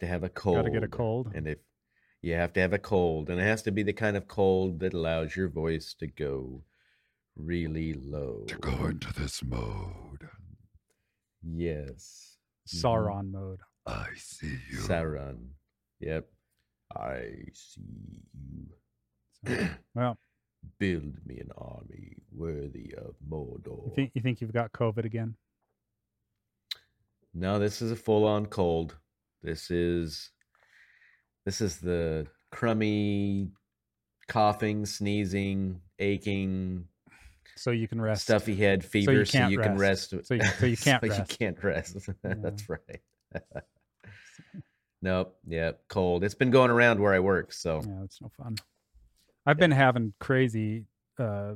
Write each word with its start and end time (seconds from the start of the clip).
to 0.00 0.06
have 0.06 0.22
a 0.22 0.28
cold. 0.28 0.56
Got 0.56 0.64
to 0.64 0.70
get 0.70 0.82
a 0.82 0.88
cold. 0.88 1.32
And 1.34 1.46
if 1.46 1.58
you 2.22 2.34
have 2.34 2.52
to 2.54 2.60
have 2.60 2.72
a 2.72 2.78
cold, 2.78 3.30
and 3.30 3.40
it 3.40 3.44
has 3.44 3.62
to 3.62 3.72
be 3.72 3.82
the 3.82 3.92
kind 3.92 4.16
of 4.16 4.28
cold 4.28 4.80
that 4.80 4.92
allows 4.94 5.36
your 5.36 5.48
voice 5.48 5.94
to 6.00 6.06
go 6.06 6.62
really 7.36 7.94
low. 7.94 8.44
To 8.48 8.56
go 8.56 8.86
into 8.86 9.12
this 9.12 9.42
mode. 9.42 10.28
Yes. 11.42 12.36
Mm-hmm. 12.68 12.86
Sauron 12.86 13.30
mode. 13.30 13.60
I 13.86 14.08
see 14.16 14.58
you. 14.70 14.78
Sauron. 14.78 15.38
Yep. 16.00 16.28
I 16.94 17.22
see 17.52 18.24
you. 19.46 19.68
Well, 19.94 20.18
Build 20.78 21.14
me 21.26 21.38
an 21.38 21.50
army 21.56 22.16
worthy 22.32 22.94
of 22.94 23.14
Mordor. 23.26 23.86
you 23.86 23.92
think 23.94 24.10
you 24.14 24.20
think 24.20 24.40
you've 24.40 24.52
got 24.52 24.72
COVID 24.72 25.04
again? 25.06 25.34
No, 27.32 27.58
this 27.58 27.80
is 27.80 27.90
a 27.90 27.96
full-on 27.96 28.46
cold. 28.46 28.96
This 29.42 29.70
is 29.70 30.30
this 31.44 31.60
is 31.60 31.78
the 31.78 32.26
crummy 32.50 33.48
coughing, 34.28 34.84
sneezing, 34.86 35.80
aching, 35.98 36.86
So 37.56 37.70
you 37.70 37.88
can 37.88 38.00
rest. 38.00 38.22
stuffy 38.24 38.54
head 38.54 38.84
fever 38.84 39.24
so 39.24 39.38
you, 39.48 39.58
can't 39.58 39.62
can 39.62 39.78
rest. 39.78 40.10
So 40.10 40.34
you- 40.34 40.42
so 40.58 40.66
you 40.66 40.76
can't 40.76 41.02
so 41.02 41.08
rest. 41.08 41.18
you 41.32 41.36
can't 41.38 41.62
rest. 41.64 42.08
That's 42.22 42.68
right. 42.68 43.00
nope. 45.02 45.36
Yeah, 45.46 45.72
cold. 45.88 46.24
It's 46.24 46.34
been 46.34 46.50
going 46.50 46.70
around 46.70 47.00
where 47.00 47.14
I 47.14 47.20
work, 47.20 47.52
so 47.52 47.80
Yeah, 47.86 48.04
it's 48.04 48.20
no 48.20 48.28
fun. 48.36 48.56
I've 49.46 49.56
been 49.58 49.70
having 49.70 50.12
crazy 50.20 50.84
uh, 51.18 51.54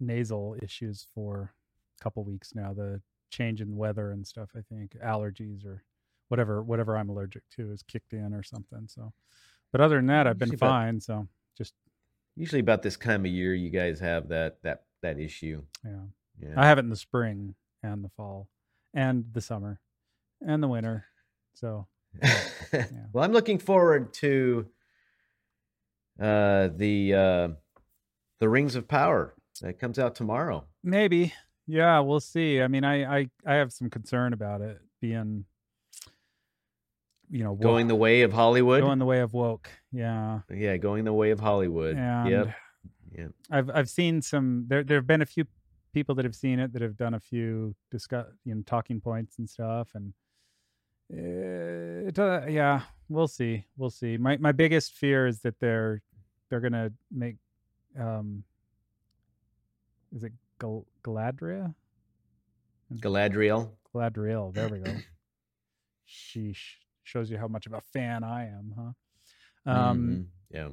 nasal 0.00 0.56
issues 0.62 1.06
for 1.14 1.52
a 2.00 2.02
couple 2.02 2.24
weeks 2.24 2.54
now. 2.54 2.72
The 2.72 3.00
change 3.30 3.60
in 3.60 3.76
weather 3.76 4.10
and 4.10 4.26
stuff. 4.26 4.50
I 4.56 4.60
think 4.72 4.96
allergies 5.04 5.64
or 5.66 5.82
whatever 6.28 6.62
whatever 6.62 6.96
I'm 6.96 7.08
allergic 7.08 7.42
to 7.56 7.70
is 7.72 7.82
kicked 7.82 8.12
in 8.12 8.34
or 8.34 8.42
something. 8.42 8.86
So, 8.88 9.12
but 9.72 9.80
other 9.80 9.96
than 9.96 10.06
that, 10.06 10.26
I've 10.26 10.38
been 10.38 10.48
Usually 10.50 10.66
about- 10.68 10.70
fine. 10.80 11.00
So 11.00 11.28
just 11.56 11.74
usually 12.36 12.60
about 12.60 12.82
this 12.82 12.96
time 12.96 13.24
of 13.24 13.30
year 13.32 13.54
you 13.54 13.70
guys 13.70 14.00
have 14.00 14.28
that 14.28 14.62
that 14.62 14.84
that 15.02 15.18
issue. 15.18 15.62
yeah, 15.84 16.00
Yeah. 16.40 16.54
I 16.56 16.66
have 16.66 16.78
it 16.78 16.82
in 16.84 16.90
the 16.90 16.96
spring 16.96 17.54
and 17.82 18.02
the 18.04 18.08
fall 18.10 18.48
and 18.94 19.24
the 19.32 19.40
summer 19.40 19.80
and 20.44 20.62
the 20.62 20.68
winter. 20.68 21.04
So 21.54 21.86
Well, 23.12 23.24
I'm 23.24 23.32
looking 23.32 23.58
forward 23.58 24.12
to 24.14 24.66
uh, 26.20 26.68
the 26.74 27.14
uh, 27.14 27.48
the 28.40 28.48
Rings 28.48 28.74
of 28.74 28.88
Power 28.88 29.34
that 29.60 29.78
comes 29.78 29.98
out 29.98 30.14
tomorrow. 30.14 30.64
maybe 30.82 31.32
yeah, 31.68 31.98
we'll 32.00 32.20
see. 32.20 32.62
I 32.62 32.68
mean, 32.68 32.84
I 32.84 33.18
I 33.20 33.30
I 33.44 33.54
have 33.54 33.72
some 33.72 33.90
concern 33.90 34.32
about 34.32 34.60
it 34.60 34.80
being 35.00 35.44
you 37.30 37.42
know 37.44 37.52
woke- 37.52 37.60
Going 37.62 37.88
the 37.88 37.94
way 37.96 38.22
of 38.22 38.32
Hollywood. 38.32 38.82
going 38.82 38.98
the 38.98 39.04
way 39.04 39.20
of 39.20 39.32
woke. 39.34 39.68
Yeah. 39.92 40.40
yeah, 40.50 40.76
going 40.76 41.04
the 41.04 41.12
way 41.12 41.30
of 41.30 41.40
Hollywood. 41.40 41.96
And 41.96 42.30
Yep. 42.30 42.54
Yep. 43.18 43.30
I've 43.50 43.70
I've 43.70 43.88
seen 43.88 44.20
some 44.22 44.64
there 44.68 44.84
there 44.84 44.98
have 44.98 45.06
been 45.06 45.22
a 45.22 45.26
few 45.26 45.46
people 45.94 46.14
that 46.16 46.24
have 46.26 46.34
seen 46.34 46.58
it 46.58 46.72
that 46.74 46.82
have 46.82 46.96
done 46.96 47.14
a 47.14 47.20
few 47.20 47.74
discuss 47.90 48.26
you 48.44 48.54
know 48.54 48.62
talking 48.66 49.00
points 49.00 49.38
and 49.38 49.48
stuff 49.48 49.88
and 49.94 50.12
it, 51.08 52.18
uh, 52.18 52.42
yeah 52.48 52.82
we'll 53.08 53.28
see 53.28 53.64
we'll 53.78 53.88
see 53.90 54.16
my 54.18 54.36
my 54.36 54.52
biggest 54.52 54.92
fear 54.92 55.26
is 55.26 55.40
that 55.40 55.58
they're 55.60 56.02
they're 56.50 56.60
gonna 56.60 56.90
make 57.10 57.36
um 57.98 58.44
is 60.14 60.22
it 60.24 60.32
Gal- 60.60 60.86
Galadriel 61.02 61.74
Galadriel. 62.94 63.70
Galadriel 63.94 64.52
there 64.54 64.68
we 64.68 64.78
go 64.80 64.92
sheesh 66.08 66.74
shows 67.06 67.30
you 67.30 67.38
how 67.38 67.48
much 67.48 67.66
of 67.66 67.72
a 67.72 67.80
fan 67.80 68.24
I 68.24 68.46
am 68.46 68.74
huh 68.76 69.70
um 69.70 69.98
Mhm. 69.98 70.26
Yeah. 70.50 70.68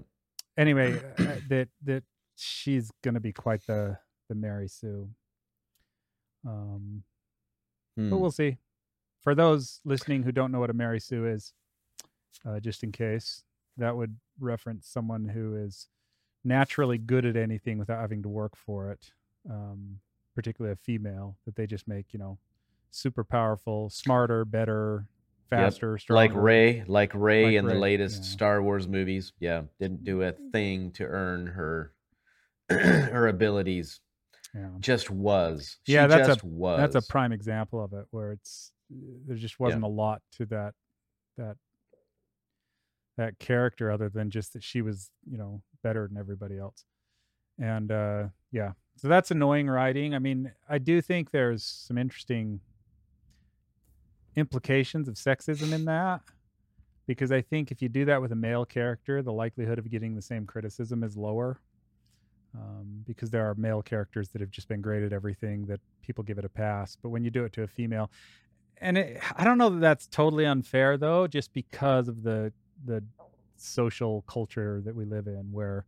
anyway, 0.58 0.94
uh, 1.20 1.40
that 1.48 1.70
that 1.84 2.04
she's 2.36 2.92
gonna 3.04 3.20
be 3.20 3.34
quite 3.34 3.66
the 3.68 3.98
the 4.30 4.36
Mary 4.36 4.68
Sue. 4.68 5.10
Um, 6.46 7.04
but 7.96 8.18
Hmm. 8.18 8.22
we'll 8.22 8.32
see. 8.32 8.58
For 9.22 9.36
those 9.36 9.80
listening 9.86 10.24
who 10.24 10.32
don't 10.32 10.52
know 10.52 10.60
what 10.60 10.70
a 10.70 10.74
Mary 10.74 11.00
Sue 11.00 11.26
is, 11.26 11.54
uh, 12.46 12.60
just 12.60 12.84
in 12.84 12.92
case, 12.92 13.44
that 13.78 13.96
would 13.96 14.18
reference 14.40 14.88
someone 14.88 15.30
who 15.30 15.56
is 15.56 15.88
naturally 16.44 16.98
good 16.98 17.26
at 17.26 17.36
anything 17.38 17.78
without 17.78 18.02
having 18.02 18.22
to 18.24 18.30
work 18.30 18.56
for 18.56 18.92
it. 18.92 19.14
Um, 19.50 20.00
particularly 20.36 20.74
a 20.74 20.76
female 20.78 21.38
that 21.46 21.56
they 21.56 21.68
just 21.68 21.88
make, 21.88 22.12
you 22.12 22.20
know, 22.20 22.40
super 22.92 23.24
powerful, 23.24 23.90
smarter, 23.90 24.44
better, 24.46 25.08
faster, 25.58 25.98
stronger. 25.98 26.18
Like 26.18 26.34
Rey, 26.36 26.84
like 26.88 27.12
Rey 27.14 27.46
Like 27.46 27.54
in 27.56 27.66
the 27.66 27.76
latest 27.76 28.24
yeah. 28.24 28.30
Star 28.30 28.62
Wars 28.64 28.88
movies. 28.88 29.34
Yeah, 29.40 29.64
didn't 29.80 30.04
do 30.04 30.22
a 30.22 30.32
thing 30.52 30.92
to 30.94 31.06
earn 31.06 31.48
her 31.48 31.94
her 32.70 33.28
abilities. 33.28 34.00
Yeah. 34.56 34.70
Just 34.80 35.10
was. 35.10 35.78
She 35.88 35.94
Yeah, 35.94 36.08
that's 36.08 36.44
a- 36.44 36.46
was. 36.46 36.78
that's 36.80 36.96
a 36.96 37.02
prime 37.12 37.32
example 37.32 37.84
of 37.84 37.94
it 37.94 38.06
where 38.12 38.32
it's 38.32 38.72
there 38.90 39.36
just 39.36 39.60
wasn't 39.60 39.84
a 39.84 39.88
lot 39.88 40.22
to 40.34 40.46
that 40.48 40.74
that 41.38 41.58
that 43.18 43.38
character 43.40 43.92
other 43.92 44.10
than 44.10 44.30
just 44.30 44.54
that 44.54 44.64
she 44.64 44.82
was 44.82 45.10
you 45.30 45.38
know 45.38 45.62
better 45.84 46.08
than 46.08 46.18
everybody 46.18 46.58
else 46.58 46.86
and 47.60 47.92
uh 47.92 48.24
yeah 48.52 48.72
so 48.96 49.08
that's 49.08 49.32
annoying 49.32 49.68
writing 49.68 50.14
i 50.14 50.20
mean 50.20 50.52
i 50.70 50.78
do 50.78 51.02
think 51.02 51.32
there's 51.32 51.64
some 51.64 51.98
interesting 51.98 52.60
implications 54.36 55.08
of 55.08 55.16
sexism 55.16 55.72
in 55.72 55.86
that 55.86 56.22
because 57.08 57.32
i 57.32 57.42
think 57.42 57.72
if 57.72 57.82
you 57.82 57.90
do 57.90 58.06
that 58.06 58.22
with 58.22 58.32
a 58.32 58.36
male 58.36 58.66
character 58.66 59.22
the 59.22 59.34
likelihood 59.34 59.78
of 59.78 59.90
getting 59.90 60.16
the 60.16 60.22
same 60.22 60.46
criticism 60.46 61.04
is 61.04 61.16
lower 61.16 61.60
um, 62.56 63.04
because 63.06 63.30
there 63.32 63.50
are 63.50 63.56
male 63.56 63.82
characters 63.82 64.30
that 64.30 64.42
have 64.42 64.52
just 64.52 64.68
been 64.68 64.82
great 64.82 65.04
at 65.04 65.14
everything 65.14 65.66
that 65.66 65.80
people 66.02 66.24
give 66.24 66.38
it 66.38 66.46
a 66.46 66.50
pass. 66.50 66.98
But 67.02 67.10
when 67.10 67.24
you 67.24 67.32
do 67.32 67.44
it 67.46 67.54
to 67.54 67.64
a 67.64 67.68
female, 67.68 68.12
and 68.78 68.98
it, 68.98 69.22
I 69.36 69.44
don't 69.44 69.58
know 69.58 69.70
that 69.70 69.80
that's 69.80 70.08
totally 70.08 70.46
unfair 70.46 70.98
though, 70.98 71.28
just 71.28 71.54
because 71.54 72.08
of 72.08 72.24
the 72.24 72.52
the 72.86 73.04
social 73.56 74.24
culture 74.24 74.82
that 74.86 74.96
we 74.96 75.06
live 75.06 75.28
in, 75.28 75.52
where 75.52 75.86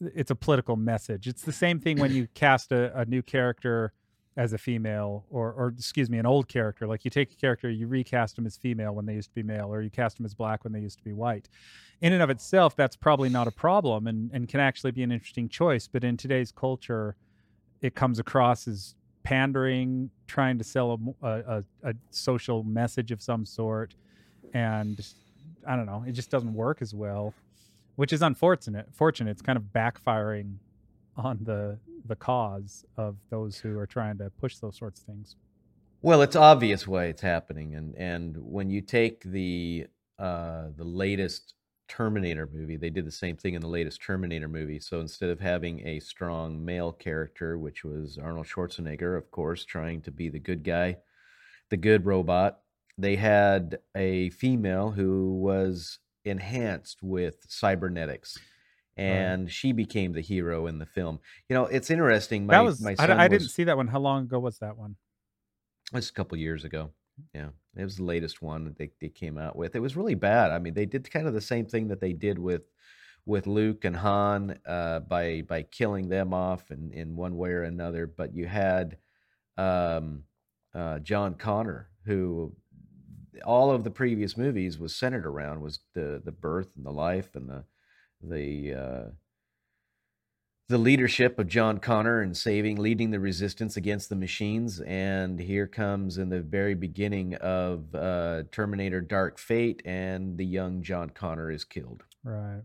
it's 0.00 0.30
a 0.30 0.34
political 0.34 0.76
message. 0.76 1.26
It's 1.26 1.42
the 1.42 1.52
same 1.52 1.80
thing 1.80 1.98
when 1.98 2.12
you 2.12 2.28
cast 2.34 2.70
a, 2.70 2.96
a 2.98 3.04
new 3.06 3.22
character 3.22 3.92
as 4.36 4.52
a 4.52 4.58
female, 4.58 5.24
or 5.30 5.52
or 5.52 5.68
excuse 5.68 6.10
me, 6.10 6.18
an 6.18 6.26
old 6.26 6.48
character. 6.48 6.86
Like 6.86 7.04
you 7.04 7.10
take 7.10 7.32
a 7.32 7.36
character, 7.36 7.70
you 7.70 7.86
recast 7.86 8.36
them 8.36 8.46
as 8.46 8.56
female 8.56 8.94
when 8.94 9.06
they 9.06 9.14
used 9.14 9.30
to 9.30 9.34
be 9.34 9.42
male, 9.42 9.72
or 9.72 9.82
you 9.82 9.90
cast 9.90 10.16
them 10.16 10.26
as 10.26 10.34
black 10.34 10.64
when 10.64 10.72
they 10.72 10.80
used 10.80 10.98
to 10.98 11.04
be 11.04 11.12
white 11.12 11.48
in 12.00 12.12
and 12.12 12.22
of 12.22 12.30
itself, 12.30 12.76
that's 12.76 12.96
probably 12.96 13.28
not 13.28 13.46
a 13.46 13.50
problem 13.50 14.06
and, 14.06 14.30
and 14.32 14.48
can 14.48 14.60
actually 14.60 14.90
be 14.90 15.02
an 15.02 15.10
interesting 15.10 15.48
choice. 15.48 15.88
But 15.88 16.04
in 16.04 16.16
today's 16.16 16.52
culture, 16.52 17.16
it 17.80 17.94
comes 17.94 18.18
across 18.18 18.68
as 18.68 18.94
pandering, 19.22 20.10
trying 20.26 20.58
to 20.58 20.64
sell 20.64 21.16
a, 21.22 21.28
a, 21.28 21.64
a 21.82 21.94
social 22.10 22.62
message 22.64 23.12
of 23.12 23.22
some 23.22 23.46
sort. 23.46 23.94
And 24.52 25.00
I 25.66 25.76
don't 25.76 25.86
know, 25.86 26.04
it 26.06 26.12
just 26.12 26.30
doesn't 26.30 26.52
work 26.52 26.82
as 26.82 26.94
well, 26.94 27.32
which 27.96 28.12
is 28.12 28.22
unfortunate. 28.22 28.88
Fortunate, 28.92 29.30
it's 29.30 29.42
kind 29.42 29.56
of 29.56 29.64
backfiring 29.74 30.56
on 31.16 31.38
the 31.42 31.78
the 32.06 32.16
cause 32.16 32.84
of 32.96 33.16
those 33.30 33.58
who 33.58 33.76
are 33.78 33.86
trying 33.86 34.18
to 34.18 34.30
push 34.40 34.56
those 34.58 34.76
sorts 34.76 35.00
of 35.00 35.06
things. 35.06 35.36
Well, 36.02 36.22
it's 36.22 36.36
obvious 36.36 36.86
why 36.86 37.06
it's 37.06 37.22
happening, 37.22 37.74
and 37.74 37.94
and 37.96 38.36
when 38.36 38.70
you 38.70 38.80
take 38.80 39.22
the 39.22 39.86
uh, 40.18 40.66
the 40.76 40.84
latest 40.84 41.54
Terminator 41.88 42.48
movie, 42.52 42.76
they 42.76 42.90
did 42.90 43.06
the 43.06 43.12
same 43.12 43.36
thing 43.36 43.54
in 43.54 43.60
the 43.60 43.68
latest 43.68 44.02
Terminator 44.02 44.48
movie. 44.48 44.80
So 44.80 45.00
instead 45.00 45.30
of 45.30 45.40
having 45.40 45.86
a 45.86 46.00
strong 46.00 46.64
male 46.64 46.92
character, 46.92 47.58
which 47.58 47.84
was 47.84 48.18
Arnold 48.18 48.46
Schwarzenegger, 48.46 49.16
of 49.16 49.30
course, 49.30 49.64
trying 49.64 50.02
to 50.02 50.10
be 50.10 50.28
the 50.28 50.38
good 50.38 50.64
guy, 50.64 50.98
the 51.70 51.76
good 51.76 52.04
robot, 52.06 52.60
they 52.98 53.16
had 53.16 53.78
a 53.94 54.30
female 54.30 54.90
who 54.90 55.34
was 55.34 55.98
enhanced 56.24 57.02
with 57.02 57.36
cybernetics. 57.46 58.38
And 58.96 59.50
she 59.50 59.72
became 59.72 60.12
the 60.12 60.22
hero 60.22 60.66
in 60.66 60.78
the 60.78 60.86
film. 60.86 61.18
You 61.48 61.54
know, 61.54 61.66
it's 61.66 61.90
interesting. 61.90 62.46
My, 62.46 62.54
that 62.54 62.64
was 62.64 62.80
my 62.80 62.92
I, 62.92 62.94
son 63.06 63.10
I 63.20 63.28
didn't 63.28 63.48
see 63.48 63.64
that 63.64 63.76
one. 63.76 63.88
How 63.88 64.00
long 64.00 64.22
ago 64.22 64.38
was 64.38 64.58
that 64.60 64.76
one? 64.76 64.96
It's 65.92 66.08
a 66.08 66.12
couple 66.12 66.38
years 66.38 66.64
ago. 66.64 66.90
Yeah, 67.34 67.48
it 67.76 67.84
was 67.84 67.96
the 67.96 68.04
latest 68.04 68.42
one 68.42 68.64
that 68.64 68.76
they, 68.76 68.90
they 69.00 69.08
came 69.08 69.38
out 69.38 69.56
with. 69.56 69.76
It 69.76 69.80
was 69.80 69.96
really 69.96 70.14
bad. 70.14 70.50
I 70.50 70.58
mean, 70.58 70.74
they 70.74 70.86
did 70.86 71.10
kind 71.10 71.26
of 71.26 71.34
the 71.34 71.40
same 71.40 71.66
thing 71.66 71.88
that 71.88 72.00
they 72.00 72.12
did 72.12 72.38
with 72.38 72.62
with 73.24 73.46
Luke 73.46 73.84
and 73.84 73.96
Han 73.96 74.58
uh, 74.66 75.00
by 75.00 75.42
by 75.42 75.62
killing 75.62 76.08
them 76.08 76.32
off 76.32 76.70
in, 76.70 76.92
in 76.92 77.16
one 77.16 77.36
way 77.36 77.50
or 77.50 77.64
another. 77.64 78.06
But 78.06 78.34
you 78.34 78.46
had 78.46 78.98
um, 79.56 80.24
uh, 80.74 81.00
John 81.00 81.34
Connor, 81.34 81.88
who 82.04 82.54
all 83.44 83.70
of 83.70 83.84
the 83.84 83.90
previous 83.90 84.36
movies 84.36 84.78
was 84.78 84.94
centered 84.94 85.26
around 85.26 85.60
was 85.60 85.80
the 85.94 86.22
the 86.24 86.32
birth 86.32 86.72
and 86.76 86.86
the 86.86 86.92
life 86.92 87.34
and 87.34 87.48
the 87.48 87.64
the 88.22 88.74
uh, 88.74 89.10
the 90.68 90.78
leadership 90.78 91.38
of 91.38 91.46
John 91.46 91.78
Connor 91.78 92.20
and 92.20 92.36
saving, 92.36 92.76
leading 92.76 93.10
the 93.10 93.20
resistance 93.20 93.76
against 93.76 94.08
the 94.08 94.16
machines. 94.16 94.80
And 94.80 95.38
here 95.38 95.66
comes 95.66 96.18
in 96.18 96.28
the 96.28 96.40
very 96.40 96.74
beginning 96.74 97.34
of 97.36 97.94
uh, 97.94 98.44
Terminator 98.50 99.00
Dark 99.00 99.38
Fate, 99.38 99.80
and 99.84 100.36
the 100.36 100.44
young 100.44 100.82
John 100.82 101.10
Connor 101.10 101.50
is 101.50 101.64
killed. 101.64 102.02
Right. 102.24 102.62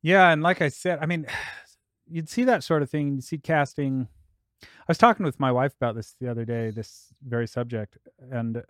Yeah, 0.00 0.30
and 0.30 0.42
like 0.42 0.62
I 0.62 0.68
said, 0.68 0.98
I 1.02 1.06
mean, 1.06 1.26
you'd 2.10 2.28
see 2.28 2.44
that 2.44 2.64
sort 2.64 2.82
of 2.82 2.90
thing. 2.90 3.16
You'd 3.16 3.24
see 3.24 3.38
casting. 3.38 4.08
I 4.62 4.66
was 4.88 4.98
talking 4.98 5.26
with 5.26 5.40
my 5.40 5.52
wife 5.52 5.74
about 5.74 5.94
this 5.94 6.14
the 6.20 6.30
other 6.30 6.46
day, 6.46 6.70
this 6.70 7.12
very 7.26 7.46
subject, 7.46 7.98
and 8.30 8.62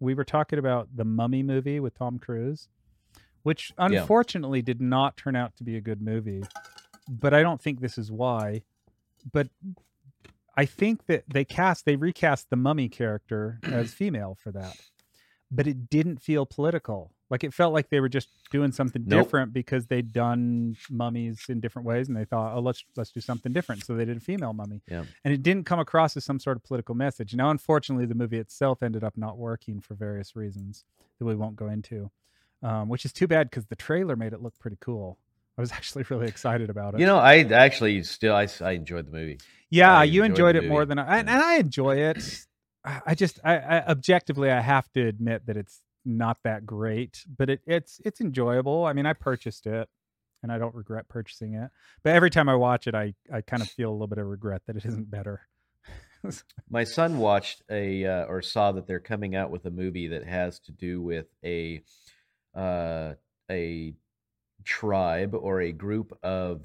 we 0.00 0.14
were 0.14 0.24
talking 0.24 0.58
about 0.58 0.88
the 0.94 1.04
Mummy 1.04 1.42
movie 1.42 1.80
with 1.80 1.94
Tom 1.94 2.18
Cruise, 2.18 2.68
which 3.42 3.72
unfortunately 3.78 4.62
did 4.62 4.80
not 4.80 5.16
turn 5.16 5.36
out 5.36 5.56
to 5.56 5.64
be 5.64 5.76
a 5.76 5.80
good 5.80 6.00
movie. 6.02 6.42
But 7.08 7.34
I 7.34 7.42
don't 7.42 7.60
think 7.60 7.80
this 7.80 7.98
is 7.98 8.10
why. 8.12 8.62
But 9.32 9.48
I 10.56 10.66
think 10.66 11.06
that 11.06 11.24
they 11.28 11.44
cast, 11.44 11.84
they 11.84 11.96
recast 11.96 12.50
the 12.50 12.56
Mummy 12.56 12.88
character 12.88 13.58
as 13.64 13.92
female 13.94 14.36
for 14.40 14.52
that, 14.52 14.76
but 15.50 15.66
it 15.66 15.88
didn't 15.88 16.22
feel 16.22 16.46
political. 16.46 17.10
Like 17.30 17.44
it 17.44 17.54
felt 17.54 17.72
like 17.72 17.88
they 17.88 18.00
were 18.00 18.10
just 18.10 18.28
doing 18.50 18.72
something 18.72 19.04
Nope. 19.06 19.24
different 19.24 19.52
because 19.54 19.86
they'd 19.86 20.12
done 20.12 20.76
mummies 20.90 21.46
in 21.48 21.60
different 21.60 21.86
ways, 21.88 22.06
and 22.08 22.14
they 22.14 22.26
thought, 22.26 22.54
oh, 22.54 22.60
let's 22.60 22.84
let's 22.94 23.10
do 23.10 23.20
something 23.22 23.54
different. 23.54 23.86
So 23.86 23.94
they 23.94 24.04
did 24.04 24.18
a 24.18 24.20
female 24.20 24.52
mummy, 24.52 24.82
Yeah. 24.86 25.04
and 25.24 25.32
it 25.32 25.42
didn't 25.42 25.64
come 25.64 25.78
across 25.78 26.14
as 26.18 26.26
some 26.26 26.38
sort 26.38 26.58
of 26.58 26.62
political 26.64 26.94
message. 26.94 27.34
Now, 27.34 27.48
unfortunately, 27.48 28.04
the 28.04 28.14
movie 28.14 28.36
itself 28.38 28.82
ended 28.82 29.02
up 29.02 29.16
not 29.16 29.38
working 29.38 29.80
for 29.80 29.94
various 29.94 30.36
reasons 30.36 30.84
that 31.18 31.24
we 31.24 31.34
won't 31.34 31.56
go 31.56 31.68
into, 31.68 32.10
um, 32.62 32.88
which 32.88 33.04
is 33.04 33.12
too 33.12 33.26
bad 33.26 33.50
because 33.50 33.66
the 33.66 33.76
trailer 33.76 34.16
made 34.16 34.32
it 34.32 34.42
look 34.42 34.58
pretty 34.58 34.78
cool. 34.80 35.18
I 35.56 35.60
was 35.60 35.72
actually 35.78 36.04
really 36.08 36.28
excited 36.28 36.70
about 36.70 36.94
it. 36.94 37.00
You 37.00 37.06
know, 37.06 37.18
I 37.18 37.38
actually 37.38 38.02
still 38.02 38.34
I, 38.34 38.48
I 38.60 38.72
enjoyed 38.72 39.06
the 39.06 39.12
movie. 39.12 39.38
Yeah, 39.70 39.96
I 39.98 40.04
you 40.04 40.22
enjoyed 40.22 40.56
enjoyed 40.56 40.56
it 40.56 40.68
more 40.68 40.84
than 40.84 40.98
I, 40.98 41.18
and 41.18 41.28
Yeah. 41.28 41.34
and 41.34 41.42
I 41.42 41.54
enjoy 41.56 41.96
it. 41.96 42.46
I 42.84 43.00
I 43.06 43.14
just, 43.14 43.38
I, 43.44 43.56
I 43.58 43.86
objectively, 43.86 44.50
I 44.50 44.60
have 44.60 44.90
to 44.92 45.06
admit 45.06 45.46
that 45.46 45.56
it's 45.56 45.80
not 46.04 46.38
that 46.44 46.66
great, 46.66 47.24
but 47.38 47.48
it, 47.48 47.60
it's 47.66 48.00
it's 48.04 48.20
enjoyable. 48.20 48.84
I 48.84 48.92
mean, 48.92 49.06
I 49.06 49.12
purchased 49.12 49.66
it, 49.66 49.88
and 50.42 50.50
I 50.52 50.58
don't 50.58 50.74
regret 50.74 51.08
purchasing 51.08 51.54
it. 51.54 51.70
But 52.02 52.14
every 52.14 52.30
time 52.30 52.48
I 52.48 52.54
watch 52.54 52.86
it, 52.86 52.94
I 52.94 53.14
I 53.32 53.40
kind 53.40 53.62
of 53.62 53.70
feel 53.70 53.90
a 53.90 53.92
little 53.92 54.08
bit 54.08 54.18
of 54.18 54.26
regret 54.26 54.62
that 54.66 54.76
it 54.76 54.84
isn't 54.84 55.10
better. 55.10 55.42
My 56.70 56.84
son 56.84 57.18
watched 57.18 57.62
a 57.70 58.04
uh, 58.04 58.24
or 58.26 58.42
saw 58.42 58.72
that 58.72 58.86
they're 58.86 59.00
coming 59.00 59.34
out 59.34 59.50
with 59.50 59.66
a 59.66 59.70
movie 59.70 60.08
that 60.08 60.24
has 60.26 60.58
to 60.60 60.72
do 60.72 61.00
with 61.02 61.26
a 61.44 61.82
uh, 62.54 63.14
a 63.50 63.94
tribe 64.64 65.34
or 65.34 65.60
a 65.60 65.72
group 65.72 66.16
of 66.22 66.62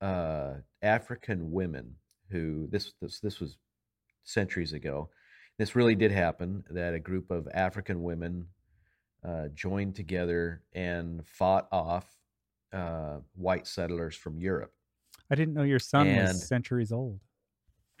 uh, 0.00 0.54
African 0.82 1.52
women 1.52 1.94
who 2.30 2.66
this 2.70 2.92
this 3.00 3.20
this 3.20 3.40
was 3.40 3.56
centuries 4.24 4.72
ago. 4.72 5.08
This 5.58 5.76
really 5.76 5.94
did 5.94 6.10
happen. 6.10 6.64
That 6.70 6.94
a 6.94 6.98
group 6.98 7.30
of 7.30 7.48
African 7.54 8.02
women 8.02 8.46
uh, 9.26 9.48
joined 9.54 9.94
together 9.94 10.62
and 10.72 11.26
fought 11.26 11.68
off 11.70 12.06
uh, 12.72 13.18
white 13.36 13.66
settlers 13.66 14.16
from 14.16 14.38
Europe. 14.38 14.72
I 15.30 15.34
didn't 15.36 15.54
know 15.54 15.62
your 15.62 15.78
son 15.78 16.06
And- 16.06 16.28
was 16.28 16.46
centuries 16.46 16.92
old. 16.92 17.20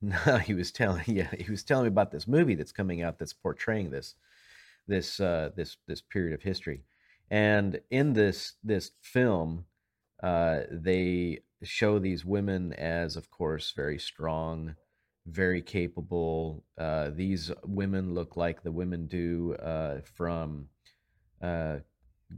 no, 0.00 0.16
he 0.44 0.54
was 0.54 0.70
telling 0.72 1.02
yeah, 1.06 1.28
he 1.36 1.50
was 1.50 1.64
telling 1.64 1.84
me 1.84 1.88
about 1.88 2.10
this 2.12 2.28
movie 2.28 2.54
that's 2.54 2.72
coming 2.72 3.02
out 3.02 3.18
that's 3.18 3.32
portraying 3.32 3.90
this 3.90 4.14
this 4.86 5.20
uh 5.20 5.50
this 5.56 5.76
this 5.86 6.00
period 6.00 6.34
of 6.34 6.42
history. 6.42 6.82
And 7.30 7.80
in 7.90 8.12
this 8.12 8.54
this 8.62 8.92
film, 9.00 9.64
uh 10.22 10.60
they 10.70 11.40
show 11.62 11.98
these 11.98 12.24
women 12.24 12.72
as 12.74 13.16
of 13.16 13.30
course 13.30 13.72
very 13.76 13.98
strong, 13.98 14.74
very 15.26 15.62
capable. 15.62 16.64
Uh 16.78 17.10
these 17.10 17.50
women 17.64 18.14
look 18.14 18.36
like 18.36 18.62
the 18.62 18.72
women 18.72 19.06
do 19.06 19.54
uh 19.54 20.00
from 20.14 20.68
uh 21.42 21.78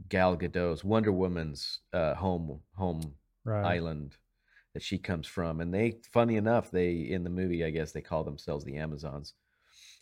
Gal 0.09 0.35
Gadot's 0.35 0.83
Wonder 0.83 1.11
Woman's 1.11 1.79
uh 1.93 2.15
home 2.15 2.61
home 2.75 3.15
Right. 3.45 3.63
island 3.75 4.17
that 4.73 4.81
she 4.81 4.97
comes 4.97 5.27
from 5.27 5.61
and 5.61 5.71
they 5.71 5.99
funny 6.11 6.35
enough 6.35 6.71
they 6.71 6.93
in 6.93 7.23
the 7.23 7.29
movie 7.29 7.63
i 7.63 7.69
guess 7.69 7.91
they 7.91 8.01
call 8.01 8.23
themselves 8.23 8.65
the 8.65 8.77
amazons 8.77 9.35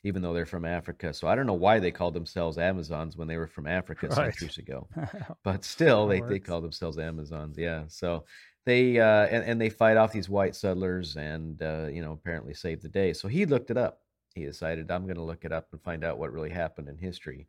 even 0.03 0.21
though 0.21 0.33
they're 0.33 0.45
from 0.45 0.65
africa. 0.65 1.13
So 1.13 1.27
i 1.27 1.35
don't 1.35 1.47
know 1.47 1.53
why 1.53 1.79
they 1.79 1.91
called 1.91 2.13
themselves 2.13 2.57
amazons 2.57 3.17
when 3.17 3.27
they 3.27 3.37
were 3.37 3.47
from 3.47 3.67
africa 3.67 4.09
Right. 4.09 4.33
centuries 4.33 4.57
ago. 4.57 4.89
But 5.43 5.63
still 5.65 6.07
they, 6.07 6.21
they 6.21 6.39
call 6.39 6.61
themselves 6.61 6.97
amazons 6.99 7.57
yeah. 7.57 7.85
So 7.87 8.25
they 8.65 8.99
uh 8.99 9.25
and, 9.27 9.43
and 9.45 9.61
they 9.61 9.69
fight 9.69 9.97
off 9.97 10.11
these 10.13 10.29
white 10.29 10.55
settlers 10.55 11.15
and 11.17 11.61
uh 11.61 11.87
you 11.91 12.01
know 12.01 12.13
apparently 12.13 12.53
save 12.53 12.81
the 12.81 12.89
day. 12.89 13.13
So 13.13 13.27
he 13.27 13.45
looked 13.45 13.71
it 13.71 13.77
up. 13.77 14.01
He 14.35 14.45
decided 14.45 14.89
i'm 14.91 15.05
going 15.05 15.15
to 15.17 15.23
look 15.23 15.45
it 15.45 15.51
up 15.51 15.67
and 15.71 15.81
find 15.83 16.03
out 16.03 16.17
what 16.17 16.31
really 16.33 16.49
happened 16.49 16.89
in 16.89 16.97
history. 16.97 17.47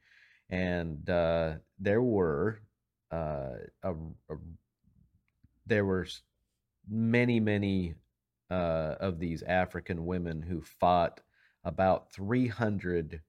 And 0.50 1.08
uh 1.08 1.56
there 1.78 2.02
were 2.02 2.60
uh 3.12 3.54
a, 3.82 3.92
a 4.30 4.36
there 5.66 5.84
were 5.84 6.06
many 6.88 7.40
many 7.40 7.94
uh 8.50 8.96
of 9.00 9.18
these 9.18 9.42
african 9.42 10.06
women 10.06 10.42
who 10.42 10.60
fought 10.60 11.22
about 11.64 12.12
300 12.12 13.20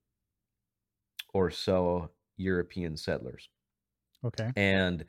or 1.34 1.50
so 1.52 2.10
european 2.38 2.98
settlers 2.98 3.50
okay. 4.26 4.52
and 4.56 5.06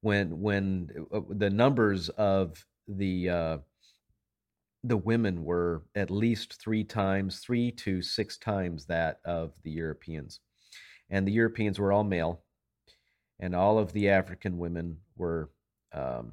when 0.00 0.40
when 0.40 0.88
uh, 1.12 1.20
the 1.28 1.50
numbers 1.50 2.08
of 2.10 2.64
the 2.88 3.28
uh, 3.28 3.58
the 4.82 4.96
women 4.96 5.44
were 5.44 5.82
at 5.94 6.10
least 6.10 6.54
three 6.60 6.84
times, 6.84 7.40
three 7.40 7.70
to 7.70 8.00
six 8.00 8.38
times 8.38 8.86
that 8.86 9.20
of 9.24 9.52
the 9.62 9.70
Europeans, 9.70 10.40
and 11.10 11.26
the 11.26 11.32
Europeans 11.32 11.78
were 11.78 11.92
all 11.92 12.04
male, 12.04 12.42
and 13.38 13.54
all 13.54 13.78
of 13.78 13.92
the 13.92 14.08
African 14.08 14.58
women 14.58 14.96
were 15.16 15.50
um, 15.92 16.32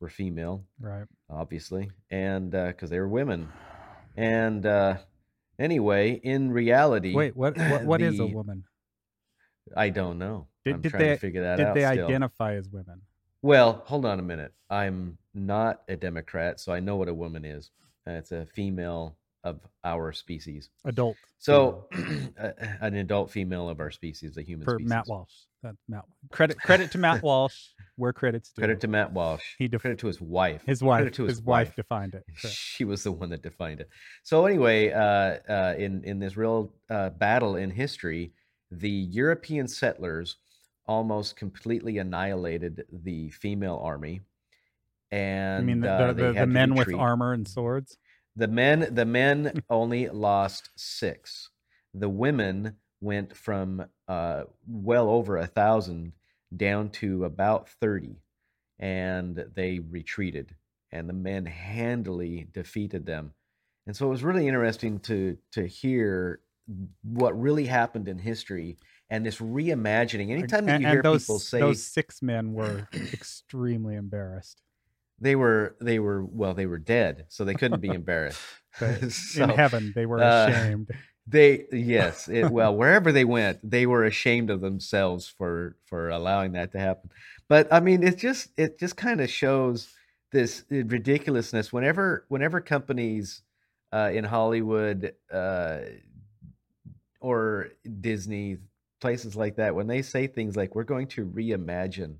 were 0.00 0.08
female, 0.08 0.64
Right. 0.80 1.06
obviously, 1.28 1.90
and 2.10 2.52
because 2.52 2.90
they 2.90 3.00
were 3.00 3.08
women, 3.08 3.48
and 4.16 4.64
uh, 4.64 4.96
anyway, 5.58 6.12
in 6.22 6.50
reality, 6.52 7.14
Wait, 7.14 7.36
what? 7.36 7.56
What, 7.70 7.84
what 7.84 8.02
is 8.02 8.18
a 8.20 8.26
woman? 8.26 8.64
I 9.76 9.90
don't 9.90 10.18
know. 10.18 10.46
Did- 10.64 10.74
I'm 10.76 10.80
did 10.80 10.90
trying 10.90 11.02
they- 11.02 11.08
to 11.14 11.16
figure 11.18 11.42
that 11.42 11.56
Did 11.56 11.66
out. 11.66 11.74
they 11.74 11.84
still. 11.92 12.06
identify 12.06 12.54
as 12.54 12.68
women? 12.68 13.00
Well, 13.42 13.82
hold 13.86 14.04
on 14.04 14.18
a 14.18 14.22
minute. 14.22 14.52
I'm 14.70 15.18
not 15.34 15.82
a 15.88 15.96
Democrat, 15.96 16.58
so 16.58 16.72
I 16.72 16.80
know 16.80 16.96
what 16.96 17.08
a 17.08 17.14
woman 17.14 17.44
is. 17.44 17.70
Uh, 18.06 18.12
It's 18.12 18.32
a 18.32 18.46
female 18.46 19.16
of 19.44 19.60
our 19.84 20.12
species. 20.12 20.70
Adult. 20.84 21.16
So, 21.38 21.86
a- 22.38 22.54
an 22.80 22.94
adult 22.96 23.30
female 23.30 23.68
of 23.68 23.78
our 23.80 23.90
species, 23.92 24.36
a 24.36 24.42
human 24.42 24.64
for 24.64 24.74
species. 24.76 24.88
Matt 24.88 25.04
Walsh. 25.06 25.32
That's 25.62 25.78
Matt. 25.88 26.04
Credit 26.30 26.60
credit 26.60 26.90
to 26.92 26.98
Matt 26.98 27.22
Walsh. 27.22 27.68
Where 27.96 28.12
credits 28.12 28.50
due. 28.50 28.60
Credit 28.60 28.80
to 28.80 28.88
Matt 28.88 29.12
Walsh. 29.12 29.42
He 29.58 29.66
def- 29.66 29.82
Credit 29.82 29.98
to 29.98 30.06
his 30.06 30.20
wife. 30.20 30.62
his 30.64 30.82
wife. 30.82 31.00
Credit 31.00 31.14
to 31.14 31.24
his, 31.24 31.38
his, 31.38 31.44
wife. 31.44 31.74
defined 31.74 32.14
it. 32.14 32.24
Correct. 32.40 32.56
She 32.56 32.84
was 32.84 33.02
the 33.02 33.10
one 33.10 33.30
that 33.30 33.42
defined 33.42 33.80
it. 33.80 33.88
So 34.22 34.46
anyway, 34.46 34.92
uh, 34.92 35.38
uh, 35.50 35.74
in 35.76 36.04
in 36.04 36.18
this 36.18 36.36
real 36.36 36.72
uh, 36.90 37.10
battle 37.10 37.56
in 37.56 37.70
history, 37.70 38.32
the 38.70 38.90
European 38.90 39.66
settlers 39.66 40.36
almost 40.86 41.36
completely 41.36 41.98
annihilated 41.98 42.84
the 42.92 43.30
female 43.30 43.80
army, 43.82 44.20
and 45.10 45.62
I 45.62 45.66
mean, 45.66 45.80
the, 45.80 45.90
uh, 45.90 46.06
the, 46.08 46.12
the, 46.12 46.32
the 46.32 46.40
to 46.40 46.46
men 46.46 46.74
with 46.74 46.94
armor 46.94 47.32
and 47.32 47.46
swords. 47.46 47.98
The 48.36 48.48
men 48.48 48.94
the 48.94 49.04
men 49.04 49.60
only 49.68 50.08
lost 50.08 50.70
six. 50.76 51.50
The 51.94 52.08
women 52.08 52.76
went 53.00 53.36
from 53.36 53.86
uh, 54.06 54.44
well 54.66 55.08
over 55.08 55.36
a 55.36 55.46
thousand 55.46 56.12
down 56.54 56.90
to 56.90 57.24
about 57.24 57.68
thirty, 57.68 58.16
and 58.78 59.44
they 59.54 59.78
retreated. 59.78 60.54
And 60.90 61.06
the 61.06 61.12
men 61.12 61.44
handily 61.44 62.48
defeated 62.50 63.04
them. 63.04 63.32
And 63.86 63.94
so 63.94 64.06
it 64.06 64.10
was 64.10 64.24
really 64.24 64.48
interesting 64.48 65.00
to 65.00 65.36
to 65.52 65.66
hear 65.66 66.40
what 67.02 67.38
really 67.38 67.66
happened 67.66 68.08
in 68.08 68.18
history 68.18 68.76
and 69.10 69.24
this 69.24 69.36
reimagining. 69.38 70.30
Anytime 70.30 70.66
that 70.66 70.80
you 70.80 70.86
and 70.86 70.94
hear 70.94 71.02
those, 71.02 71.24
people 71.24 71.38
say 71.38 71.60
those 71.60 71.82
six 71.84 72.22
men 72.22 72.52
were 72.52 72.88
extremely 73.12 73.96
embarrassed. 73.96 74.62
they 75.20 75.36
were 75.36 75.76
they 75.80 75.98
were 75.98 76.24
well 76.24 76.54
they 76.54 76.66
were 76.66 76.78
dead, 76.78 77.26
so 77.28 77.44
they 77.44 77.54
couldn't 77.54 77.80
be 77.80 77.88
embarrassed. 77.94 78.40
But 78.78 79.02
in 79.36 79.48
heaven, 79.50 79.92
they 79.94 80.06
were 80.06 80.22
uh, 80.22 80.48
ashamed. 80.48 80.90
They 81.28 81.66
yes, 81.72 82.28
it, 82.32 82.50
well 82.50 82.74
wherever 82.74 83.12
they 83.12 83.24
went, 83.24 83.58
they 83.68 83.86
were 83.86 84.04
ashamed 84.04 84.50
of 84.50 84.60
themselves 84.60 85.28
for 85.28 85.76
for 85.84 86.10
allowing 86.10 86.52
that 86.52 86.72
to 86.72 86.78
happen. 86.78 87.10
But 87.48 87.72
I 87.72 87.80
mean, 87.80 88.02
it 88.02 88.18
just 88.18 88.50
it 88.56 88.78
just 88.78 88.96
kind 88.96 89.20
of 89.20 89.30
shows 89.30 89.94
this 90.32 90.64
uh, 90.72 90.84
ridiculousness 90.84 91.72
whenever 91.72 92.24
whenever 92.28 92.60
companies 92.60 93.42
uh, 93.92 94.10
in 94.12 94.24
Hollywood 94.24 95.14
uh, 95.32 95.78
or 97.20 97.68
Disney 98.00 98.58
places 99.00 99.36
like 99.36 99.56
that 99.56 99.74
when 99.74 99.86
they 99.86 100.02
say 100.02 100.26
things 100.26 100.56
like 100.56 100.74
we're 100.74 100.84
going 100.84 101.06
to 101.06 101.24
reimagine 101.26 102.16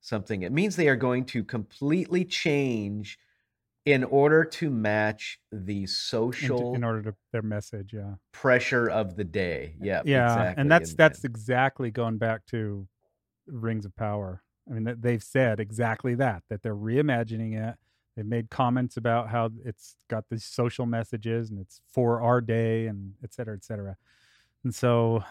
something. 0.00 0.42
It 0.42 0.52
means 0.52 0.76
they 0.76 0.88
are 0.88 0.96
going 0.96 1.24
to 1.26 1.44
completely 1.44 2.24
change 2.24 3.18
in 3.84 4.04
order 4.04 4.44
to 4.44 4.70
match 4.70 5.40
the 5.50 5.86
social 5.86 6.74
in 6.74 6.84
order 6.84 7.02
to 7.02 7.14
their 7.32 7.42
message. 7.42 7.92
Yeah. 7.92 8.14
pressure 8.32 8.88
of 8.88 9.16
the 9.16 9.24
day. 9.24 9.74
Eh, 9.80 9.84
yeah, 9.86 10.02
yeah 10.04 10.26
exactly. 10.32 10.60
and 10.60 10.70
that's 10.70 10.90
and- 10.90 10.98
that's 10.98 11.24
and- 11.24 11.30
exactly 11.30 11.90
going 11.90 12.18
back 12.18 12.46
to 12.46 12.86
rings 13.46 13.84
of 13.84 13.94
power 13.96 14.40
i 14.70 14.72
mean 14.72 14.96
they've 15.00 15.22
said 15.24 15.58
exactly 15.58 16.14
that 16.14 16.44
that 16.48 16.62
they're 16.62 16.76
reimagining 16.76 17.54
it 17.60 17.74
they've 18.16 18.24
made 18.24 18.48
comments 18.50 18.96
about 18.96 19.28
how 19.28 19.50
it's 19.64 19.96
got 20.08 20.24
these 20.30 20.44
social 20.44 20.86
messages 20.86 21.50
and 21.50 21.58
it's 21.58 21.80
for 21.92 22.20
our 22.20 22.40
day 22.40 22.86
and 22.86 23.14
et 23.24 23.34
cetera 23.34 23.56
et 23.56 23.64
cetera 23.64 23.96
and 24.62 24.72
so 24.72 25.24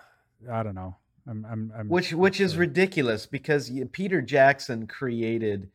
i 0.51 0.61
don't 0.61 0.75
know 0.75 0.93
i'm 1.25 1.45
i'm, 1.49 1.71
I'm 1.73 1.87
which 1.87 2.11
which 2.11 2.41
is 2.41 2.57
ridiculous 2.57 3.25
because 3.25 3.71
Peter 3.93 4.21
Jackson 4.21 4.85
created 4.87 5.69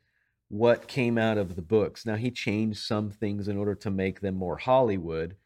what 0.49 0.87
came 0.89 1.19
out 1.19 1.39
of 1.39 1.57
the 1.57 1.63
books. 1.63 2.07
Now 2.07 2.17
he 2.17 2.31
changed 2.31 2.79
some 2.79 3.11
things 3.11 3.49
in 3.49 3.57
order 3.57 3.75
to 3.77 3.91
make 3.91 4.21
them 4.21 4.37
more 4.37 4.57
Hollywood, 4.57 5.37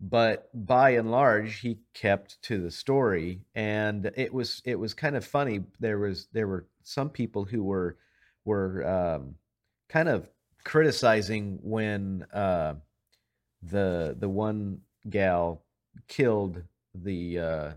but 0.00 0.48
by 0.52 0.90
and 0.90 1.10
large 1.10 1.60
he 1.60 1.78
kept 1.94 2.42
to 2.42 2.60
the 2.60 2.70
story 2.70 3.40
and 3.54 4.10
it 4.16 4.34
was 4.34 4.60
it 4.64 4.74
was 4.74 4.94
kind 4.94 5.14
of 5.14 5.24
funny 5.24 5.60
there 5.78 5.98
was 5.98 6.26
there 6.32 6.48
were 6.48 6.66
some 6.82 7.08
people 7.08 7.44
who 7.44 7.62
were 7.62 7.96
were 8.44 8.84
um, 8.84 9.36
kind 9.88 10.08
of 10.08 10.28
criticizing 10.64 11.60
when 11.62 12.26
uh, 12.32 12.74
the 13.62 14.16
the 14.18 14.28
one 14.28 14.80
gal 15.08 15.62
killed 16.08 16.62
the 16.94 17.38
uh, 17.38 17.72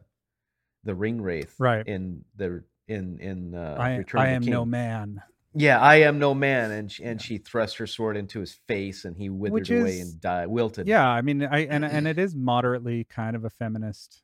the 0.84 0.94
Ringwraith 0.94 1.54
Right. 1.60 1.88
in 1.88 2.26
the 2.36 2.64
in 2.88 3.20
in 3.20 3.54
uh, 3.54 3.78
i, 3.80 3.96
Return 3.98 4.22
I 4.22 4.28
am 4.30 4.42
the 4.42 4.50
no 4.50 4.66
man 4.66 5.22
Yeah, 5.58 5.80
I 5.80 5.96
am 6.02 6.20
no 6.20 6.34
man, 6.34 6.72
and 6.72 6.92
sh- 6.92 7.00
and 7.02 7.22
she 7.22 7.38
thrust 7.38 7.78
her 7.78 7.88
sword 7.88 8.18
into 8.18 8.42
his 8.42 8.54
face, 8.68 9.06
and 9.06 9.16
he 9.16 9.30
withered 9.30 9.70
away 9.70 10.02
and 10.02 10.20
died, 10.20 10.48
wilted. 10.48 10.88
yeah 10.88 11.08
i 11.08 11.22
mean 11.22 11.44
i 11.44 11.60
and, 11.66 11.86
and 11.86 12.08
it 12.08 12.20
is 12.20 12.36
moderately 12.36 13.06
kind 13.06 13.36
of 13.36 13.46
a 13.46 13.50
feminist 13.50 14.22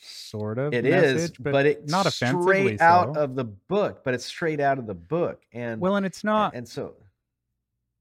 sort 0.00 0.58
of 0.58 0.72
it 0.72 0.86
is, 0.86 1.14
message, 1.14 1.36
but, 1.40 1.66
it's 1.66 1.90
not 1.90 2.12
straight 2.12 2.80
out 2.80 3.16
so. 3.16 3.20
of 3.22 3.34
the 3.34 3.44
book. 3.44 4.04
But 4.04 4.14
it's 4.14 4.24
straight 4.24 4.60
out 4.60 4.78
of 4.78 4.86
the 4.86 4.94
book, 4.94 5.42
and 5.52 5.80
well 5.80 5.96
and 5.96 6.06
it's 6.06 6.22
and- 6.22 6.28
not 6.28 6.54
and 6.54 6.68
so 6.68 6.94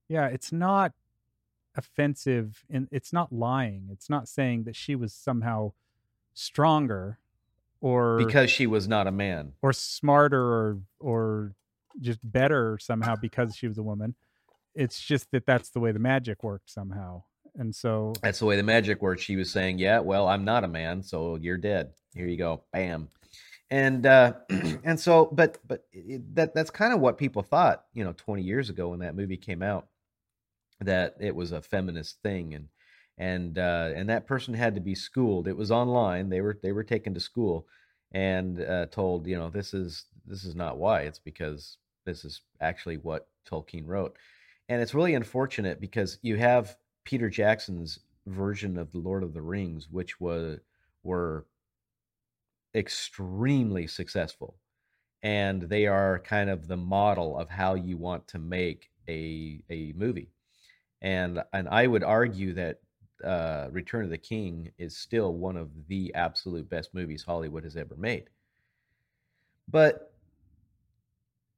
yeah 0.07 0.27
it's 0.27 0.51
not 0.51 0.93
offensive 1.75 2.63
and 2.69 2.87
it's 2.91 3.13
not 3.13 3.31
lying 3.31 3.87
it's 3.91 4.09
not 4.09 4.27
saying 4.27 4.63
that 4.63 4.75
she 4.75 4.95
was 4.95 5.13
somehow 5.13 5.71
stronger 6.33 7.19
or 7.81 8.17
because 8.17 8.49
she 8.49 8.65
was 8.65 8.87
not 8.87 9.05
a 9.05 9.11
man. 9.11 9.53
or 9.61 9.73
smarter 9.73 10.41
or 10.41 10.77
or 10.99 11.53
just 11.99 12.19
better 12.23 12.77
somehow 12.81 13.15
because 13.21 13.55
she 13.55 13.67
was 13.67 13.77
a 13.77 13.83
woman 13.83 14.15
it's 14.75 14.99
just 14.99 15.29
that 15.31 15.45
that's 15.45 15.69
the 15.71 15.79
way 15.79 15.91
the 15.91 15.99
magic 15.99 16.43
worked 16.43 16.69
somehow 16.69 17.21
and 17.57 17.75
so 17.75 18.13
That's 18.21 18.39
the 18.39 18.45
way 18.45 18.55
the 18.55 18.63
magic 18.63 19.01
works. 19.01 19.23
She 19.23 19.35
was 19.35 19.49
saying, 19.49 19.79
"Yeah, 19.79 19.99
well, 19.99 20.27
I'm 20.27 20.45
not 20.45 20.63
a 20.63 20.67
man, 20.67 21.01
so 21.03 21.35
you're 21.35 21.57
dead. 21.57 21.91
Here 22.13 22.27
you 22.27 22.37
go, 22.37 22.63
bam." 22.71 23.09
And 23.69 24.05
uh, 24.05 24.33
and 24.83 24.99
so, 24.99 25.29
but 25.31 25.57
but 25.67 25.83
it, 25.91 26.35
that 26.35 26.53
that's 26.53 26.69
kind 26.69 26.93
of 26.93 26.99
what 26.99 27.17
people 27.17 27.41
thought, 27.41 27.85
you 27.93 28.03
know, 28.03 28.13
20 28.13 28.43
years 28.43 28.69
ago 28.69 28.89
when 28.89 28.99
that 28.99 29.15
movie 29.15 29.37
came 29.37 29.61
out, 29.63 29.87
that 30.81 31.15
it 31.19 31.35
was 31.35 31.51
a 31.51 31.61
feminist 31.61 32.21
thing, 32.21 32.53
and 32.53 32.67
and 33.17 33.57
uh, 33.57 33.91
and 33.95 34.09
that 34.09 34.27
person 34.27 34.53
had 34.53 34.75
to 34.75 34.81
be 34.81 34.95
schooled. 34.95 35.47
It 35.47 35.57
was 35.57 35.71
online. 35.71 36.29
They 36.29 36.41
were 36.41 36.59
they 36.61 36.71
were 36.71 36.83
taken 36.83 37.13
to 37.15 37.19
school 37.19 37.67
and 38.13 38.61
uh, 38.61 38.85
told, 38.87 39.27
you 39.27 39.37
know, 39.37 39.49
this 39.49 39.73
is 39.73 40.05
this 40.25 40.45
is 40.45 40.55
not 40.55 40.77
why. 40.77 41.01
It's 41.01 41.19
because 41.19 41.77
this 42.07 42.25
is 42.25 42.41
actually 42.59 42.97
what 42.97 43.27
Tolkien 43.47 43.85
wrote, 43.85 44.17
and 44.69 44.81
it's 44.81 44.95
really 44.95 45.13
unfortunate 45.13 45.79
because 45.79 46.17
you 46.23 46.37
have 46.37 46.75
Peter 47.03 47.29
Jackson's 47.29 47.99
version 48.25 48.77
of 48.77 48.91
the 48.91 48.97
Lord 48.97 49.23
of 49.23 49.33
the 49.33 49.41
Rings, 49.41 49.87
which 49.91 50.19
was 50.19 50.59
were 51.03 51.45
extremely 52.73 53.87
successful, 53.87 54.55
and 55.21 55.61
they 55.63 55.85
are 55.85 56.19
kind 56.19 56.49
of 56.49 56.67
the 56.67 56.77
model 56.77 57.37
of 57.37 57.49
how 57.49 57.75
you 57.75 57.97
want 57.97 58.27
to 58.29 58.39
make 58.39 58.89
a 59.07 59.61
a 59.69 59.93
movie, 59.95 60.31
and 61.01 61.43
and 61.53 61.69
I 61.69 61.87
would 61.87 62.03
argue 62.03 62.53
that 62.53 62.79
uh, 63.23 63.67
Return 63.71 64.03
of 64.03 64.09
the 64.09 64.17
King 64.17 64.71
is 64.77 64.97
still 64.97 65.33
one 65.33 65.57
of 65.57 65.69
the 65.87 66.13
absolute 66.13 66.69
best 66.69 66.93
movies 66.93 67.23
Hollywood 67.23 67.63
has 67.63 67.77
ever 67.77 67.95
made, 67.95 68.29
but 69.67 70.16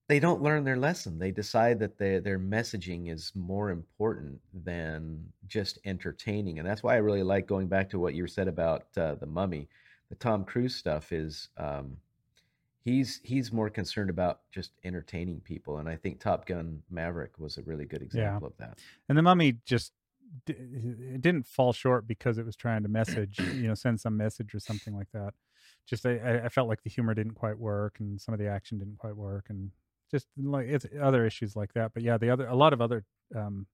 they 0.10 0.20
don't 0.20 0.42
learn 0.42 0.63
their 0.63 0.75
lesson. 0.75 1.20
They 1.20 1.30
decide 1.32 1.80
that 1.80 2.00
their 2.00 2.20
their 2.20 2.39
messaging 2.39 3.13
is 3.13 3.32
more 3.36 3.70
important 3.70 4.42
than 4.66 5.24
just 5.48 5.78
entertaining, 5.86 6.58
and 6.58 6.68
that's 6.68 6.82
why 6.82 6.96
I 6.96 6.98
really 6.98 7.24
like 7.24 7.48
going 7.48 7.68
back 7.68 7.92
to 7.92 8.00
what 8.00 8.16
you 8.16 8.25
said 8.28 8.48
about 8.48 8.88
uh, 8.98 9.16
the 9.16 9.28
Mummy. 9.28 9.70
The 10.10 10.16
Tom 10.16 10.44
Cruise 10.44 10.75
stuff 10.75 11.12
is 11.12 11.50
um, 11.58 11.96
he's 12.84 13.22
he's 13.24 13.54
more 13.54 13.70
concerned 13.70 14.10
about 14.10 14.42
just 14.51 14.72
entertaining 14.84 15.42
people, 15.42 15.78
and 15.78 15.88
I 15.88 15.96
think 15.96 16.20
Top 16.20 16.48
Gun 16.48 16.82
Maverick 16.89 17.38
was 17.38 17.60
a 17.60 17.62
really 17.62 17.86
good 17.86 18.01
example 18.01 18.48
of 18.48 18.58
that. 18.58 18.80
and 19.08 19.18
the 19.18 19.22
mummy 19.22 19.58
just 19.63 19.94
it 20.48 21.22
didn't 21.22 21.46
fall 21.46 21.72
short 21.72 22.08
because 22.08 22.38
it 22.39 22.46
was 22.46 22.56
trying 22.56 22.84
to 22.84 22.89
message 22.89 23.39
you 23.39 23.68
know 23.68 23.74
send 23.74 24.00
some 24.00 24.16
message 24.16 24.54
or 24.54 24.60
something 24.60 24.96
like 24.96 25.08
that 25.12 25.34
just 25.88 26.06
I, 26.06 26.42
I 26.46 26.50
felt 26.50 26.70
like 26.70 26.84
the 26.84 26.89
humor 26.89 27.16
didn't 27.16 27.34
quite 27.34 27.58
work 27.58 27.96
and 28.00 28.22
some 28.22 28.34
of 28.34 28.39
the 28.39 28.48
action 28.48 28.78
didn't 28.78 29.00
quite 29.00 29.16
work 29.16 29.46
and 29.50 29.72
just 30.12 30.28
like 30.38 30.68
it's 30.68 30.86
other 31.01 31.25
issues 31.25 31.56
like 31.56 31.74
that 31.74 31.92
but 31.94 32.04
yeah 32.04 32.18
the 32.18 32.30
other 32.30 32.48
a 32.48 32.56
lot 32.56 32.74
of 32.74 32.82
other 32.82 33.04
um 33.36 33.66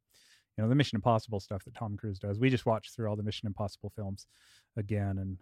you 0.58 0.64
know 0.64 0.70
the 0.70 0.76
mission 0.76 0.96
impossible 0.96 1.40
stuff 1.40 1.64
that 1.66 1.74
tom 1.76 1.96
cruise 1.98 2.20
does 2.20 2.40
we 2.40 2.50
just 2.50 2.66
watched 2.66 2.96
through 2.96 3.08
all 3.08 3.16
the 3.16 3.24
mission 3.24 3.48
impossible 3.48 3.92
films 3.96 4.28
again 4.78 5.18
and 5.18 5.38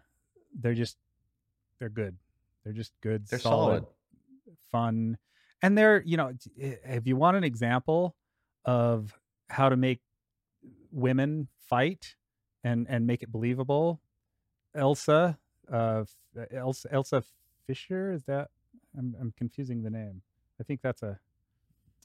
they're 0.60 0.74
just 0.74 0.96
they're 1.78 1.88
good 1.88 2.16
they're 2.62 2.72
just 2.72 2.92
good 3.02 3.26
They're 3.28 3.38
solid, 3.38 3.82
solid. 3.82 3.86
fun 4.70 5.18
and 5.62 5.76
they're 5.76 6.02
you 6.04 6.16
know 6.16 6.32
if 6.56 7.06
you 7.06 7.16
want 7.16 7.36
an 7.36 7.44
example 7.44 8.14
of 8.64 9.12
how 9.50 9.68
to 9.68 9.76
make 9.76 10.00
women 10.92 11.48
fight 11.68 12.14
and 12.62 12.86
and 12.88 13.06
make 13.06 13.22
it 13.22 13.30
believable 13.32 14.00
elsa 14.74 15.38
uh 15.72 16.04
elsa 16.52 16.88
elsa 16.92 17.22
fisher 17.66 18.12
is 18.12 18.24
that 18.24 18.48
i'm, 18.98 19.14
I'm 19.20 19.32
confusing 19.36 19.82
the 19.82 19.90
name 19.90 20.22
i 20.60 20.62
think 20.64 20.80
that's 20.82 21.02
a 21.02 21.18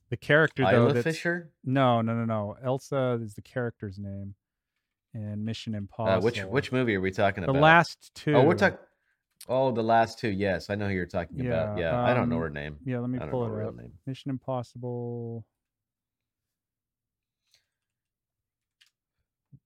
the 0.09 0.17
character 0.17 0.63
though 0.65 0.87
Isla 0.89 1.03
Fisher. 1.03 1.51
no 1.63 2.01
no 2.01 2.13
no 2.13 2.25
no 2.25 2.55
elsa 2.63 3.19
is 3.21 3.33
the 3.35 3.41
character's 3.41 3.99
name 3.99 4.35
and 5.13 5.43
mission 5.45 5.75
impossible 5.75 6.17
Uh, 6.17 6.19
which 6.21 6.43
which 6.45 6.71
movie 6.71 6.95
are 6.95 7.01
we 7.01 7.11
talking 7.11 7.43
the 7.43 7.49
about? 7.49 7.57
The 7.57 7.63
last 7.63 8.11
two 8.15 8.35
Oh, 8.35 8.43
we're 8.43 8.53
talking. 8.55 8.77
Oh, 9.47 9.71
the 9.71 9.81
last 9.81 10.19
two. 10.19 10.29
Yes, 10.29 10.69
I 10.69 10.75
know 10.75 10.87
who 10.87 10.93
you're 10.93 11.05
talking 11.07 11.39
about. 11.41 11.77
Yeah, 11.77 11.93
Yeah, 11.93 12.03
I 12.03 12.13
don't 12.13 12.29
know 12.29 12.35
um, 12.35 12.41
her 12.43 12.49
name. 12.49 12.77
yeah 12.85 12.99
let 12.99 13.09
me 13.09 13.17
pull 13.19 13.45
it 13.45 13.47
her 13.49 13.55
real 13.55 13.69
up 13.69 13.75
name. 13.75 13.93
mission 14.05 14.29
impossible 14.29 15.45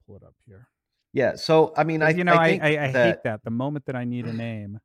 pull 0.05 0.15
it 0.17 0.23
up 0.23 0.35
here 0.45 0.67
Yeah. 1.13 1.35
So 1.35 1.73
I 1.75 1.83
mean, 1.83 2.01
I 2.01 2.09
you 2.11 2.23
know, 2.23 2.33
I, 2.33 2.59
I, 2.61 2.67
I, 2.67 2.91
that, 2.91 3.05
hate 3.05 3.23
that. 3.23 3.43
The 3.43 3.51
moment 3.51 3.85
that 3.85 3.95
I 3.95 4.03
need 4.05 4.25
a 4.25 4.33
name, 4.33 4.79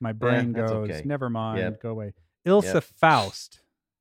my 0.00 0.12
brain 0.20 0.52
that's 0.52 0.70
goes, 0.70 0.90
okay. 0.90 1.02
"Never 1.04 1.28
mind, 1.30 1.58
Yep. 1.58 1.82
go 1.82 1.90
away." 1.90 2.12
Ilsa 2.46 2.74
Yep. 2.74 2.84
Faust 2.84 3.60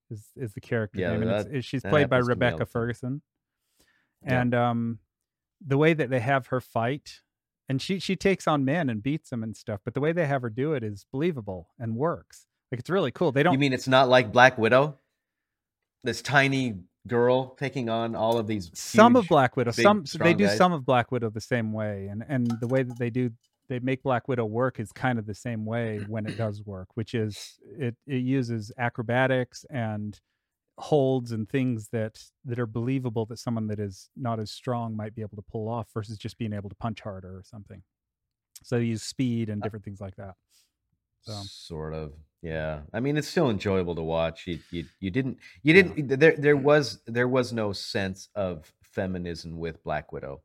is 0.09 0.27
is 0.35 0.53
the 0.53 0.61
character 0.61 0.99
Yeah, 0.99 1.11
name, 1.13 1.23
and 1.23 1.31
it's, 1.31 1.49
it- 1.49 1.63
she's 1.65 1.81
played 1.81 2.09
by 2.09 2.17
happens 2.17 2.29
to 2.29 2.35
me 2.35 2.45
all 2.45 2.51
Rebecca. 2.51 2.65
Ferguson. 2.65 3.21
And 4.25 4.53
um, 4.55 4.99
the 5.65 5.77
way 5.77 5.93
that 5.93 6.09
they 6.09 6.19
have 6.21 6.47
her 6.47 6.61
fight, 6.61 7.21
and 7.67 7.81
she 7.81 7.99
she 7.99 8.15
takes 8.15 8.47
on 8.47 8.63
men 8.63 8.89
and 8.89 9.03
beats 9.03 9.29
them 9.29 9.43
and 9.43 9.55
stuff, 9.55 9.81
but 9.83 9.93
the 9.93 9.99
way 9.99 10.11
they 10.13 10.25
have 10.27 10.41
her 10.43 10.49
do 10.49 10.73
it 10.73 10.83
is 10.83 11.05
believable 11.11 11.69
and 11.77 11.95
works. 11.95 12.45
Like 12.71 12.79
it's 12.79 12.89
really 12.89 13.11
cool. 13.11 13.31
They 13.31 13.43
don't 13.43 13.53
You 13.53 13.59
mean 13.59 13.73
it's 13.73 13.87
not 13.87 14.07
like 14.09 14.31
Black 14.31 14.57
Widow? 14.57 14.97
This 16.03 16.21
tiny 16.21 16.75
girl 17.07 17.55
taking 17.55 17.89
on 17.89 18.15
all 18.15 18.37
of 18.37 18.47
these. 18.47 18.71
some 18.73 19.15
of 19.17 19.27
Black 19.27 19.55
Widow. 19.57 19.71
big, 19.75 19.83
Some 19.83 20.05
they 20.19 20.33
do 20.33 20.45
guys. 20.47 20.57
some 20.57 20.71
of 20.71 20.85
Black 20.85 21.11
Widow 21.11 21.29
the 21.29 21.41
same 21.41 21.73
way, 21.73 22.07
and 22.09 22.23
and 22.27 22.47
the 22.61 22.67
way 22.67 22.83
that 22.83 22.97
they 22.97 23.09
do 23.09 23.31
they 23.73 23.79
make 23.79 24.03
Black 24.03 24.27
Widow 24.27 24.45
work 24.45 24.79
is 24.79 24.91
kind 24.91 25.17
of 25.17 25.25
the 25.25 25.33
same 25.33 25.65
way 25.65 25.97
when 26.07 26.27
it 26.27 26.37
does 26.37 26.61
work, 26.63 26.89
which 26.93 27.15
is 27.15 27.57
it 27.79 27.95
it 28.05 28.21
uses 28.21 28.71
acrobatics 28.77 29.65
and 29.71 30.19
holds 30.77 31.31
and 31.31 31.49
things 31.49 31.89
that 31.89 32.23
that 32.45 32.59
are 32.59 32.67
believable 32.67 33.25
that 33.25 33.39
someone 33.39 33.67
that 33.67 33.79
is 33.79 34.09
not 34.15 34.39
as 34.39 34.51
strong 34.51 34.95
might 34.95 35.15
be 35.15 35.23
able 35.23 35.37
to 35.37 35.43
pull 35.51 35.67
off 35.67 35.87
versus 35.91 36.17
just 36.17 36.37
being 36.37 36.53
able 36.53 36.69
to 36.69 36.75
punch 36.75 37.01
harder 37.01 37.35
or 37.35 37.43
something. 37.43 37.81
So 38.61 38.77
they 38.77 38.85
use 38.85 39.01
speed 39.01 39.49
and 39.49 39.61
Uh, 39.61 39.65
different 39.65 39.85
things 39.85 39.99
like 40.01 40.15
that. 40.17 40.35
So 41.21 41.33
Sort 41.43 41.93
of. 41.93 42.13
Yeah. 42.43 42.81
I 42.93 42.99
mean, 42.99 43.17
it's 43.17 43.27
still 43.27 43.49
enjoyable 43.49 43.95
to 43.95 44.03
watch. 44.03 44.45
You 44.45 44.59
you, 44.69 44.85
you 44.99 45.09
didn't 45.09 45.39
you 45.63 45.73
didn't 45.73 46.19
there 46.19 46.35
there 46.37 46.57
was 46.57 47.01
there 47.07 47.27
was 47.27 47.51
no 47.51 47.73
sense 47.73 48.29
of 48.35 48.71
feminism 48.83 49.57
with 49.57 49.83
Black 49.83 50.11
Widow. 50.11 50.43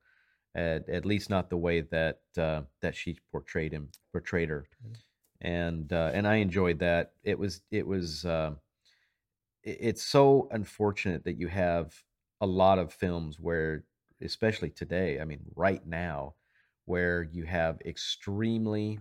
At, 0.55 0.89
at 0.89 1.07
least 1.07 1.31
not 1.31 1.51
the 1.51 1.57
way 1.59 1.83
that 1.83 2.21
uh, 2.37 2.63
that 2.81 2.95
she 2.97 3.19
portrayed 3.31 3.73
him 3.73 3.91
portrayed 4.13 4.49
her. 4.49 4.67
And 5.41 5.93
uh, 5.93 6.11
and 6.15 6.27
I 6.27 6.37
enjoyed 6.37 6.81
that. 6.81 7.15
It 7.25 7.39
was 7.39 7.63
it 7.71 7.87
was 7.87 8.25
uh, 8.25 8.55
i- 9.67 9.77
it's 9.81 10.03
so 10.03 10.49
unfortunate 10.51 11.25
that 11.25 11.39
you 11.39 11.49
have 11.49 12.03
a 12.41 12.47
lot 12.47 12.79
of 12.79 12.93
films 12.93 13.41
where 13.41 13.85
especially 14.21 14.71
today 14.71 15.21
i 15.21 15.25
mean 15.25 15.41
right 15.55 15.87
now 15.87 16.35
where 16.85 17.23
you 17.23 17.45
have 17.45 17.81
extremely 17.85 18.99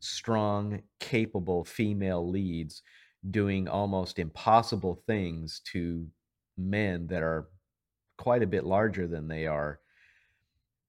strong 0.00 0.82
capable 1.00 1.64
female 1.64 2.28
leads 2.28 2.82
doing 3.30 3.68
almost 3.68 4.18
impossible 4.18 5.02
things 5.06 5.60
to 5.60 6.06
men 6.56 7.06
that 7.06 7.22
are 7.22 7.48
quite 8.18 8.42
a 8.42 8.46
bit 8.46 8.64
larger 8.64 9.06
than 9.06 9.28
they 9.28 9.46
are 9.46 9.80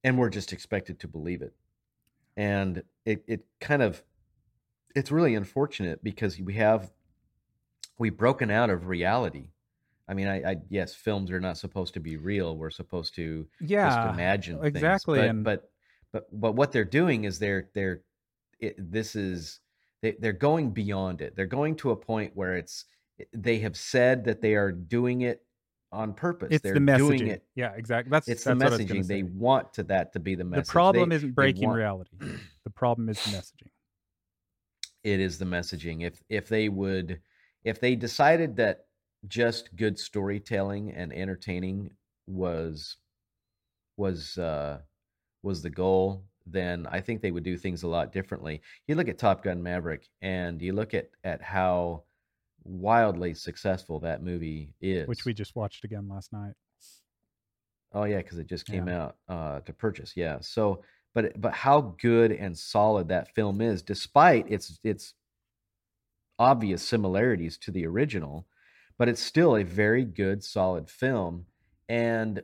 and 0.06 0.18
we're 0.18 0.30
just 0.30 0.54
expected 0.54 1.00
to 1.00 1.08
believe 1.08 1.42
it. 1.42 1.54
And 2.36 2.82
it, 3.04 3.24
it 3.28 3.46
kind 3.60 3.82
of 3.82 4.02
it's 4.94 5.10
really 5.12 5.34
unfortunate 5.34 6.02
because 6.04 6.40
we 6.40 6.54
have 6.54 6.92
we've 7.98 8.16
broken 8.16 8.50
out 8.50 8.70
of 8.70 8.86
reality. 8.86 9.50
I 10.08 10.14
mean 10.14 10.28
i, 10.28 10.52
I 10.52 10.56
yes 10.68 10.94
films 10.94 11.30
are 11.32 11.40
not 11.40 11.58
supposed 11.58 11.94
to 11.94 12.00
be 12.00 12.16
real. 12.16 12.56
We're 12.56 12.70
supposed 12.70 13.14
to 13.16 13.48
just 13.60 13.70
Yeah, 13.70 14.12
imagine 14.12 14.58
things, 14.58 14.76
exactly, 14.76 15.18
but, 15.18 15.30
and- 15.30 15.44
but 15.44 15.70
but 16.12 16.40
but 16.40 16.52
what 16.54 16.72
they're 16.72 16.84
doing 16.84 17.24
is 17.24 17.38
they're 17.38 17.68
they're 17.74 18.02
it, 18.60 18.74
this 18.78 19.16
is 19.16 19.60
they, 20.02 20.12
they're 20.20 20.32
going 20.32 20.70
beyond 20.72 21.20
it. 21.22 21.34
They're 21.36 21.46
going 21.46 21.76
to 21.76 21.90
a 21.90 21.96
point 21.96 22.32
where 22.36 22.56
it's 22.56 22.84
they 23.32 23.58
have 23.60 23.76
said 23.76 24.24
that 24.24 24.42
they 24.42 24.54
are 24.54 24.70
doing 24.72 25.22
it 25.22 25.45
on 25.96 26.12
purpose 26.12 26.48
it's 26.52 26.62
they're 26.62 26.74
the 26.74 26.80
messaging. 26.80 26.98
doing 27.18 27.26
it 27.28 27.44
Yeah, 27.54 27.72
exactly. 27.74 28.10
That's 28.10 28.28
it's 28.28 28.44
that's 28.44 28.58
the 28.58 28.64
what 28.64 28.72
I 28.72 28.76
was 28.76 28.86
messaging 28.86 29.06
they 29.06 29.22
want 29.24 29.72
to 29.74 29.82
that 29.84 30.12
to 30.12 30.20
be 30.20 30.34
the 30.34 30.44
message. 30.44 30.66
The 30.66 30.72
problem 30.72 31.08
They- 31.08 31.16
isn't 31.16 31.32
breaking 31.32 31.66
want- 31.68 31.78
reality. 31.78 32.10
The 32.64 32.70
problem 32.70 33.08
is 33.08 33.22
the 33.24 33.30
messaging. 33.30 33.70
it 35.04 35.20
is 35.20 35.38
the 35.38 35.44
messaging 35.44 36.02
if 36.06 36.22
if 36.28 36.48
they 36.48 36.68
would 36.68 37.20
if 37.64 37.80
they 37.80 37.94
decided 37.94 38.56
that 38.56 38.86
just 39.28 39.74
good 39.76 39.98
storytelling 39.98 40.92
and 40.92 41.12
entertaining 41.12 41.90
was 42.26 42.96
was 43.96 44.36
uh 44.38 44.78
was 45.42 45.62
the 45.62 45.70
goal 45.70 46.24
then 46.46 46.86
i 46.90 47.00
think 47.00 47.20
they 47.22 47.30
would 47.30 47.44
do 47.44 47.56
things 47.56 47.82
a 47.84 47.88
lot 47.88 48.12
differently 48.12 48.60
you 48.88 48.94
look 48.94 49.08
at 49.08 49.18
top 49.18 49.42
gun 49.42 49.62
maverick 49.62 50.08
and 50.22 50.60
you 50.60 50.72
look 50.72 50.92
at 50.94 51.08
at 51.24 51.40
how 51.42 52.02
wildly 52.66 53.34
successful 53.34 54.00
that 54.00 54.22
movie 54.22 54.74
is 54.80 55.06
which 55.06 55.24
we 55.24 55.32
just 55.34 55.54
watched 55.56 55.84
again 55.84 56.08
last 56.08 56.32
night. 56.32 56.52
Oh 57.92 58.04
yeah, 58.04 58.18
because 58.18 58.38
it 58.38 58.46
just 58.46 58.66
came 58.66 58.88
Yeah. 58.88 59.04
out 59.04 59.16
uh, 59.28 59.60
to 59.60 59.72
purchase. 59.72 60.12
Yeah. 60.16 60.38
So, 60.40 60.82
but 61.14 61.40
but 61.40 61.52
how 61.54 61.94
good 62.00 62.32
and 62.32 62.56
solid 62.56 63.08
that 63.08 63.34
film 63.34 63.60
is, 63.60 63.82
despite 63.82 64.50
its 64.50 64.78
its 64.84 65.14
obvious 66.38 66.82
similarities 66.82 67.56
to 67.58 67.70
the 67.70 67.86
original, 67.86 68.46
but 68.98 69.08
it's 69.08 69.22
still 69.22 69.56
a 69.56 69.62
very 69.62 70.04
good, 70.04 70.44
solid 70.44 70.90
film, 70.90 71.46
and 71.88 72.42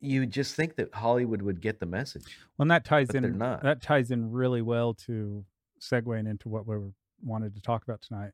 you 0.00 0.26
just 0.26 0.54
think 0.54 0.76
that 0.76 0.92
Hollywood 0.94 1.40
would 1.40 1.60
get 1.62 1.80
the 1.80 1.86
message. 1.86 2.38
Well, 2.58 2.64
and 2.64 2.70
that 2.70 2.84
ties 2.84 3.10
in. 3.14 3.38
That 3.38 3.80
ties 3.80 4.10
in 4.10 4.30
really 4.30 4.60
well 4.62 4.92
to 5.06 5.44
segueing 5.80 6.28
into 6.28 6.48
what 6.50 6.66
we 6.66 6.76
wanted 7.22 7.54
to 7.54 7.62
talk 7.62 7.82
about 7.84 8.02
tonight. 8.02 8.32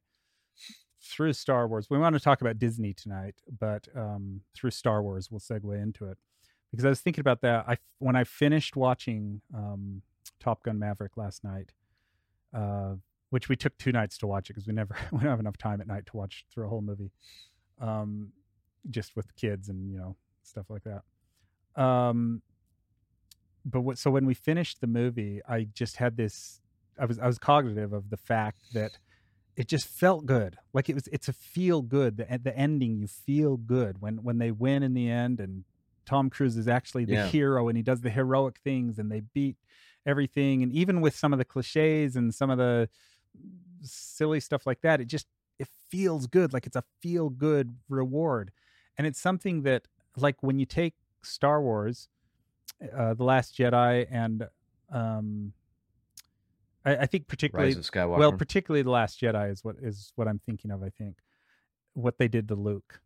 Through 1.01 1.35
Star 1.35 1.69
Wars, 1.69 1.89
we 1.89 1.99
want 1.99 2.15
to 2.15 2.21
talk 2.21 2.41
about 2.41 2.59
Disney 2.59 2.93
tonight, 2.93 3.37
but 3.61 3.87
um, 3.95 4.41
through 4.55 4.73
Star 4.73 5.03
Wars, 5.03 5.31
we'll 5.31 5.41
segue 5.41 5.81
into 5.81 6.07
it 6.07 6.19
because 6.71 6.85
I 6.85 6.89
was 6.89 7.01
thinking 7.01 7.21
about 7.21 7.41
that. 7.43 7.65
I 7.69 7.79
when 7.99 8.17
I 8.17 8.25
finished 8.25 8.77
watching 8.77 9.41
um, 9.55 10.03
Top 10.41 10.63
Gun 10.63 10.79
Maverick 10.79 11.17
last 11.17 11.45
night, 11.45 11.73
uh, 12.53 12.95
which 13.31 13.49
we 13.49 13.57
took 13.57 13.77
two 13.79 13.93
nights 13.93 14.19
to 14.19 14.27
watch 14.27 14.51
it 14.51 14.55
because 14.55 14.67
we 14.67 14.75
never 14.75 14.97
we 15.13 15.21
don't 15.21 15.31
have 15.31 15.41
enough 15.41 15.57
time 15.57 15.81
at 15.81 15.87
night 15.87 16.07
to 16.07 16.17
watch 16.17 16.45
through 16.53 16.67
a 16.67 16.69
whole 16.69 16.83
movie, 16.83 17.11
um, 17.81 18.33
just 18.91 19.17
with 19.17 19.35
kids 19.37 19.69
and 19.69 19.91
you 19.91 19.99
know 19.99 20.17
stuff 20.43 20.67
like 20.69 20.83
that. 20.85 21.83
Um, 21.83 22.43
but 23.65 23.81
what, 23.81 23.99
so 23.99 24.11
when 24.11 24.27
we 24.27 24.35
finished 24.35 24.81
the 24.81 24.87
movie, 24.87 25.41
I 25.49 25.69
just 25.75 25.97
had 25.97 26.17
this. 26.17 26.61
I 26.99 27.05
was 27.05 27.19
I 27.19 27.27
was 27.27 27.39
cognitive 27.39 27.93
of 27.93 28.11
the 28.11 28.17
fact 28.17 28.59
that 28.75 28.99
it 29.57 29.69
just 29.69 29.89
felt 29.89 30.27
good. 30.27 30.59
Like 30.73 30.89
it 30.89 30.95
was. 30.95 31.09
It's 31.09 31.29
a 31.29 31.33
feel 31.33 31.83
good. 31.83 32.19
The 32.19 32.41
the 32.43 32.57
ending, 32.57 32.99
you 32.99 33.07
feel 33.07 33.57
good 33.57 34.01
when 34.01 34.23
when 34.23 34.39
they 34.39 34.51
win 34.51 34.83
in 34.83 34.95
the 34.95 35.11
end, 35.11 35.41
and 35.41 35.65
Tom 36.05 36.31
Cruise 36.31 36.57
is 36.57 36.69
actually 36.69 37.07
the 37.07 37.15
Yeah. 37.15 37.29
hero, 37.29 37.69
and 37.69 37.77
he 37.77 37.83
does 37.83 38.03
the 38.03 38.11
heroic 38.11 38.59
things, 38.63 38.99
and 38.99 39.11
they 39.11 39.21
beat 39.21 39.57
everything. 40.05 40.63
And 40.63 40.73
even 40.73 41.01
with 41.01 41.17
some 41.17 41.33
of 41.33 41.39
the 41.39 41.45
cliches 41.45 42.17
and 42.17 42.35
some 42.35 42.51
of 42.51 42.59
the 42.59 42.89
silly 43.83 44.41
stuff 44.41 44.67
like 44.67 44.83
that, 44.83 45.01
it 45.01 45.07
just 45.07 45.27
it 45.59 45.69
feels 45.89 46.27
good. 46.27 46.53
Like 46.53 46.67
it's 46.67 46.77
a 46.77 46.85
feel 47.01 47.31
good 47.31 47.77
reward, 47.89 48.53
and 48.99 49.07
it's 49.07 49.21
something 49.21 49.63
that 49.63 49.89
like 50.17 50.37
when 50.43 50.59
you 50.59 50.67
take 50.67 50.95
Star 51.23 51.63
Wars, 51.63 52.09
uh, 52.95 53.15
the 53.15 53.25
Last 53.25 53.57
Jedi, 53.57 54.07
and 54.11 54.49
um, 54.91 55.53
I, 56.87 56.97
I 56.97 57.07
think 57.07 57.27
particularly 57.27 57.75
Rise 57.75 57.77
of 57.77 57.91
Skywalker. 57.91 58.19
well, 58.19 58.33
particularly 58.33 58.83
the 58.83 58.91
Last 58.91 59.21
Jedi 59.21 59.51
is 59.51 59.65
what 59.65 59.77
is 59.83 60.13
what 60.15 60.29
I'm 60.29 60.41
thinking 60.47 60.71
of. 60.71 60.83
I 60.83 60.91
think 60.91 61.17
what 61.95 62.17
they 62.19 62.29
did 62.29 62.49
to 62.49 62.55
Luke, 62.55 63.01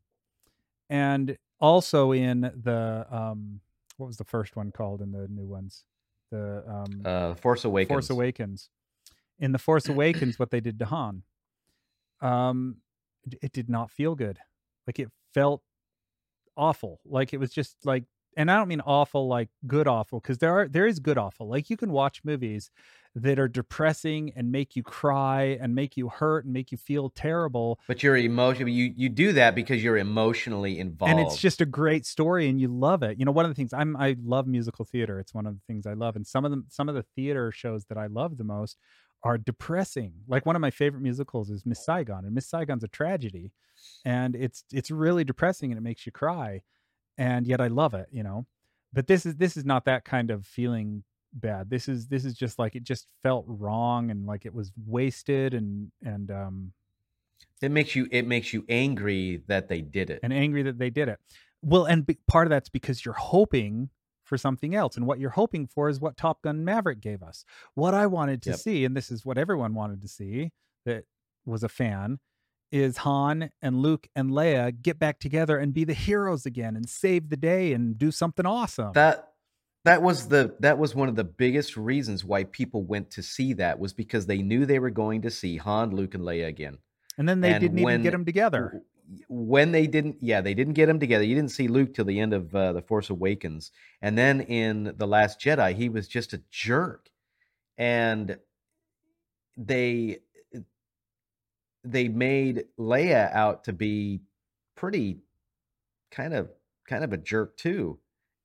and 0.89 1.37
also 1.59 2.13
in 2.13 2.43
the 2.43 3.07
um, 3.11 3.61
what 3.97 4.07
was 4.07 4.19
the 4.19 4.25
first 4.25 4.55
one 4.55 4.71
called 4.71 5.01
in 5.01 5.11
the 5.11 5.27
new 5.29 5.47
ones? 5.47 5.85
The 6.31 6.63
um, 6.69 7.03
uh, 7.05 7.35
Force 7.35 7.65
Awakens. 7.65 7.95
Force 7.95 8.11
Awakens. 8.11 8.69
In 9.39 9.53
the 9.53 9.59
Force 9.59 9.89
Awakens, 9.89 10.39
what 10.39 10.51
they 10.51 10.61
did 10.61 10.79
to 10.81 10.85
Han, 10.85 11.23
um, 12.21 12.77
it, 13.25 13.39
it 13.43 13.53
did 13.53 13.71
not 13.71 13.91
feel 13.91 14.15
good. 14.15 14.39
Like 14.87 14.99
it 14.99 15.09
felt 15.33 15.63
awful. 16.57 17.01
Like 17.07 17.33
it 17.33 17.39
was 17.39 17.51
just 17.51 17.77
like, 17.85 18.05
and 18.37 18.51
I 18.51 18.57
don't 18.57 18.69
mean 18.69 18.83
awful 18.83 19.27
like 19.29 19.49
good 19.67 19.89
awful 19.89 20.21
because 20.21 20.39
there 20.39 20.53
are 20.53 20.69
there 20.69 20.87
is 20.87 20.99
good 20.99 21.17
awful. 21.17 21.49
Like 21.49 21.71
you 21.71 21.77
can 21.77 21.91
watch 21.91 22.21
movies 22.23 22.71
that 23.17 23.39
are 23.39 23.49
depressing 23.49 24.33
and 24.37 24.53
make 24.53 24.77
you 24.77 24.83
cry 24.83 25.59
and 25.61 25.75
make 25.75 25.97
you 25.97 26.09
hurt 26.09 26.45
and 26.45 26.53
make 26.55 26.71
you 26.71 26.79
feel 26.79 27.11
terrible. 27.11 27.81
But 27.89 28.03
you're 28.03 28.17
emotional. 28.17 28.69
You 28.69 28.93
you 28.97 29.09
do 29.09 29.33
that 29.33 29.55
because 29.55 29.83
you're 29.83 29.99
emotionally 29.99 30.79
involved. 30.79 31.11
and 31.11 31.21
it's 31.21 31.37
just 31.37 31.61
a 31.61 31.67
great 31.67 32.07
story 32.07 32.49
and 32.49 32.61
you 32.61 32.69
love 32.69 33.03
it. 33.03 33.19
You 33.19 33.25
know 33.25 33.33
one 33.33 33.45
of 33.45 33.51
the 33.51 33.55
things 33.55 33.73
i'm 33.73 33.97
i 33.97 34.17
love 34.23 34.47
musical 34.47 34.85
theater. 34.85 35.19
It's 35.19 35.35
one 35.35 35.47
of 35.47 35.55
the 35.55 35.61
things 35.67 35.87
i 35.87 35.93
love. 35.93 36.15
And 36.15 36.27
some 36.27 36.45
of 36.45 36.51
them 36.51 36.67
some 36.69 36.89
of 36.89 36.95
the 36.95 37.03
theater 37.03 37.51
shows 37.51 37.87
that 37.87 37.99
i 37.99 38.07
love 38.07 38.37
the 38.37 38.45
most 38.45 38.79
are 39.23 39.37
depressing. 39.37 40.15
Like 40.29 40.47
one 40.47 40.57
of 40.57 40.63
my 40.63 40.71
favorite 40.71 41.03
musicals 41.03 41.51
is 41.51 41.67
miss 41.67 41.85
saigon 41.85 42.25
and 42.25 42.35
miss 42.35 42.49
saigon's 42.49 42.85
a 42.85 42.89
tragedy. 42.89 43.53
And 44.05 44.37
it's 44.37 44.65
it's 44.73 44.91
really 44.91 45.25
depressing 45.25 45.73
and 45.73 45.79
it 45.79 45.83
makes 45.83 46.07
you 46.07 46.13
cry. 46.13 46.63
And 47.19 47.47
yet 47.47 47.61
i 47.61 47.67
love 47.67 47.93
it 47.95 48.07
you 48.13 48.23
know? 48.23 48.47
But 48.93 49.09
this 49.09 49.27
is 49.27 49.35
this 49.37 49.57
is 49.57 49.65
not 49.65 49.85
that 49.87 50.05
kind 50.05 50.31
of 50.31 50.47
feeling 50.47 51.03
bad 51.33 51.71
this 51.71 51.89
is 51.89 52.09
this 52.09 52.25
is 52.25 52.35
just 52.35 52.59
like 52.59 52.75
it 52.75 52.83
just 52.83 53.07
felt 53.23 53.45
wrong 53.47 54.11
and 54.11 54.27
like 54.27 54.45
it 54.45 54.53
was 54.53 54.73
wasted 54.87 55.55
and 55.55 55.91
and 56.05 56.31
um 56.31 56.73
it 57.63 57.71
makes 57.71 57.95
you 57.95 58.09
it 58.11 58.27
makes 58.27 58.53
you 58.53 58.65
angry 58.69 59.43
that 59.47 59.69
they 59.69 59.81
did 59.81 60.11
it. 60.11 60.21
and 60.23 60.33
angry 60.33 60.63
that 60.63 60.79
they 60.79 60.91
did 60.91 61.09
it. 61.09 61.19
Well, 61.63 61.85
and 61.85 62.07
be, 62.07 62.19
part 62.27 62.47
of 62.47 62.51
that's 62.51 62.71
because 62.71 63.05
you're 63.05 63.13
hoping 63.15 63.91
for 64.25 64.39
something 64.39 64.75
else, 64.75 64.97
and 64.97 65.07
what 65.07 65.19
you're 65.19 65.31
hoping 65.31 65.67
for 65.67 65.89
is 65.91 66.01
what 66.01 66.17
Top 66.17 66.41
Gun 66.41 66.65
Maverick 66.65 67.01
gave 67.01 67.23
us. 67.23 67.45
What 67.75 67.93
I 67.93 68.07
wanted 68.07 68.41
to 68.43 68.51
Yep. 68.51 68.59
see, 68.61 68.85
and 68.85 68.97
this 68.97 69.11
is 69.11 69.27
what 69.27 69.37
everyone 69.37 69.75
wanted 69.75 70.01
to 70.03 70.09
see 70.09 70.53
that 70.87 71.05
was 71.45 71.63
a 71.63 71.69
fan, 71.69 72.19
is 72.73 72.99
Han 72.99 73.51
and 73.61 73.83
Luke 73.83 74.09
and 74.17 74.31
Leia 74.31 74.81
get 74.81 74.99
back 74.99 75.19
together 75.19 75.59
and 75.59 75.75
be 75.75 75.85
the 75.85 75.93
heroes 75.93 76.47
again 76.47 76.77
and 76.77 76.89
save 76.89 77.29
the 77.29 77.37
day 77.37 77.73
and 77.75 77.99
do 77.99 78.11
something 78.11 78.47
awesome. 78.47 78.93
that 78.95 79.30
that 79.85 80.03
was 80.03 80.29
the 80.29 80.55
that 80.61 80.79
was 80.79 80.95
one 80.95 81.09
of 81.09 81.17
the 81.17 81.25
biggest 81.25 81.77
reasons 81.77 82.25
why 82.25 82.45
people 82.45 82.85
went 82.85 83.11
to 83.13 83.23
see 83.23 83.55
that 83.55 83.79
was 83.79 83.93
because 83.93 84.27
they 84.27 84.43
knew 84.43 84.67
they 84.67 84.79
were 84.79 84.91
going 84.91 85.23
to 85.23 85.31
see 85.31 85.57
Han, 85.57 85.91
Luke, 85.95 86.15
and 86.15 86.23
Leia 86.23 86.49
again. 86.49 86.79
and 87.19 87.29
then 87.29 87.41
they 87.41 87.53
and 87.53 87.61
didn't 87.61 87.79
even 87.79 88.03
get 88.03 88.13
them 88.13 88.25
together. 88.25 88.83
When 89.29 89.73
they 89.73 89.87
didn't, 89.89 90.19
yeah, 90.21 90.41
they 90.41 90.55
didn't 90.55 90.75
get 90.75 90.87
them 90.87 91.01
together. 91.01 91.25
You 91.25 91.35
didn't 91.35 91.51
see 91.51 91.67
Luke 91.67 91.95
till 91.95 92.05
the 92.05 92.21
end 92.21 92.33
of 92.33 92.55
uh, 92.55 92.73
the 92.73 92.83
Force 92.83 93.11
Awakens, 93.11 93.73
and 94.01 94.17
then 94.17 94.41
in 94.43 94.95
the 94.97 95.07
Last 95.07 95.41
Jedi, 95.41 95.75
he 95.75 95.89
was 95.89 96.07
just 96.07 96.33
a 96.33 96.43
jerk, 96.51 97.11
and 97.77 98.39
they 99.57 100.21
they 101.83 102.09
made 102.09 102.65
Leia 102.79 103.33
out 103.33 103.65
to 103.65 103.73
be 103.73 104.21
pretty 104.77 105.19
kind 106.11 106.35
of 106.35 106.51
kind 106.87 107.05
of 107.05 107.13
a 107.13 107.17
jerk 107.17 107.57
too, 107.57 107.99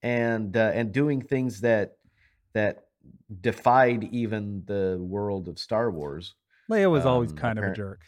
and 0.06 0.56
uh, 0.56 0.72
and 0.74 0.92
doing 0.92 1.20
things 1.20 1.62
that 1.62 1.98
that 2.54 2.86
defied 3.42 4.04
even 4.12 4.64
the 4.68 4.98
world 5.02 5.48
of 5.48 5.58
Star 5.58 5.90
Wars. 5.90 6.36
Leia 6.72 6.90
was 6.92 7.06
always 7.06 7.32
um, 7.32 7.38
kind 7.38 7.60
of 7.60 7.66
a 7.66 7.74
jerk. 7.74 8.02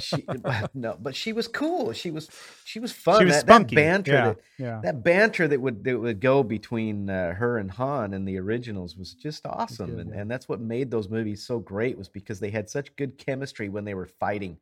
She, 0.00 0.24
no, 0.74 0.96
but 1.00 1.16
she 1.16 1.32
was 1.32 1.48
cool. 1.48 1.92
She 1.92 2.12
was 2.12 2.30
she 2.64 2.78
was 2.78 2.92
fun. 2.92 3.18
she 3.18 3.24
was 3.24 3.42
that, 3.42 3.46
that 3.46 3.74
banter 3.74 4.12
yeah, 4.12 4.24
that, 4.24 4.38
yeah. 4.58 4.80
that 4.84 5.02
banter 5.02 5.48
that 5.48 5.60
would 5.60 5.82
that 5.82 5.98
would 5.98 6.20
go 6.20 6.44
between 6.44 7.10
uh, 7.10 7.34
her 7.34 7.58
and 7.58 7.72
Han 7.72 8.14
in 8.14 8.24
the 8.24 8.38
originals 8.38 8.96
was 8.96 9.14
just 9.14 9.46
awesome, 9.46 9.90
good, 9.90 9.98
and, 9.98 10.14
yeah. 10.14 10.20
and 10.20 10.30
that's 10.30 10.48
what 10.48 10.60
made 10.60 10.92
those 10.92 11.08
movies 11.08 11.44
so 11.44 11.58
great 11.58 11.98
was 11.98 12.08
because 12.08 12.38
they 12.38 12.50
had 12.50 12.70
such 12.70 12.94
good 12.94 13.18
chemistry 13.18 13.68
when 13.68 13.84
they 13.84 13.94
were 13.94 14.06
fighting, 14.06 14.58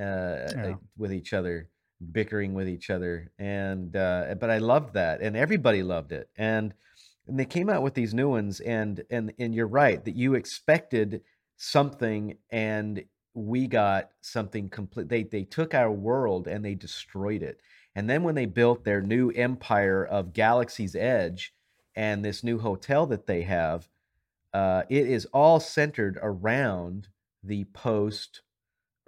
uh, 0.00 0.74
with 0.96 1.12
each 1.12 1.32
other, 1.32 1.68
bickering 2.12 2.54
with 2.54 2.68
each 2.68 2.90
other, 2.90 3.30
and 3.38 3.94
uh, 3.96 4.34
but 4.38 4.50
I 4.50 4.58
loved 4.58 4.94
that, 4.94 5.20
and 5.20 5.36
everybody 5.36 5.82
loved 5.82 6.12
it, 6.12 6.28
and 6.36 6.74
and 7.26 7.38
they 7.38 7.44
came 7.44 7.68
out 7.68 7.82
with 7.82 7.94
these 7.94 8.14
new 8.14 8.28
ones, 8.28 8.60
and 8.60 9.02
and 9.10 9.32
and 9.38 9.54
you're 9.54 9.66
right 9.66 10.04
that 10.04 10.16
you 10.16 10.34
expected 10.34 11.22
something, 11.56 12.38
and 12.50 13.04
we 13.34 13.66
got 13.66 14.10
something 14.20 14.68
complete. 14.68 15.08
They 15.08 15.24
they 15.24 15.44
took 15.44 15.74
our 15.74 15.90
world 15.90 16.46
and 16.48 16.64
they 16.64 16.74
destroyed 16.74 17.42
it, 17.42 17.60
and 17.94 18.08
then 18.08 18.22
when 18.22 18.34
they 18.34 18.46
built 18.46 18.84
their 18.84 19.02
new 19.02 19.30
empire 19.30 20.04
of 20.04 20.32
Galaxy's 20.32 20.94
Edge 20.94 21.52
and 21.94 22.24
this 22.24 22.44
new 22.44 22.58
hotel 22.58 23.06
that 23.06 23.26
they 23.26 23.42
have, 23.42 23.88
uh, 24.54 24.84
it 24.88 25.06
is 25.06 25.26
all 25.26 25.60
centered 25.60 26.18
around 26.22 27.08
the 27.42 27.64
post 27.64 28.42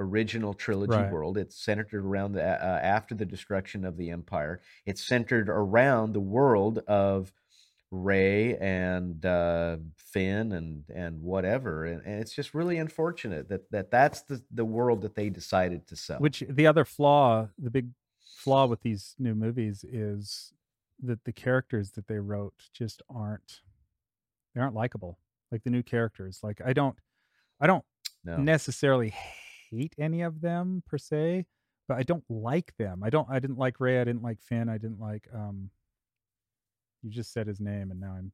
original 0.01 0.55
trilogy 0.55 0.97
Right. 0.97 1.13
world. 1.13 1.39
It's 1.39 1.57
centered 1.57 1.95
around 2.05 2.33
the 2.33 2.43
uh, 2.43 2.81
after 2.83 3.15
the 3.15 3.27
destruction 3.27 3.85
of 3.85 3.97
the 3.97 4.11
empire. 4.11 4.61
It's 4.87 5.07
centered 5.07 5.49
around 5.49 6.13
the 6.13 6.21
world 6.21 6.79
of 6.89 7.33
Rey 7.93 8.57
and 8.59 9.25
uh, 9.27 9.77
Finn 9.97 10.53
and 10.53 10.85
and 10.95 11.23
whatever, 11.23 11.85
and, 11.85 12.03
and 12.07 12.21
it's 12.21 12.35
just 12.35 12.55
really 12.55 12.79
unfortunate 12.79 13.49
that 13.49 13.71
that 13.71 13.91
that's 13.91 14.23
the 14.23 14.43
the 14.51 14.65
world 14.65 15.03
that 15.03 15.15
they 15.15 15.29
decided 15.29 15.87
to 15.89 15.97
sell. 15.97 16.19
Which 16.19 16.43
the 16.49 16.67
other 16.67 16.85
flaw, 16.85 17.49
the 17.59 17.71
big 17.71 17.89
flaw 18.37 18.67
with 18.67 18.81
these 18.83 19.15
new 19.19 19.35
movies 19.35 19.85
is 19.85 20.53
that 21.03 21.25
the 21.25 21.33
characters 21.33 21.91
that 21.93 22.07
they 22.07 22.19
wrote 22.19 22.55
just 22.73 23.03
aren't 23.11 23.61
they 24.55 24.61
aren't 24.61 24.75
likable. 24.75 25.19
Like 25.51 25.65
the 25.65 25.71
new 25.71 25.83
characters. 25.83 26.41
Like 26.43 26.61
I 26.65 26.73
don't 26.73 26.97
I 27.61 27.67
don't 27.67 27.85
no. 28.25 28.37
necessarily 28.37 29.13
hate 29.71 29.95
any 29.99 30.23
of 30.23 30.41
them 30.41 30.83
per 30.87 30.99
se, 30.99 31.47
but 31.89 31.97
I 31.99 32.03
don't 32.03 32.25
like 32.29 32.75
them. 32.79 33.03
I 33.03 33.11
don't 33.11 33.29
I 33.31 33.39
didn't 33.39 33.59
like 33.59 33.81
Rey, 33.81 34.01
I 34.01 34.05
didn't 34.05 34.23
like 34.23 34.41
Finn, 34.41 34.69
I 34.69 34.79
didn't 34.79 35.01
like 35.01 35.27
um 35.35 35.71
you 37.03 37.11
just 37.11 37.33
said 37.33 37.47
his 37.47 37.61
name 37.61 37.91
and 37.91 37.99
now 38.01 38.15
I'm 38.19 38.33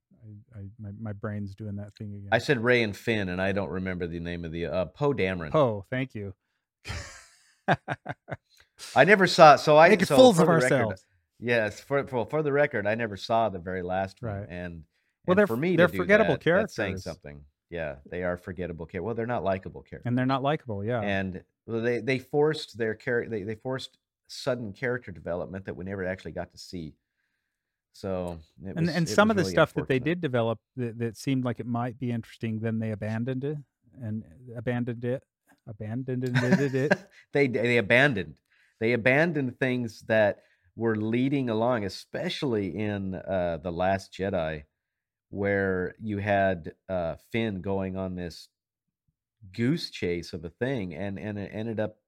I, 0.54 0.58
I 0.58 0.62
my, 0.80 0.90
my 1.00 1.12
brain's 1.12 1.54
doing 1.54 1.76
that 1.76 1.94
thing 1.96 2.14
again. 2.14 2.28
I 2.32 2.38
said 2.38 2.62
Rey 2.64 2.82
and 2.82 2.96
Finn, 2.96 3.28
and 3.28 3.40
I 3.40 3.52
don't 3.52 3.70
remember 3.70 4.06
the 4.08 4.18
name 4.18 4.44
of 4.44 4.50
the 4.50 4.66
uh, 4.66 4.84
Poe 4.86 5.12
Dameron. 5.12 5.50
Poe, 5.52 5.84
thank 5.88 6.14
you. 6.16 6.34
I 8.94 9.04
never 9.04 9.26
saw. 9.26 9.56
So 9.56 9.76
I 9.76 9.88
Making 9.88 10.06
so 10.06 10.16
fools 10.16 10.38
of 10.38 10.46
the 10.46 10.52
record, 10.52 10.72
ourselves. 10.72 11.04
yes, 11.38 11.80
for, 11.80 12.06
for 12.06 12.26
for 12.26 12.42
the 12.42 12.52
record, 12.52 12.86
I 12.86 12.94
never 12.94 13.16
saw 13.16 13.48
the 13.48 13.58
very 13.58 13.82
last 13.82 14.20
one, 14.20 14.32
Right. 14.32 14.46
and 14.48 14.82
Well, 15.26 15.32
and 15.32 15.38
they're 15.38 15.46
for 15.46 15.56
me, 15.56 15.76
they're 15.76 15.88
forgettable 15.88 16.34
that, 16.36 16.44
that's 16.44 16.74
saying 16.74 16.98
something. 16.98 17.42
Yeah, 17.70 17.96
they 18.08 18.22
are 18.22 18.36
forgettable 18.36 18.86
characters. 18.86 19.06
Well, 19.06 19.14
they're 19.14 19.26
not 19.26 19.42
likable 19.42 19.82
characters, 19.82 20.06
and 20.06 20.16
they're 20.16 20.26
not 20.26 20.42
likable, 20.42 20.84
yeah. 20.84 21.00
and 21.00 21.42
they 21.66 21.98
they 21.98 22.18
forced 22.18 22.78
their 22.78 22.94
character. 22.94 23.30
They, 23.30 23.42
they 23.42 23.56
forced 23.56 23.98
sudden 24.28 24.72
character 24.72 25.12
development 25.12 25.64
that 25.66 25.76
we 25.76 25.84
never 25.84 26.04
actually 26.04 26.32
got 26.32 26.52
to 26.52 26.58
see. 26.58 26.94
So 27.92 28.38
it 28.62 28.76
and 28.76 28.86
was- 28.86 28.94
and 28.94 29.08
it 29.08 29.10
some 29.10 29.30
of 29.30 29.36
the 29.36 29.42
really 29.42 29.52
stuff 29.52 29.72
that 29.74 29.88
they 29.88 29.98
did 29.98 30.20
develop 30.20 30.58
that, 30.76 30.98
that 30.98 31.16
seemed 31.16 31.44
like 31.44 31.60
it 31.60 31.66
might 31.66 31.98
be 31.98 32.10
interesting 32.10 32.60
then 32.60 32.78
they 32.78 32.90
abandoned 32.90 33.42
it 33.44 33.56
and 34.02 34.22
abandoned 34.54 35.04
it 35.04 35.22
abandoned 35.66 36.24
it, 36.24 36.74
it. 36.74 36.92
they 37.32 37.46
they 37.46 37.78
abandoned 37.78 38.36
they 38.80 38.92
abandoned 38.92 39.58
things 39.58 40.02
that 40.02 40.42
were 40.76 40.96
leading 40.96 41.48
along 41.48 41.84
especially 41.84 42.76
in 42.76 43.14
uh 43.14 43.58
the 43.62 43.72
last 43.72 44.12
jedi 44.12 44.62
where 45.30 45.94
you 46.00 46.18
had 46.18 46.72
uh 46.88 47.16
finn 47.32 47.60
going 47.60 47.96
on 47.96 48.14
this 48.14 48.48
goose 49.52 49.90
chase 49.90 50.32
of 50.32 50.44
a 50.44 50.50
thing 50.50 50.94
and 50.94 51.18
and 51.18 51.38
it 51.38 51.50
ended 51.52 51.80
up 51.80 51.98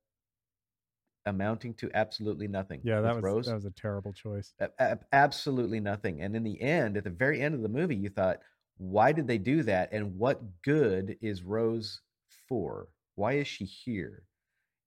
amounting 1.27 1.75
to 1.75 1.91
absolutely 1.95 2.49
nothing 2.49 2.81
yeah 2.85 3.01
that 3.01 3.15
was 3.15 3.23
Rose. 3.23 3.47
that 3.47 3.55
was 3.55 3.65
a 3.65 3.71
terrible 3.71 4.13
choice 4.13 4.55
A- 4.61 4.99
absolutely 5.13 5.81
nothing. 5.81 6.23
And 6.23 6.35
in 6.35 6.43
the 6.43 6.61
end, 6.61 6.97
at 6.97 7.05
the 7.05 7.11
very 7.11 7.41
end 7.41 7.55
of 7.55 7.63
the 7.63 7.69
movie, 7.69 7.97
you 7.97 8.09
thought, 8.09 8.41
why 8.79 9.13
did 9.13 9.27
they 9.27 9.39
do 9.39 9.63
that? 9.65 9.93
And 9.93 10.17
what 10.19 10.63
good 10.63 11.17
is 11.21 11.43
Rose 11.43 12.01
for? 12.49 12.89
Why 13.15 13.35
is 13.35 13.47
she 13.47 13.65
here? 13.65 14.23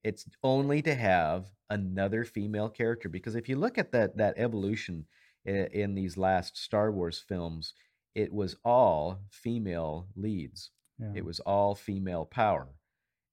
It's 0.03 0.25
only 0.43 0.81
to 0.81 0.95
have 0.95 1.45
another 1.69 2.23
female 2.23 2.69
character. 2.69 3.07
Because 3.07 3.35
if 3.35 3.47
you 3.47 3.55
look 3.55 3.77
at 3.77 3.91
that 3.91 4.17
that 4.17 4.33
evolution 4.37 5.05
in, 5.45 5.67
in 5.67 5.95
these 5.95 6.17
last 6.17 6.57
Star 6.57 6.91
Wars 6.91 7.19
films, 7.19 7.73
it 8.15 8.33
was 8.33 8.55
all 8.63 9.19
female 9.29 10.07
leads. 10.15 10.71
yeah. 10.99 11.11
It 11.15 11.25
was 11.25 11.39
all 11.41 11.75
female 11.75 12.25
power. 12.25 12.67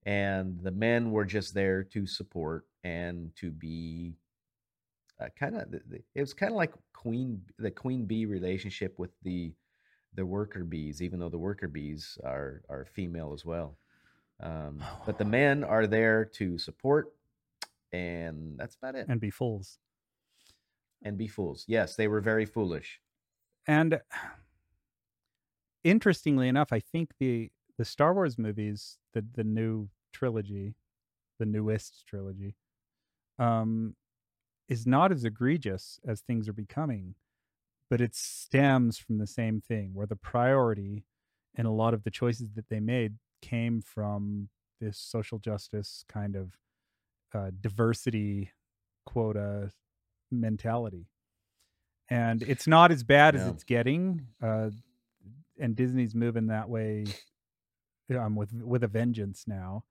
And 0.07 0.59
the 0.62 0.71
men 0.71 1.11
were 1.11 1.25
just 1.25 1.55
there 1.55 1.83
to 1.85 2.07
support 2.07 2.64
and 2.85 3.35
to 3.37 3.51
be 3.51 4.14
uh, 5.21 5.29
kind 5.38 5.57
of 5.57 5.75
it 6.14 6.21
was 6.21 6.33
kind 6.33 6.53
of 6.53 6.57
like 6.57 6.73
queen 6.93 7.43
the 7.59 7.71
queen 7.71 8.05
bee 8.05 8.25
relationship 8.25 8.99
with 8.99 9.11
the 9.23 9.53
the 10.14 10.25
worker 10.25 10.64
bees 10.64 11.03
even 11.03 11.19
though 11.19 11.29
the 11.29 11.38
worker 11.38 11.69
bees 11.69 12.19
are 12.25 12.62
are 12.69 12.85
female 12.85 13.33
as 13.33 13.45
well 13.45 13.77
um, 14.41 14.83
but 15.05 15.19
the 15.19 15.25
men 15.25 15.64
are 15.64 15.87
there 15.87 16.25
to 16.25 16.57
support 16.57 17.12
and 17.93 18.57
that's 18.57 18.77
about 18.77 18.95
it 18.95 19.01
and, 19.01 19.11
and 19.11 19.21
be 19.21 19.31
fools 19.31 19.79
and 21.03 21.19
be 21.19 21.27
fools 21.27 21.64
yes 21.67 21.97
they 21.97 22.09
were 22.09 22.21
very 22.21 22.47
foolish 22.47 23.01
and 23.67 24.01
interestingly 25.85 26.49
enough 26.49 26.73
i 26.73 26.81
think 26.81 27.11
the 27.19 27.51
the 27.77 27.85
star 27.85 28.12
wars 28.14 28.38
movies 28.38 28.99
the 29.14 29.25
the 29.35 29.45
new 29.45 29.88
trilogy 30.12 30.75
the 31.38 31.47
newest 31.47 32.05
trilogy 32.07 32.57
um 33.38 33.95
is 34.69 34.87
not 34.87 35.12
as 35.12 35.25
egregious 35.25 35.99
as 36.07 36.21
things 36.21 36.49
are 36.49 36.55
becoming 36.55 37.14
but 37.91 38.01
it 38.01 38.14
stems 38.14 38.99
from 38.99 39.19
the 39.19 39.27
same 39.27 39.61
thing 39.61 39.91
where 39.95 40.07
the 40.07 40.17
priority 40.17 41.05
and 41.55 41.67
a 41.67 41.71
lot 41.71 41.95
of 41.95 42.05
the 42.05 42.11
choices 42.11 42.53
that 42.53 42.69
they 42.69 42.81
made 42.81 43.14
came 43.41 43.81
from 43.81 44.49
this 44.81 44.99
social 44.99 45.38
justice 45.38 46.05
kind 46.09 46.37
of 46.37 46.57
uh, 47.35 47.51
diversity 47.61 48.53
quota 49.07 49.71
mentality. 50.31 51.07
And 52.11 52.43
it's 52.43 52.67
not 52.67 52.91
as 52.91 53.03
bad 53.03 53.35
as 53.37 53.47
it's 53.47 53.64
getting 53.64 54.29
uh, 54.43 54.71
and 55.61 55.77
disney's 55.77 56.14
moving 56.14 56.47
that 56.49 56.68
way 56.68 57.05
um, 58.16 58.37
with 58.37 58.53
with 58.53 58.85
a 58.85 58.88
vengeance 58.88 59.44
now. 59.47 59.85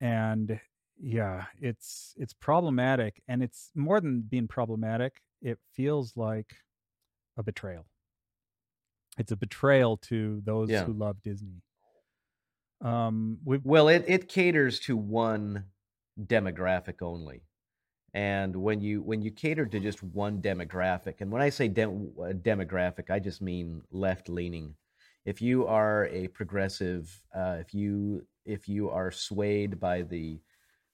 And 0.00 0.60
yeah 0.98 1.44
it's 1.60 2.14
it's 2.16 2.32
problematic 2.32 3.22
and 3.28 3.42
it's 3.42 3.70
more 3.74 4.00
than 4.00 4.22
being 4.22 4.48
problematic 4.48 5.20
it 5.42 5.58
feels 5.74 6.16
like 6.16 6.56
a 7.36 7.42
betrayal. 7.42 7.86
It's 9.18 9.32
a 9.32 9.36
betrayal 9.36 9.96
to 9.98 10.40
those 10.44 10.70
Yeah. 10.70 10.84
who 10.84 10.92
love 10.94 11.22
disney. 11.22 11.62
Um 12.80 13.38
we 13.44 13.58
well 13.58 13.88
it, 13.88 14.04
it 14.06 14.28
caters 14.28 14.78
to 14.80 14.96
one 14.96 15.64
demographic 16.20 17.00
only. 17.02 17.42
And 18.14 18.56
when 18.56 18.80
you 18.80 19.02
when 19.02 19.22
you 19.22 19.30
cater 19.30 19.66
to 19.66 19.80
just 19.80 20.02
one 20.02 20.40
demographic 20.42 21.20
and 21.20 21.30
when 21.30 21.42
i 21.42 21.50
say 21.50 21.66
uh, 21.66 22.32
demographic 22.50 23.10
i 23.10 23.18
just 23.18 23.42
mean 23.42 23.82
left 23.90 24.28
leaning 24.28 24.76
if 25.26 25.42
you 25.42 25.66
are 25.68 26.06
a 26.08 26.28
progressive 26.30 27.24
uh, 27.34 27.58
if 27.60 27.74
you 27.74 28.26
if 28.46 28.68
you 28.68 28.90
are 28.90 29.12
swayed 29.12 29.80
by 29.80 30.02
the 30.02 30.40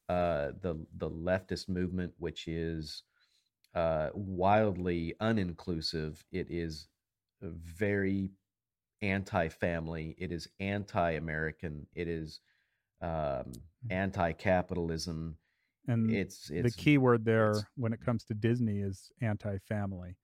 uh, 0.09 0.53
the 0.61 0.87
the 0.97 1.11
leftist 1.11 1.69
movement 1.69 2.15
which 2.19 2.49
is 2.49 3.05
uh, 3.75 4.11
wildly 4.15 5.15
uninclusive 5.21 6.25
it 6.33 6.49
is 6.51 6.89
very 7.43 8.31
anti-family 9.03 10.15
it 10.19 10.33
is 10.33 10.49
anti-american 10.61 11.87
it 11.95 12.09
is 12.09 12.41
um, 13.01 13.53
anti-capitalism. 13.91 15.37
And 15.89 16.11
it's 16.11 16.49
the 16.49 16.71
key 16.71 16.99
word 16.99 17.25
there 17.25 17.69
when 17.77 17.93
it 17.93 18.01
comes 18.01 18.25
to 18.27 18.35
disney 18.35 18.81
is 18.81 19.11
anti-family. 19.21 20.17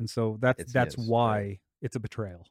And 0.00 0.10
so 0.10 0.38
that's 0.40 0.62
It's- 0.62 0.72
that's 0.72 0.96
yes, 0.96 1.14
right. 1.22 1.46
why 1.48 1.60
it's 1.82 1.96
a 1.96 2.00
betrayal 2.00 2.46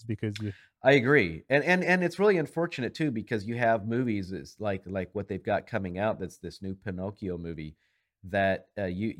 it's 0.00 0.04
because 0.04 0.34
you 0.40 0.52
I 0.82 0.92
agree, 0.92 1.42
and 1.50 1.62
and 1.62 1.84
and 1.84 2.02
it's 2.02 2.18
really 2.18 2.38
unfortunate 2.38 2.94
too 2.94 3.10
because 3.10 3.44
you 3.44 3.56
have 3.56 3.86
movies 3.86 4.32
it's 4.32 4.56
like 4.58 4.82
like 4.86 5.10
what 5.12 5.28
they've 5.28 5.42
got 5.42 5.66
coming 5.66 5.98
out. 5.98 6.18
That's 6.18 6.38
this 6.38 6.62
new 6.62 6.74
Pinocchio 6.74 7.36
movie 7.36 7.76
that 8.24 8.68
uh, 8.78 8.86
you 8.86 9.14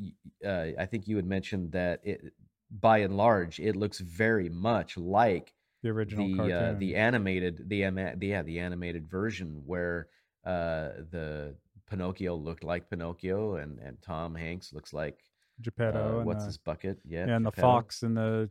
uh, 0.45 0.67
I 0.79 0.85
think 0.87 1.07
you 1.07 1.17
had 1.17 1.25
mentioned 1.25 1.71
that 1.73 2.01
it 2.03 2.33
by 2.71 2.99
and 2.99 3.15
large 3.15 3.59
it 3.59 3.75
looks 3.75 3.99
very 3.99 4.49
much 4.49 4.97
like 4.97 5.53
the 5.83 5.89
original 5.89 6.27
the 6.27 6.35
cartoon 6.35 6.75
uh, 6.75 6.75
the 6.79 6.95
animated 6.95 7.57
the, 7.67 7.83
the 8.17 8.27
yeah 8.27 8.41
the 8.41 8.59
animated 8.59 9.07
version 9.07 9.61
where 9.65 10.07
uh, 10.45 10.89
the 11.11 11.55
Pinocchio 11.89 12.35
looked 12.35 12.63
like 12.63 12.89
Pinocchio 12.89 13.57
and 13.57 13.77
and 13.79 14.01
Tom 14.01 14.33
Hanks 14.33 14.73
looks 14.73 14.93
like 14.93 15.19
geppetto 15.61 16.15
uh, 16.15 16.17
and, 16.17 16.25
what's 16.25 16.45
his 16.45 16.57
bucket 16.57 16.97
yeah 17.05 17.35
and 17.35 17.45
the 17.45 17.51
fox 17.51 18.01
and 18.01 18.17
the 18.17 18.49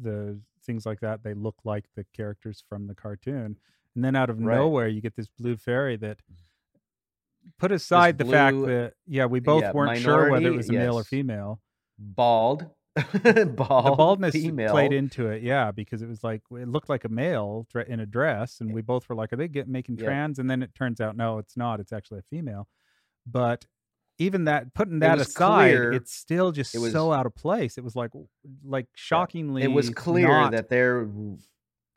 the 0.00 0.40
things 0.68 0.86
like 0.86 1.00
that 1.00 1.24
they 1.24 1.34
look 1.34 1.56
like 1.64 1.86
the 1.96 2.04
characters 2.14 2.62
from 2.68 2.86
the 2.86 2.94
cartoon 2.94 3.58
and 3.94 4.04
then 4.04 4.14
out 4.14 4.30
of 4.30 4.38
Right. 4.38 4.56
nowhere 4.56 4.86
you 4.86 5.00
get 5.00 5.16
this 5.16 5.28
blue 5.28 5.56
fairy 5.56 5.96
that 5.96 6.18
put 7.58 7.72
aside 7.72 8.18
the 8.18 8.24
fact 8.24 8.56
that 8.64 8.94
yeah, 9.06 9.26
we 9.26 9.40
both 9.40 9.62
yeah, 9.64 9.72
weren't 9.72 9.98
sure 9.98 10.30
whether 10.30 10.48
it 10.48 10.56
was 10.56 10.68
a 10.68 10.72
male 10.72 10.98
or 10.98 11.04
female. 11.04 11.60
bald, 11.98 12.66
bald, 12.96 13.84
the 13.86 13.94
baldness 13.96 14.34
female. 14.34 14.72
played 14.72 14.92
into 14.92 15.26
it, 15.28 15.42
yeah, 15.42 15.70
because 15.70 16.02
it 16.02 16.08
was 16.08 16.22
like 16.22 16.42
it 16.52 16.68
looked 16.68 16.88
like 16.88 17.04
a 17.04 17.08
male 17.08 17.66
in 17.86 18.00
a 18.00 18.06
dress, 18.06 18.60
and 18.60 18.72
we 18.72 18.82
both 18.82 19.08
were 19.08 19.14
like, 19.14 19.32
"Are 19.32 19.36
they 19.36 19.48
get 19.48 19.68
making 19.68 19.96
Yeah. 19.96 20.04
trans?" 20.04 20.38
And 20.38 20.50
then 20.50 20.62
it 20.62 20.74
turns 20.74 21.00
out, 21.00 21.16
no, 21.16 21.38
it's 21.38 21.56
not. 21.56 21.80
It's 21.80 21.92
actually 21.92 22.20
a 22.20 22.22
female. 22.30 22.68
But 23.26 23.66
even 24.18 24.44
that, 24.44 24.74
putting 24.74 24.98
that 25.00 25.18
was 25.18 25.28
aside, 25.28 25.70
clear- 25.70 25.92
it's 25.92 26.12
still 26.12 26.50
just 26.52 26.74
it 26.74 26.78
was- 26.78 26.92
so 26.92 27.12
out 27.12 27.26
of 27.26 27.34
place. 27.34 27.78
It 27.78 27.84
was 27.84 27.94
like, 27.96 28.10
like 28.64 28.86
shockingly, 28.94 29.62
it 29.62 29.68
was 29.72 29.90
clear 29.90 30.26
not- 30.28 30.52
that 30.52 30.68
their 30.68 31.08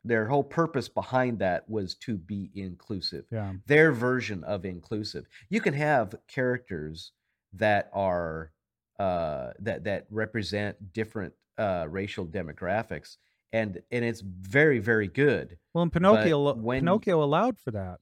their 0.04 0.26
whole 0.26 0.42
purpose 0.42 0.88
behind 0.88 1.38
that 1.38 1.68
was 1.68 1.94
to 1.94 2.16
be 2.16 2.50
inclusive. 2.56 3.24
yeah, 3.30 3.52
Their 3.66 3.92
version 3.92 4.42
of 4.42 4.64
inclusive. 4.64 5.26
You 5.48 5.60
can 5.60 5.74
have 5.74 6.16
characters 6.26 7.12
that 7.52 7.88
are 7.92 8.50
uh, 8.98 9.52
that 9.60 9.84
that 9.84 10.06
represent 10.10 10.92
different 10.92 11.34
uh, 11.58 11.86
racial 11.88 12.26
demographics, 12.26 13.16
and 13.52 13.80
and 13.90 14.04
it's 14.04 14.20
very 14.22 14.78
very 14.78 15.06
good. 15.08 15.58
well, 15.74 15.82
and 15.82 15.92
Pinocchio, 15.92 16.54
when- 16.54 16.80
Pinocchio 16.80 17.22
allowed 17.22 17.58
for 17.58 17.70
that. 17.72 18.00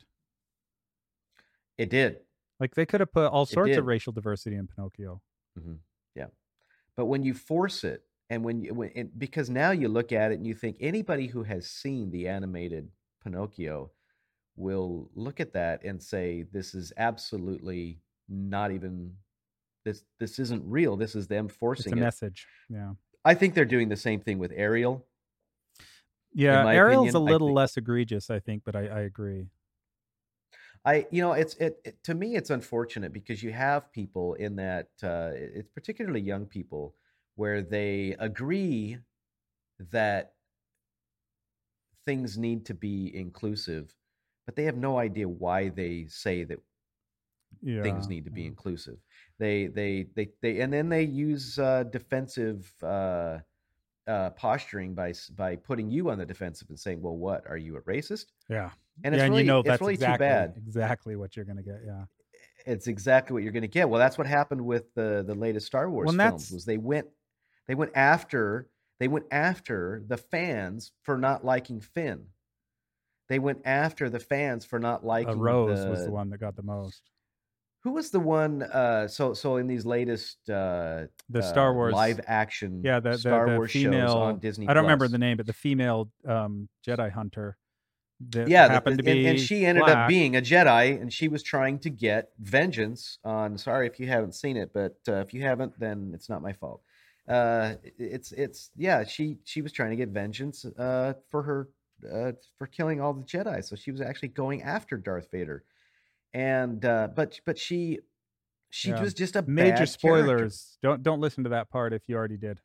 It 1.79 1.89
did. 1.91 2.21
Like 2.61 2.75
they 2.75 2.87
could 2.87 3.01
have 3.01 3.11
put 3.13 3.27
all 3.33 3.47
sorts 3.47 3.77
of 3.77 3.87
racial 3.87 4.13
diversity 4.13 4.57
in 4.57 4.67
Pinocchio. 4.69 5.21
hmm 5.59 5.75
Yeah, 6.15 6.27
but 6.97 7.07
when 7.07 7.23
you 7.23 7.35
force 7.35 7.83
it, 7.85 8.03
and 8.29 8.45
when 8.45 8.61
you 8.63 8.75
when, 8.75 8.91
and 8.95 9.11
because 9.19 9.51
now 9.51 9.71
you 9.73 9.89
look 9.89 10.13
at 10.13 10.31
it 10.31 10.35
and 10.35 10.47
you 10.47 10.55
think 10.55 10.77
anybody 10.81 11.27
who 11.27 11.43
has 11.43 11.69
seen 11.71 12.11
the 12.11 12.29
animated 12.29 12.89
Pinocchio 13.25 13.91
will 14.57 15.11
look 15.15 15.41
at 15.41 15.55
that 15.55 15.83
and 15.85 16.03
say 16.03 16.45
this 16.53 16.75
is 16.75 16.93
absolutely 16.97 18.01
not 18.29 18.71
even 18.71 19.15
this 19.85 20.05
this 20.21 20.39
isn't 20.39 20.63
real. 20.67 20.97
This 20.97 21.15
is 21.17 21.27
them 21.27 21.47
It's 21.47 21.55
forcing 21.57 21.95
a 21.95 21.97
it. 21.97 22.01
message. 22.01 22.47
Yeah. 22.69 22.93
I 23.25 23.35
think 23.35 23.55
they're 23.55 23.65
doing 23.65 23.89
the 23.89 23.97
same 23.97 24.21
thing 24.21 24.39
with 24.39 24.53
Ariel. 24.55 25.07
Yeah, 26.33 26.65
Ariel's 26.69 27.09
opinion, 27.09 27.17
a 27.17 27.33
little 27.33 27.49
think- 27.49 27.57
less 27.57 27.77
egregious, 27.77 28.31
I 28.31 28.39
think, 28.39 28.63
but 28.65 28.77
I, 28.77 28.87
I 28.87 29.01
agree. 29.01 29.49
I, 30.85 31.07
you 31.11 31.21
know, 31.23 31.33
it's 31.33 31.55
it, 31.57 31.79
it 31.85 32.03
to 32.05 32.15
me, 32.15 32.37
it's 32.37 32.51
unfortunate 32.51 33.13
because 33.13 33.43
you 33.43 33.53
have 33.53 33.93
people 33.93 34.35
in 34.35 34.57
that, 34.57 34.89
uh, 35.03 35.31
it's 35.35 35.69
particularly 35.69 36.21
young 36.21 36.47
people, 36.47 36.95
where 37.37 37.63
they 37.63 38.17
agree 38.19 38.99
that 39.91 40.35
things 42.05 42.39
need 42.39 42.67
to 42.67 42.75
be 42.75 43.15
inclusive, 43.15 43.95
but 44.47 44.57
they 44.57 44.65
have 44.65 44.77
no 44.77 44.99
idea 44.99 45.29
why 45.29 45.69
they 45.69 46.07
say 46.09 46.45
that 46.45 46.59
Yeah, 47.63 47.83
things 47.83 48.09
need 48.09 48.25
to 48.25 48.31
be 48.31 48.47
inclusive. 48.47 48.99
They, 49.39 49.67
they, 49.67 50.07
they, 50.15 50.29
they, 50.43 50.61
and 50.61 50.73
then 50.73 50.89
they 50.89 51.05
use 51.05 51.59
uh, 51.59 51.85
defensive 51.85 52.71
uh, 52.83 53.39
uh, 54.11 54.31
posturing 54.31 54.95
by 54.95 55.15
by 55.37 55.57
putting 55.57 55.91
you 55.91 56.11
on 56.11 56.19
the 56.19 56.27
defensive 56.27 56.69
and 56.69 56.79
saying, 56.79 57.01
"Well, 57.01 57.17
what 57.17 57.47
are 57.49 57.57
you 57.57 57.77
a 57.77 57.83
racist?" 57.83 58.27
Yeah, 58.49 58.71
And 59.05 59.15
yeah, 59.15 59.21
it's 59.21 59.25
and 59.25 59.33
really, 59.33 59.45
you 59.45 59.49
know 59.49 59.61
it's 59.61 59.69
that's 59.69 59.81
really 59.81 59.95
exactly 59.95 60.27
too 60.27 60.31
bad. 60.31 60.55
exactly 60.57 61.17
what 61.17 61.37
you're 61.37 61.45
gonna 61.45 61.63
get. 61.63 61.81
Yeah, 61.87 62.05
it's 62.67 62.87
exactly 62.87 63.35
what 63.35 63.43
you're 63.43 63.53
going 63.53 63.63
to 63.63 63.69
get. 63.69 63.89
Well, 63.89 63.99
that's 63.99 64.19
what 64.19 64.27
happened 64.27 64.65
with 64.65 64.93
the 64.95 65.25
the 65.27 65.35
latest 65.35 65.67
Star 65.67 65.91
Wars 65.91 66.07
Well, 66.07 66.31
films. 66.31 66.51
Was 66.51 66.65
they 66.65 66.79
went 66.79 67.09
they 67.69 67.75
went 67.75 67.93
after 67.95 68.69
they 68.99 69.09
went 69.09 69.27
after 69.31 70.03
the 70.07 70.17
fans 70.17 70.93
for 71.03 71.17
not 71.17 71.45
liking 71.45 71.81
Finn. 71.81 72.27
They 73.29 73.39
went 73.39 73.63
after 73.65 74.11
the 74.11 74.19
fans 74.19 74.65
for 74.65 74.79
not 74.79 75.03
uh, 75.03 75.07
liking 75.07 75.39
Rose 75.39 75.85
the, 75.85 75.91
was 75.91 76.05
the 76.05 76.11
one 76.11 76.31
that 76.31 76.39
got 76.39 76.57
the 76.57 76.63
most. 76.63 77.03
Who 77.83 77.93
was 77.93 78.11
the 78.11 78.21
one? 78.21 78.63
Uh, 78.63 79.09
so 79.09 79.33
so 79.35 79.57
in 79.57 79.67
these 79.67 79.87
latest 79.87 80.49
uh, 80.51 81.07
The 81.31 81.43
Star 81.43 81.71
uh, 81.71 81.75
Wars 81.75 81.95
live 81.95 82.21
action 82.27 82.83
Yeah, 82.85 83.01
the 83.01 83.11
the, 83.13 83.19
Star 83.19 83.49
the 83.51 83.57
Wars 83.57 83.71
shows 83.71 83.83
female. 83.85 84.19
on 84.19 84.39
Disney. 84.39 84.69
I 84.69 84.75
don't 84.75 84.85
remember 84.85 85.09
the 85.09 85.19
name, 85.19 85.37
but 85.39 85.47
the 85.47 85.53
female 85.55 86.11
um, 86.27 86.69
Jedi 86.87 87.11
hunter. 87.11 87.57
That 88.29 88.49
yeah, 88.49 88.69
happened 88.69 88.99
the- 88.99 89.03
to 89.05 89.11
and, 89.11 89.19
be 89.19 89.27
and 89.29 89.41
she 89.41 89.65
ended 89.65 89.85
black. 89.85 89.97
up 89.97 90.09
being 90.09 90.37
a 90.37 90.43
Jedi, 90.43 91.01
and 91.01 91.11
she 91.11 91.29
was 91.29 91.43
trying 91.43 91.79
to 91.79 91.89
get 91.89 92.29
vengeance 92.39 93.19
on. 93.25 93.57
Sorry 93.57 93.87
if 93.87 93.99
you 93.99 94.09
haven't 94.09 94.35
seen 94.35 94.59
it, 94.59 94.73
but 94.75 94.99
uh, 95.09 95.15
if 95.21 95.33
you 95.33 95.41
haven't, 95.41 95.79
then 95.81 96.11
it's 96.15 96.29
not 96.29 96.43
my 96.43 96.53
fault. 96.53 96.83
Uh, 97.27 97.77
it's 97.99 98.33
it's 98.33 98.73
yeah, 98.77 99.05
she 99.05 99.39
she 99.45 99.63
was 99.63 99.73
trying 99.73 99.89
to 99.91 99.97
get 99.97 100.11
vengeance 100.11 100.67
uh, 100.67 101.15
for 101.31 101.43
her 101.43 101.69
uh, 102.13 102.33
for 102.59 102.67
killing 102.67 103.01
all 103.01 103.15
the 103.15 103.23
Jedi, 103.23 103.65
so 103.65 103.75
she 103.75 103.91
was 103.91 104.03
actually 104.03 104.29
going 104.29 104.61
after 104.63 104.99
Darth 104.99 105.31
Vader, 105.31 105.65
and 106.35 106.85
uh, 106.85 107.09
but 107.15 107.41
but 107.47 107.59
she 107.59 107.99
she 108.71 108.91
Yeah. 108.91 109.01
was 109.03 109.15
just 109.15 109.37
a 109.37 109.43
Major 109.43 109.71
bad 109.71 109.77
character. 109.79 109.87
spoilers. 109.87 110.79
Don't 110.83 111.03
don't 111.03 111.21
listen 111.21 111.45
to 111.45 111.51
that 111.51 111.71
part 111.71 111.93
if 111.93 112.03
you 112.09 112.17
already 112.17 112.37
did. 112.37 112.61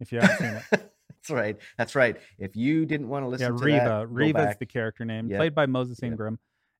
If 0.00 0.12
you 0.12 0.20
haven't 0.20 0.38
seen 0.38 0.54
it. 0.54 0.64
That's 1.08 1.30
right. 1.30 1.56
That's 1.78 1.94
right. 1.94 2.16
If 2.38 2.56
you 2.56 2.84
didn't 2.84 3.08
want 3.08 3.24
to 3.24 3.28
listen 3.28 3.52
yeah, 3.52 3.58
to 3.58 3.64
Reva. 4.06 4.32
that, 4.32 4.44
back. 4.44 4.58
the 4.58 4.66
character 4.66 5.04
name, 5.04 5.28
Yep. 5.28 5.38
played 5.38 5.54
by 5.54 5.66
Moses 5.66 6.00
Yep. 6.02 6.10
Ingram, 6.12 6.38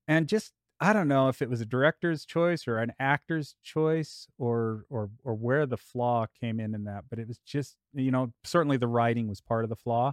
and 0.08 0.28
just 0.28 0.52
I 0.80 0.92
don't 0.92 1.06
know 1.06 1.28
if 1.28 1.40
it 1.42 1.48
was 1.48 1.60
a 1.60 1.64
director's 1.66 2.24
choice 2.24 2.66
or 2.66 2.78
an 2.78 2.92
actor's 2.98 3.54
choice 3.62 4.26
or 4.38 4.84
or 4.90 5.10
or 5.22 5.34
where 5.34 5.64
the 5.66 5.76
flaw 5.76 6.26
came 6.40 6.58
in 6.58 6.74
in 6.74 6.84
that, 6.84 7.04
but 7.08 7.20
it 7.20 7.28
was 7.28 7.38
just 7.46 7.76
you 7.94 8.10
know 8.10 8.32
certainly 8.42 8.76
the 8.78 8.88
writing 8.88 9.28
was 9.28 9.40
part 9.40 9.62
of 9.62 9.70
the 9.70 9.76
flaw, 9.76 10.12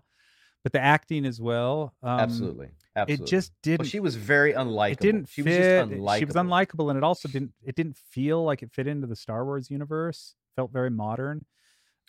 but 0.64 0.72
the 0.74 0.80
acting 0.82 1.26
as 1.26 1.40
well. 1.40 1.94
Um, 2.04 2.20
absolutely, 2.20 2.70
absolutely. 2.96 3.24
It 3.26 3.28
just 3.30 3.52
didn't. 3.64 3.80
Well, 3.82 3.90
she 3.90 4.00
was 4.00 4.16
very 4.16 4.54
unlikable. 4.54 4.92
it 4.92 5.00
didn't 5.00 5.30
she 5.30 5.42
fit. 5.42 5.50
was 5.50 5.58
just 5.58 5.92
it- 5.92 6.00
unlikable. 6.02 6.20
She 6.20 6.26
was 6.26 6.36
unlikable, 6.36 6.90
and 6.90 6.98
it 6.98 7.04
also 7.04 7.28
didn't. 7.30 7.54
It 7.64 7.76
didn't 7.76 7.98
feel 7.98 8.44
like 8.44 8.62
it 8.64 8.72
fit 8.72 8.88
into 8.88 9.08
the 9.08 9.16
Star 9.16 9.46
Wars 9.46 9.70
universe. 9.72 10.36
Felt 10.56 10.72
very 10.72 10.90
modern. 10.90 11.46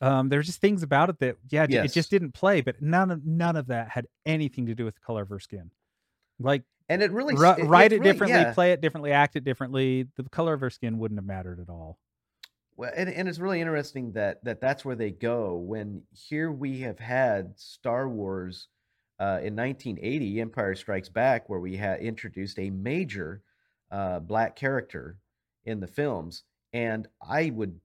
Um, 0.02 0.28
there 0.30 0.38
were 0.38 0.42
just 0.42 0.60
things 0.62 0.82
about 0.82 1.10
it 1.10 1.18
that, 1.18 1.36
yeah, 1.50 1.64
it- 1.64 1.72
it 1.72 1.92
just 1.92 2.10
didn't 2.10 2.32
play. 2.32 2.62
But 2.62 2.80
none 2.80 3.10
of 3.10 3.24
none 3.26 3.54
of 3.56 3.66
that 3.66 3.90
had 3.90 4.06
anything 4.24 4.66
to 4.66 4.74
do 4.74 4.84
with 4.84 4.94
the 4.94 5.00
color 5.02 5.22
of 5.22 5.28
her 5.28 5.38
skin. 5.40 5.70
Like 6.38 6.62
and 6.88 7.02
it 7.02 7.12
really 7.12 7.34
ri- 7.36 7.46
s- 7.48 7.60
write 7.60 7.92
it 7.92 8.00
really- 8.00 8.12
differently, 8.12 8.38
yeah. 8.40 8.52
play 8.54 8.72
it 8.72 8.80
differently, 8.80 9.12
act 9.12 9.36
it 9.36 9.44
differently. 9.44 10.08
The 10.16 10.24
color 10.30 10.54
of 10.54 10.60
her 10.60 10.70
skin 10.70 10.98
wouldn't 10.98 11.18
have 11.18 11.26
mattered 11.26 11.60
at 11.60 11.68
all. 11.68 11.98
Well, 12.80 12.90
and, 12.96 13.10
and 13.10 13.28
it's 13.28 13.38
really 13.38 13.60
interesting 13.60 14.12
that 14.12 14.42
that 14.42 14.62
that's 14.62 14.86
where 14.86 14.96
they 14.96 15.10
go 15.10 15.54
when 15.58 16.04
here 16.12 16.50
we 16.50 16.80
have 16.80 16.98
had 16.98 17.58
Star 17.58 18.08
Wars 18.08 18.68
uh, 19.18 19.40
in 19.42 19.54
1980, 19.54 20.40
Empire 20.40 20.74
Strikes 20.74 21.10
Back, 21.10 21.50
where 21.50 21.60
we 21.60 21.76
had 21.76 22.00
introduced 22.00 22.58
a 22.58 22.70
major 22.70 23.42
uh, 23.90 24.20
black 24.20 24.56
character 24.56 25.18
in 25.66 25.80
the 25.80 25.86
films, 25.86 26.44
and 26.72 27.06
I 27.20 27.50
would 27.50 27.78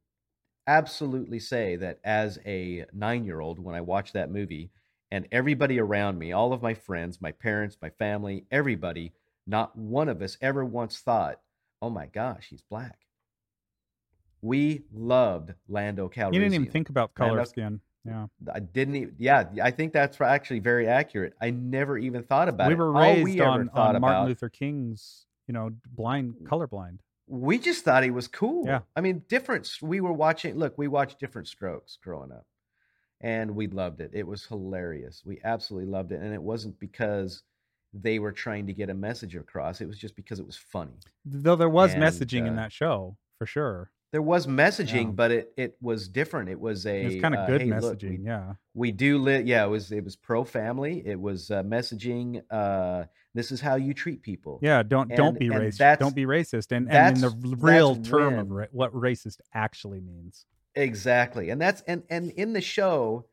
absolutely 0.68 1.42
say 1.42 1.76
that 1.76 2.00
as 2.06 2.40
a 2.46 2.86
nine-year-old, 2.94 3.60
when 3.60 3.76
I 3.76 3.82
watched 3.82 4.14
that 4.14 4.32
movie, 4.32 4.72
and 5.12 5.28
everybody 5.32 5.78
around 5.78 6.20
me, 6.20 6.32
all 6.32 6.54
of 6.54 6.62
my 6.62 6.74
friends, 6.74 7.22
my 7.22 7.34
parents, 7.34 7.78
my 7.82 7.90
family, 7.90 8.46
everybody, 8.50 9.14
not 9.46 9.78
one 9.78 10.10
of 10.10 10.22
us 10.22 10.38
ever 10.42 10.64
once 10.64 11.00
thought, 11.02 11.42
"Oh 11.82 11.90
my 11.90 12.06
gosh, 12.08 12.48
he's 12.50 12.62
black." 12.64 13.05
We 14.46 14.84
loved 14.94 15.54
Lando 15.68 16.08
Calrissian. 16.08 16.34
You 16.34 16.40
didn't 16.40 16.54
even 16.54 16.72
think 16.72 16.90
about 16.90 17.14
color 17.16 17.32
Lando- 17.32 17.50
skin. 17.50 17.82
Yeah, 18.08 18.28
I 18.54 18.60
didn't. 18.60 18.96
Even, 18.96 19.16
yeah, 19.18 19.46
I 19.64 19.72
think 19.72 19.92
that's 19.92 20.22
actually 20.22 20.60
very 20.60 20.88
accurate. 20.88 21.34
I 21.42 21.50
never 21.50 21.98
even 21.98 22.22
thought 22.22 22.48
about 22.50 22.66
it. 22.66 22.70
we 22.70 22.74
it. 22.76 22.78
were 22.78 22.92
raised 22.92 23.24
we 23.24 23.40
on, 23.40 23.68
on 23.74 24.00
Martin 24.00 24.28
Luther 24.28 24.50
King's, 24.50 25.26
you 25.48 25.54
know, 25.56 25.72
blind, 25.92 26.36
colorblind. 26.44 27.00
we 27.26 27.58
just 27.58 27.84
thought 27.84 28.04
he 28.04 28.12
was 28.12 28.28
cool. 28.28 28.68
Yeah. 28.68 28.82
I 28.96 29.02
mean, 29.02 29.24
different. 29.28 29.68
We 29.82 30.02
were 30.02 30.14
watching. 30.14 30.56
Look, 30.56 30.78
we 30.78 30.88
watched 30.88 31.20
Diff'rent 31.20 31.48
Strokes 31.48 31.98
growing 32.04 32.32
up, 32.32 32.46
and 33.22 33.56
we 33.56 33.66
loved 33.66 34.00
it. 34.02 34.12
It 34.14 34.28
was 34.28 34.46
hilarious. 34.46 35.24
We 35.26 35.40
absolutely 35.44 35.90
loved 35.92 36.12
it, 36.12 36.22
and 36.22 36.32
it 36.32 36.44
wasn't 36.44 36.80
because 36.80 37.42
they 37.92 38.20
were 38.20 38.32
trying 38.32 38.68
to 38.68 38.74
get 38.74 38.92
a 38.92 38.94
message 38.94 39.36
across. 39.36 39.82
It 39.82 39.88
was 39.88 39.98
just 39.98 40.16
because 40.16 40.40
it 40.40 40.46
was 40.46 40.58
funny. 40.58 41.00
Though 41.26 41.56
there 41.56 41.70
was 41.70 41.94
And, 41.94 42.04
messaging 42.04 42.46
in 42.46 42.54
uh, 42.54 42.58
that 42.58 42.72
show 42.72 43.18
for 43.40 43.48
sure. 43.48 43.90
There 44.15 44.21
was 44.21 44.47
messaging, 44.47 45.08
Yeah. 45.08 45.12
but 45.21 45.32
it 45.32 45.54
it 45.58 45.75
was 45.82 46.08
different. 46.08 46.47
It 46.49 46.58
was 46.60 46.86
a 46.86 47.01
It 47.01 47.06
was 47.08 47.21
kind 47.21 47.36
of 47.36 47.41
uh, 47.41 47.47
good 47.47 47.62
hey, 47.62 47.67
messaging. 47.67 47.82
look, 47.82 48.01
we- 48.04 48.19
yeah. 48.23 48.54
we 48.73 48.91
do 48.93 49.17
live 49.17 49.45
yeah 49.45 49.65
it 49.65 49.67
was 49.67 49.91
it 49.91 50.04
was 50.06 50.15
pro 50.15 50.45
family 50.45 51.01
it 51.06 51.19
was 51.19 51.51
uh, 51.51 51.63
messaging 51.63 52.41
uh 52.49 53.04
this 53.34 53.51
is 53.51 53.60
how 53.60 53.75
you 53.75 53.93
treat 53.93 54.21
people 54.21 54.60
Yeah, 54.62 54.84
don't 54.84 55.10
don't 55.13 55.38
be 55.38 55.49
racist. 55.49 55.99
Don't 55.99 56.15
be 56.15 56.25
racist. 56.25 56.71
And 56.71 56.89
and 56.89 57.17
in 57.17 57.21
the 57.21 57.56
real 57.58 57.97
term 57.97 58.39
of 58.39 58.49
ra- 58.51 58.71
what 58.71 58.93
racist 58.93 59.39
actually 59.54 59.99
means. 59.99 60.45
exactly 60.75 61.49
and 61.49 61.60
that's 61.62 61.82
and 61.86 62.04
and 62.10 62.32
in 62.32 62.54
the 62.54 62.62
show 62.62 63.25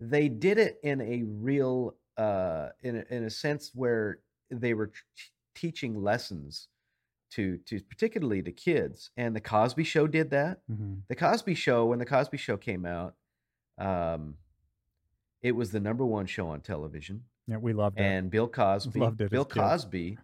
they 0.00 0.28
did 0.30 0.56
it 0.56 0.78
in 0.82 1.00
a 1.02 1.22
real 1.48 1.94
uh 2.16 2.68
in 2.82 2.96
a, 2.96 3.04
in 3.14 3.24
a 3.24 3.30
sense 3.30 3.70
where 3.74 4.18
they 4.50 4.72
were 4.72 4.86
t- 4.88 4.94
teaching 5.54 6.02
lessons 6.02 6.68
to 7.32 7.58
to 7.66 7.80
particularly 7.88 8.42
to 8.42 8.52
kids 8.52 9.10
and 9.16 9.34
the 9.36 9.40
cosby 9.40 9.84
show 9.84 10.06
did 10.06 10.30
that 10.30 10.60
hmm 10.68 10.94
the 11.08 11.14
cosby 11.16 11.54
show 11.54 11.86
when 11.86 11.98
the 11.98 12.04
cosby 12.06 12.36
show 12.38 12.56
came 12.56 12.84
out 12.86 13.14
um 13.78 14.34
it 15.42 15.52
was 15.52 15.70
the 15.72 15.80
number 15.80 16.04
one 16.04 16.26
show 16.26 16.48
on 16.48 16.60
television 16.60 17.24
Yeah, 17.48 17.56
we 17.56 17.72
loved 17.72 17.98
it. 17.98 18.02
and 18.02 18.30
Bill 18.30 18.46
Cosby. 18.48 19.00
Loved 19.00 19.20
it 19.20 19.30
Bill 19.30 19.44
kids. 19.44 19.58
Cosby 19.66 20.18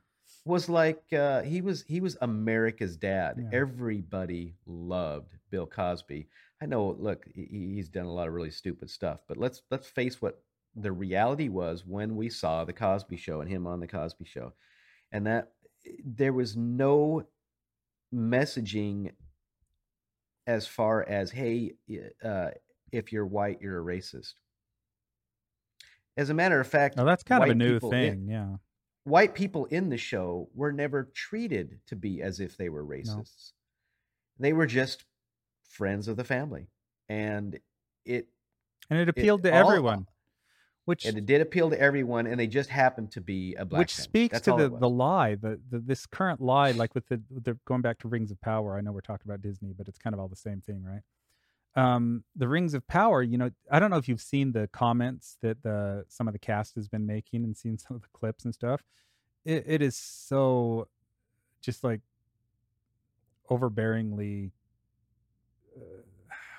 was 0.45 0.69
like 0.69 1.03
uh, 1.13 1.43
he 1.43 1.61
was 1.61 1.83
he 1.89 2.01
was 2.01 2.17
America's 2.21 2.97
dad. 2.97 3.37
Yeah. 3.39 3.59
Everybody 3.59 4.55
loved 4.67 5.33
Bill 5.51 5.67
Cosby. 5.67 6.29
I 6.63 6.67
know. 6.67 6.97
Look, 6.99 7.27
he, 7.35 7.75
he's 7.75 7.89
done 7.89 8.05
a 8.07 8.13
lot 8.13 8.29
of 8.29 8.35
really 8.35 8.51
stupid 8.53 8.89
stuff, 8.91 9.21
but 9.27 9.37
let's 9.37 9.63
let's 9.71 9.89
face 9.89 10.23
what 10.23 10.41
the 10.77 10.93
reality 10.93 11.49
was 11.49 11.85
when 11.85 12.15
we 12.15 12.29
saw 12.31 12.65
the 12.65 12.73
Cosby 12.73 13.17
Show 13.17 13.41
and 13.41 13.51
him 13.51 13.67
on 13.67 13.81
the 13.81 13.89
Cosby 13.89 14.25
Show, 14.27 14.53
and 15.11 15.27
that 15.27 15.51
there 16.05 16.33
was 16.33 16.57
no 16.57 17.25
messaging 18.15 19.13
as 20.47 20.67
far 20.67 21.03
as 21.09 21.31
hey, 21.31 21.75
uh, 22.25 22.51
if 22.93 23.13
you're 23.13 23.27
white, 23.27 23.61
you're 23.61 23.81
a 23.81 23.85
racist. 23.97 24.35
As 26.17 26.31
a 26.31 26.35
matter 26.35 26.59
of 26.61 26.67
fact, 26.67 26.97
Now 26.97 27.05
that's 27.05 27.23
kind 27.23 27.45
of 27.45 27.51
a 27.51 27.55
new 27.55 27.75
people 27.75 27.91
thing. 27.91 28.27
yeah. 28.29 28.57
white 29.05 29.35
people 29.35 29.67
in 29.67 29.89
the 29.89 29.97
show 29.99 30.49
were 30.55 30.73
never 30.73 31.05
treated 31.15 31.79
to 31.87 31.97
be 31.97 32.23
as 32.23 32.41
if 32.41 32.57
they 32.57 32.69
were 32.69 32.85
racists. 32.85 33.53
They 34.39 34.53
were 34.53 34.67
just 34.67 35.05
friends 35.69 36.09
of 36.09 36.17
the 36.17 36.25
family, 36.25 36.69
and 37.09 37.59
it 38.05 38.29
And 38.91 38.99
it 38.99 39.09
appealed 39.09 39.43
to 39.45 39.53
all- 39.53 39.69
everyone. 39.71 40.07
Which 40.89 41.05
and 41.05 41.19
it 41.19 41.27
did 41.27 41.43
appeal 41.43 41.69
to 41.69 41.79
everyone, 41.79 42.27
and 42.27 42.41
they 42.41 42.47
just 42.47 42.71
happened 42.71 43.11
to 43.13 43.21
be 43.21 43.55
a 43.57 43.67
black. 43.67 43.81
which 43.81 43.95
speaks 43.95 44.33
That's 44.33 44.47
to 44.47 44.53
the, 44.53 44.71
the 44.71 44.89
lie 44.89 45.35
the, 45.35 45.61
the 45.71 45.81
this 45.81 46.07
current 46.07 46.41
lie 46.41 46.71
like 46.71 46.95
with 46.95 47.07
the, 47.09 47.21
the 47.31 47.59
going 47.67 47.83
back 47.83 47.99
to 47.99 48.09
rings 48.09 48.31
of 48.31 48.41
power 48.41 48.79
i 48.79 48.81
know 48.81 48.91
we're 48.91 49.03
talking 49.03 49.27
about 49.27 49.43
disney 49.43 49.75
but 49.77 49.87
it's 49.87 49.99
kind 49.99 50.15
of 50.15 50.21
all 50.21 50.29
the 50.29 50.35
same 50.35 50.63
thing 50.63 50.83
right? 50.83 51.03
Um 51.77 52.25
the 52.37 52.49
rings 52.49 52.73
of 52.73 52.89
power 52.89 53.23
you 53.23 53.37
know 53.37 53.51
i 53.71 53.79
don't 53.79 53.91
know 53.91 53.99
if 53.99 54.09
you've 54.09 54.23
seen 54.23 54.53
the 54.53 54.67
comments 54.73 55.37
that 55.43 55.63
the 55.63 56.07
some 56.09 56.27
of 56.27 56.33
the 56.33 56.39
cast 56.39 56.75
has 56.77 56.89
been 56.89 57.05
making 57.05 57.45
and 57.45 57.55
seen 57.55 57.77
some 57.85 57.95
of 57.95 58.01
the 58.01 58.09
clips 58.15 58.47
and 58.47 58.55
stuff. 58.55 58.83
It, 59.45 59.65
it 59.67 59.83
is 59.83 59.95
so 59.95 60.89
just 61.61 61.85
like 61.85 62.01
overbearingly 63.51 64.53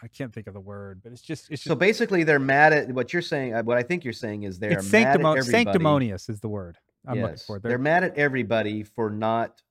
i 0.03 0.07
can't 0.07 0.33
think 0.33 0.47
of 0.47 0.53
the 0.53 0.59
word 0.59 1.01
but 1.03 1.11
it's 1.11 1.21
just 1.21 1.49
it's 1.51 1.63
So 1.63 1.75
basically, 1.75 2.23
they're 2.23 2.39
mad 2.39 2.73
at 2.73 2.91
what 2.91 3.11
you're 3.13 3.21
saying. 3.21 3.53
uh, 3.53 3.63
What 3.63 3.77
I 3.77 3.83
think 3.83 4.03
you're 4.03 4.13
saying 4.13 4.43
is 4.43 4.59
they're 4.59 4.79
it's 4.79 4.91
mad 4.91 5.19
at 5.21 5.25
everybody. 5.25 5.51
sanctimonious 5.51 6.29
is 6.29 6.39
the 6.39 6.49
word 6.49 6.77
i'm 7.07 7.21
looking 7.21 7.37
for 7.37 7.59
They're, 7.59 7.77
mad 7.77 8.03
at 8.03 8.17
everybody 8.17 8.83
for 8.83 9.09
not 9.09 9.61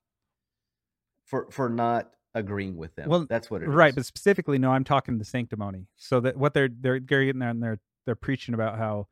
for 1.24 1.46
for 1.50 1.68
not 1.68 2.12
agreeing 2.34 2.76
with 2.76 2.94
them. 2.94 3.08
Well, 3.08 3.26
that's 3.28 3.50
what 3.50 3.62
it 3.62 3.66
is. 3.68 3.74
right 3.74 3.94
but 3.94 4.04
specifically 4.06 4.58
no 4.58 4.70
i'm 4.70 4.84
talking 4.84 5.18
the 5.18 5.24
sanctimony 5.24 5.86
so 5.96 6.20
that 6.20 6.36
what 6.36 6.54
they're 6.54 6.68
they're 6.68 6.98
getting 7.00 7.38
there 7.38 7.50
and 7.50 7.62
they're 7.62 7.80
they're 8.06 8.14
preaching 8.14 8.54
about 8.54 8.78
how 8.78 9.08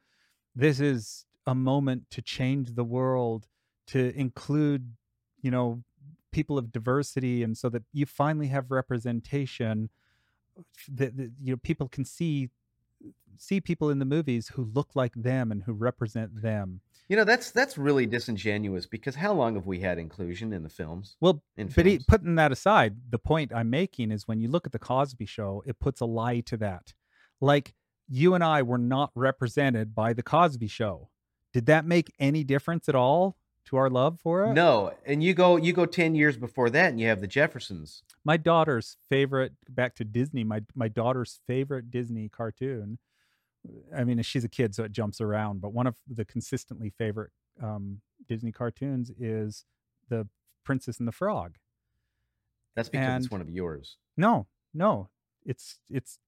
this 0.54 0.80
is 0.80 1.24
a 1.46 1.54
moment 1.54 2.04
to 2.10 2.22
change 2.22 2.74
the 2.74 2.84
world 2.84 3.46
to 3.88 4.12
include 4.18 4.92
you 5.40 5.50
know 5.50 5.82
people 6.32 6.58
of 6.58 6.70
diversity 6.72 7.42
and 7.42 7.56
so 7.56 7.68
that 7.68 7.82
you 7.92 8.04
finally 8.06 8.48
have 8.48 8.70
representation 8.70 9.88
that, 10.88 11.16
that 11.16 11.30
you 11.40 11.52
know 11.52 11.56
people 11.56 11.88
can 11.88 12.04
see 12.04 12.50
see 13.36 13.60
people 13.60 13.90
in 13.90 13.98
the 13.98 14.04
movies 14.04 14.48
who 14.48 14.64
look 14.64 14.90
like 14.94 15.12
them 15.14 15.52
and 15.52 15.64
who 15.64 15.72
represent 15.72 16.42
them 16.42 16.80
You 17.08 17.16
know, 17.16 17.24
that's 17.24 17.50
that's 17.52 17.78
really 17.78 18.06
disingenuous 18.06 18.86
because 18.86 19.14
how 19.14 19.32
long 19.32 19.54
have 19.54 19.66
we 19.66 19.80
had 19.80 19.98
inclusion 19.98 20.52
in 20.52 20.62
the 20.62 20.68
films? 20.68 21.16
well 21.20 21.42
In 21.56 21.68
But 21.68 21.86
he, 21.86 22.00
putting 22.08 22.34
that 22.36 22.50
aside, 22.50 22.96
the 23.10 23.18
point 23.18 23.52
I'm 23.54 23.70
making 23.70 24.10
is 24.10 24.26
when 24.26 24.40
you 24.40 24.48
look 24.48 24.66
at 24.66 24.72
the 24.72 24.78
Cosby 24.78 25.26
Show, 25.26 25.62
it 25.66 25.78
puts 25.78 26.00
a 26.00 26.06
lie 26.06 26.40
to 26.40 26.56
that. 26.56 26.94
Like 27.40 27.74
you 28.08 28.34
and 28.34 28.42
I 28.42 28.62
were 28.62 28.78
not 28.78 29.10
represented 29.14 29.94
by 29.94 30.12
the 30.14 30.22
Cosby 30.22 30.68
Show. 30.68 31.10
Did 31.52 31.66
that 31.66 31.84
make 31.84 32.12
any 32.18 32.44
difference 32.44 32.88
at 32.88 32.94
all 32.94 33.36
to 33.66 33.76
our 33.76 33.90
love 33.90 34.18
for 34.20 34.44
it? 34.44 34.52
no, 34.54 34.92
and 35.04 35.22
you 35.22 35.34
go 35.34 35.56
you 35.56 35.72
go 35.72 35.86
ten 35.86 36.14
years 36.14 36.36
before 36.36 36.70
that, 36.70 36.90
and 36.90 37.00
you 37.00 37.06
have 37.08 37.20
the 37.20 37.26
Jeffersons. 37.26 38.02
My 38.24 38.36
daughter's 38.36 38.96
favorite, 39.08 39.52
back 39.68 39.94
to 39.96 40.04
Disney, 40.04 40.44
my 40.44 40.62
my 40.74 40.88
daughter's 40.88 41.40
favorite 41.46 41.90
Disney 41.90 42.28
cartoon. 42.28 42.98
I 43.96 44.04
mean, 44.04 44.22
she's 44.22 44.44
a 44.44 44.48
kid, 44.48 44.74
so 44.74 44.84
it 44.84 44.92
jumps 44.92 45.20
around. 45.20 45.60
But 45.60 45.72
one 45.72 45.86
of 45.88 45.96
the 46.08 46.24
consistently 46.24 46.90
favorite 46.90 47.32
um, 47.62 48.00
Disney 48.28 48.52
cartoons 48.52 49.10
is 49.18 49.64
the 50.08 50.28
Princess 50.64 50.98
and 50.98 51.08
the 51.08 51.12
Frog. 51.12 51.56
That's 52.76 52.88
because 52.88 53.06
And- 53.08 53.24
it's 53.24 53.30
one 53.32 53.40
of 53.40 53.50
yours. 53.50 53.96
No, 54.16 54.46
no, 54.72 55.08
it's 55.44 55.80
it's 55.90 56.18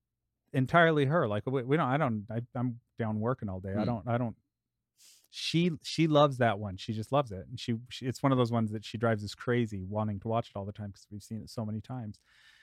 entirely 0.52 1.04
her. 1.06 1.28
Like 1.28 1.44
we, 1.46 1.62
we 1.62 1.76
don't. 1.76 1.86
I 1.88 1.96
don't. 1.96 2.26
I, 2.30 2.40
I'm 2.54 2.80
down 2.98 3.20
working 3.20 3.48
all 3.48 3.60
day. 3.60 3.70
I 3.76 3.80
Hmm. 3.80 3.84
don't. 3.84 4.08
I 4.08 4.18
don't. 4.18 4.36
She 5.30 5.70
she 5.82 6.06
loves 6.06 6.38
that 6.38 6.58
one. 6.58 6.76
She 6.78 6.92
just 6.92 7.12
loves 7.12 7.32
it, 7.32 7.46
and 7.50 7.60
she, 7.60 7.74
she 7.90 8.06
it's 8.06 8.22
one 8.22 8.32
of 8.32 8.38
those 8.38 8.50
ones 8.50 8.72
that 8.72 8.84
she 8.84 8.96
drives 8.96 9.22
us 9.22 9.34
crazy 9.34 9.84
wanting 9.88 10.20
to 10.20 10.28
watch 10.28 10.48
it 10.48 10.56
all 10.58 10.64
the 10.64 10.72
time 10.72 10.88
because 10.88 11.06
we've 11.10 11.22
seen 11.22 11.42
it 11.42 11.50
so 11.50 11.66
many 11.66 11.80
times. 11.82 12.18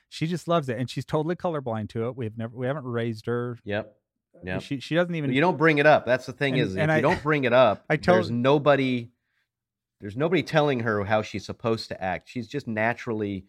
She 0.08 0.26
just 0.26 0.48
loves 0.48 0.68
it, 0.68 0.76
and 0.78 0.90
she's 0.90 1.04
totally 1.04 1.36
colorblind 1.36 1.90
to 1.90 2.08
it. 2.08 2.16
We've 2.16 2.36
never 2.36 2.56
we 2.56 2.66
haven't 2.66 2.84
raised 2.84 3.26
her. 3.26 3.58
Yep. 3.64 3.96
Uh, 4.34 4.38
yep. 4.44 4.62
She 4.62 4.80
she 4.80 4.94
doesn't 4.96 5.14
even. 5.14 5.32
You 5.32 5.40
don't 5.40 5.56
bring 5.56 5.78
it 5.78 5.86
up. 5.86 6.06
That's 6.06 6.26
the 6.26 6.32
thing 6.32 6.54
And- 6.54 6.62
is, 6.62 6.74
if 6.76 6.82
and 6.82 6.92
you 6.92 7.02
don't 7.02 7.22
bring 7.22 7.44
it 7.44 7.52
up, 7.52 7.84
I 7.88 7.96
tell, 7.96 8.14
there's 8.14 8.30
nobody. 8.30 9.10
There's 10.00 10.16
nobody 10.16 10.42
telling 10.42 10.80
her 10.80 11.04
how 11.04 11.22
she's 11.22 11.46
supposed 11.46 11.88
to 11.88 12.02
act. 12.02 12.28
She's 12.28 12.46
just 12.48 12.66
naturally. 12.66 13.46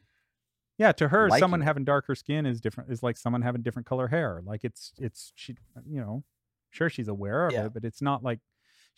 yeah, 0.78 0.92
to 0.94 1.08
her, 1.10 1.30
someone 1.32 1.60
liking 1.60 1.62
it. 1.64 1.66
having 1.66 1.84
darker 1.86 2.16
skin 2.16 2.46
is 2.46 2.62
different. 2.62 2.92
Is 2.92 3.02
like 3.04 3.18
someone 3.18 3.42
having 3.42 3.64
different 3.64 3.86
color 3.88 4.08
hair. 4.08 4.42
Like 4.46 4.64
it's 4.64 4.94
it's 5.00 5.34
she. 5.36 5.56
You 5.90 6.02
know, 6.02 6.24
sure 6.70 6.90
she's 6.90 7.08
aware 7.08 7.48
of 7.48 7.54
Yeah. 7.54 7.66
it, 7.66 7.74
but 7.74 7.84
it's 7.84 8.02
not 8.02 8.24
like 8.24 8.40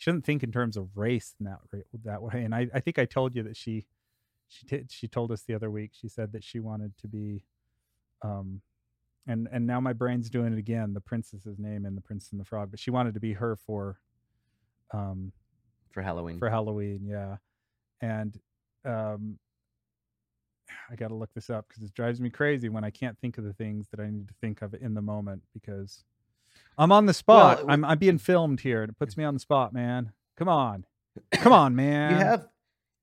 she 0.00 0.10
doesn't 0.10 0.24
think 0.24 0.42
in 0.42 0.50
terms 0.50 0.78
of 0.78 0.96
race 0.96 1.34
in 1.38 1.44
that 1.44 1.58
that 2.04 2.22
way. 2.22 2.42
And 2.42 2.54
I, 2.54 2.68
I 2.72 2.80
think 2.80 2.98
I 2.98 3.04
told 3.04 3.34
you 3.34 3.42
that 3.42 3.54
she 3.54 3.84
she 4.48 4.64
t- 4.64 4.86
she 4.88 5.06
told 5.06 5.30
us 5.30 5.42
the 5.42 5.52
other 5.52 5.70
week. 5.70 5.90
She 5.92 6.08
said 6.08 6.32
that 6.32 6.42
she 6.42 6.58
wanted 6.58 6.96
to 7.02 7.06
be, 7.06 7.44
um, 8.22 8.62
and 9.26 9.46
and 9.52 9.66
now 9.66 9.78
my 9.78 9.92
brain's 9.92 10.30
doing 10.30 10.54
it 10.54 10.58
again. 10.58 10.94
The 10.94 11.02
princess's 11.02 11.58
name 11.58 11.84
and 11.84 11.98
the 11.98 12.00
prince 12.00 12.30
and 12.32 12.40
the 12.40 12.46
Frog, 12.46 12.70
but 12.70 12.80
she 12.80 12.90
wanted 12.90 13.12
to 13.12 13.20
be 13.20 13.34
her 13.34 13.56
for, 13.56 14.00
um, 14.94 15.32
for 15.92 16.00
Halloween. 16.00 16.38
for 16.38 16.48
Halloween. 16.48 17.06
Yeah, 17.06 17.36
and 18.00 18.40
um, 18.86 19.38
I 20.90 20.96
got 20.96 21.08
to 21.08 21.14
look 21.14 21.34
this 21.34 21.50
up 21.50 21.68
because 21.68 21.82
it 21.82 21.92
drives 21.92 22.22
me 22.22 22.30
crazy 22.30 22.70
when 22.70 22.84
I 22.84 22.90
can't 22.90 23.18
think 23.18 23.36
of 23.36 23.44
the 23.44 23.52
things 23.52 23.88
that 23.90 24.00
I 24.00 24.08
need 24.08 24.28
to 24.28 24.34
think 24.40 24.62
of 24.62 24.72
in 24.72 24.94
the 24.94 25.02
moment 25.02 25.42
because 25.52 26.04
I'm 26.78 26.92
on 26.92 27.06
the 27.06 27.14
spot. 27.14 27.58
Well, 27.58 27.70
I'm 27.70 27.84
I'm 27.84 27.98
being 27.98 28.18
filmed 28.18 28.60
here, 28.60 28.82
and 28.82 28.90
it 28.90 28.98
puts 28.98 29.16
me 29.16 29.24
on 29.24 29.34
the 29.34 29.40
spot, 29.40 29.72
man. 29.72 30.12
Come 30.36 30.48
on, 30.48 30.84
come 31.32 31.52
on, 31.52 31.74
man. 31.76 32.12
you 32.12 32.16
have 32.18 32.48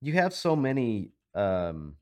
you 0.01 0.13
have 0.13 0.33
so 0.33 0.55
many 0.55 1.09
um 1.35 1.95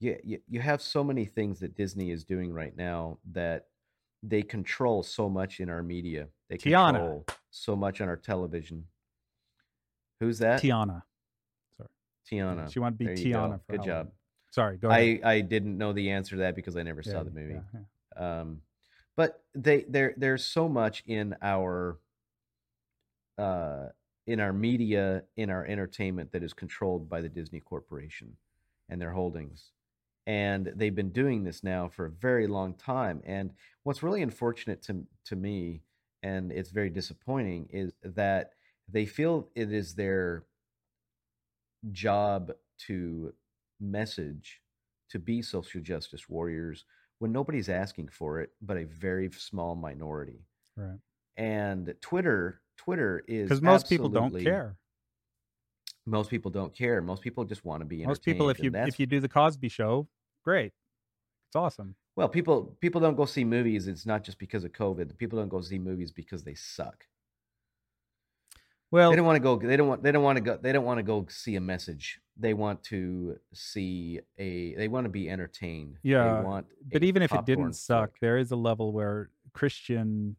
you, 0.00 0.18
you 0.22 0.38
you 0.48 0.60
have 0.60 0.80
so 0.82 1.02
many 1.02 1.24
things 1.24 1.60
that 1.60 1.74
Disney 1.74 2.10
is 2.10 2.24
doing 2.24 2.52
right 2.52 2.76
now 2.76 3.18
that 3.32 3.66
they 4.22 4.42
control 4.42 5.02
so 5.02 5.28
much 5.28 5.60
in 5.60 5.68
our 5.68 5.82
media. 5.82 6.28
They 6.48 6.56
Tiana. 6.56 6.92
control 6.92 7.26
so 7.50 7.74
much 7.76 8.00
on 8.00 8.08
our 8.08 8.16
television. 8.16 8.84
Who's 10.20 10.38
that? 10.38 10.62
Tiana. 10.62 11.02
Sorry, 11.76 11.88
Tiana. 12.30 12.72
She 12.72 12.78
wanted 12.78 12.98
to 12.98 13.04
be 13.04 13.22
There 13.22 13.32
go. 13.32 13.38
Tiana. 13.48 13.60
For 13.66 13.72
Good 13.76 13.82
job. 13.84 14.10
Sorry, 14.50 14.76
go 14.76 14.88
ahead. 14.88 15.20
I 15.24 15.32
I 15.34 15.40
didn't 15.40 15.76
know 15.76 15.92
the 15.92 16.10
answer 16.10 16.36
to 16.36 16.40
that 16.42 16.54
because 16.54 16.76
I 16.76 16.82
never 16.84 17.02
Yeah, 17.04 17.12
saw 17.12 17.22
the 17.24 17.30
movie. 17.30 17.54
yeah, 17.54 17.80
yeah. 18.16 18.40
um 18.40 18.60
but 19.16 19.42
they 19.54 19.84
there 19.88 20.14
there's 20.16 20.44
so 20.44 20.68
much 20.68 21.02
in 21.06 21.34
our 21.42 21.98
uh 23.38 23.86
in 24.26 24.40
our 24.40 24.52
media 24.52 25.22
in 25.36 25.50
our 25.50 25.66
entertainment 25.66 26.32
that 26.32 26.42
is 26.42 26.52
controlled 26.52 27.08
by 27.08 27.20
the 27.20 27.28
disney 27.28 27.60
corporation 27.60 28.36
and 28.88 29.00
their 29.00 29.12
holdings 29.12 29.70
and 30.26 30.72
they've 30.76 30.94
been 30.94 31.10
doing 31.10 31.44
this 31.44 31.62
now 31.62 31.88
for 31.88 32.06
a 32.06 32.10
very 32.10 32.46
long 32.46 32.74
time 32.74 33.20
and 33.24 33.50
what's 33.82 34.02
really 34.02 34.22
unfortunate 34.22 34.82
to 34.82 35.04
to 35.24 35.36
me 35.36 35.82
and 36.22 36.50
it's 36.52 36.70
very 36.70 36.90
disappointing 36.90 37.68
is 37.70 37.92
that 38.02 38.52
they 38.88 39.04
feel 39.04 39.48
it 39.54 39.72
is 39.72 39.94
their 39.94 40.44
job 41.92 42.52
to 42.78 43.32
message 43.80 44.60
to 45.10 45.18
be 45.18 45.42
social 45.42 45.80
justice 45.80 46.28
warriors 46.28 46.84
when 47.18 47.32
nobody's 47.32 47.68
asking 47.68 48.08
for 48.08 48.40
it 48.40 48.50
but 48.62 48.76
a 48.76 48.84
very 48.84 49.30
small 49.32 49.74
minority 49.74 50.46
Right. 50.76 50.98
and 51.36 51.94
twitter 52.00 52.60
twitter 52.76 53.22
is 53.28 53.48
Because 53.48 53.62
most 53.62 53.88
people 53.88 54.08
don't 54.08 54.36
care. 54.38 54.76
most 56.06 56.30
people 56.30 56.50
don't 56.50 56.74
care 56.74 57.00
most 57.00 57.22
people 57.22 57.44
just 57.44 57.64
want 57.64 57.80
to 57.80 57.86
be 57.86 58.04
Most 58.06 58.22
people, 58.24 58.50
if 58.50 58.58
you 58.62 58.70
if 58.74 58.98
you 59.00 59.06
do 59.06 59.20
the 59.20 59.28
Cosby 59.28 59.68
Show, 59.68 60.08
great, 60.44 60.72
it's 61.48 61.56
awesome. 61.56 61.94
well 62.16 62.28
people 62.28 62.76
people 62.80 63.00
don't 63.00 63.16
go 63.16 63.24
see 63.24 63.44
movies 63.44 63.86
it's 63.88 64.06
not 64.06 64.22
just 64.24 64.38
because 64.38 64.64
of 64.64 64.72
covid 64.72 65.16
people 65.16 65.38
don't 65.38 65.48
go 65.48 65.60
see 65.60 65.78
movies 65.78 66.12
because 66.12 66.42
they 66.44 66.54
suck 66.54 67.06
Well, 68.94 69.10
they 69.10 69.16
don't 69.16 69.26
want 69.26 69.34
to 69.34 69.40
go 69.40 69.56
they 69.58 69.76
don't 69.76 69.88
want 69.88 70.04
they 70.04 70.12
don't 70.12 70.22
want 70.22 70.36
to 70.36 70.40
go 70.40 70.56
they 70.56 70.70
don't 70.70 70.84
want 70.84 70.98
to 70.98 71.02
go 71.02 71.26
see 71.28 71.56
a 71.56 71.60
message 71.60 72.20
they 72.36 72.54
want 72.54 72.84
to 72.84 73.36
see 73.52 74.20
a 74.38 74.76
they 74.76 74.86
want 74.86 75.04
to 75.04 75.08
be 75.08 75.28
entertained 75.28 75.98
Yeah, 76.04 76.36
they 76.36 76.44
want 76.44 76.66
but 76.92 77.02
even 77.02 77.20
if 77.20 77.34
it 77.34 77.44
didn't 77.44 77.72
suck, 77.72 78.10
flick. 78.10 78.20
there 78.20 78.38
is 78.38 78.52
a 78.52 78.56
level 78.56 78.92
where 78.92 79.30
Christian 79.52 80.36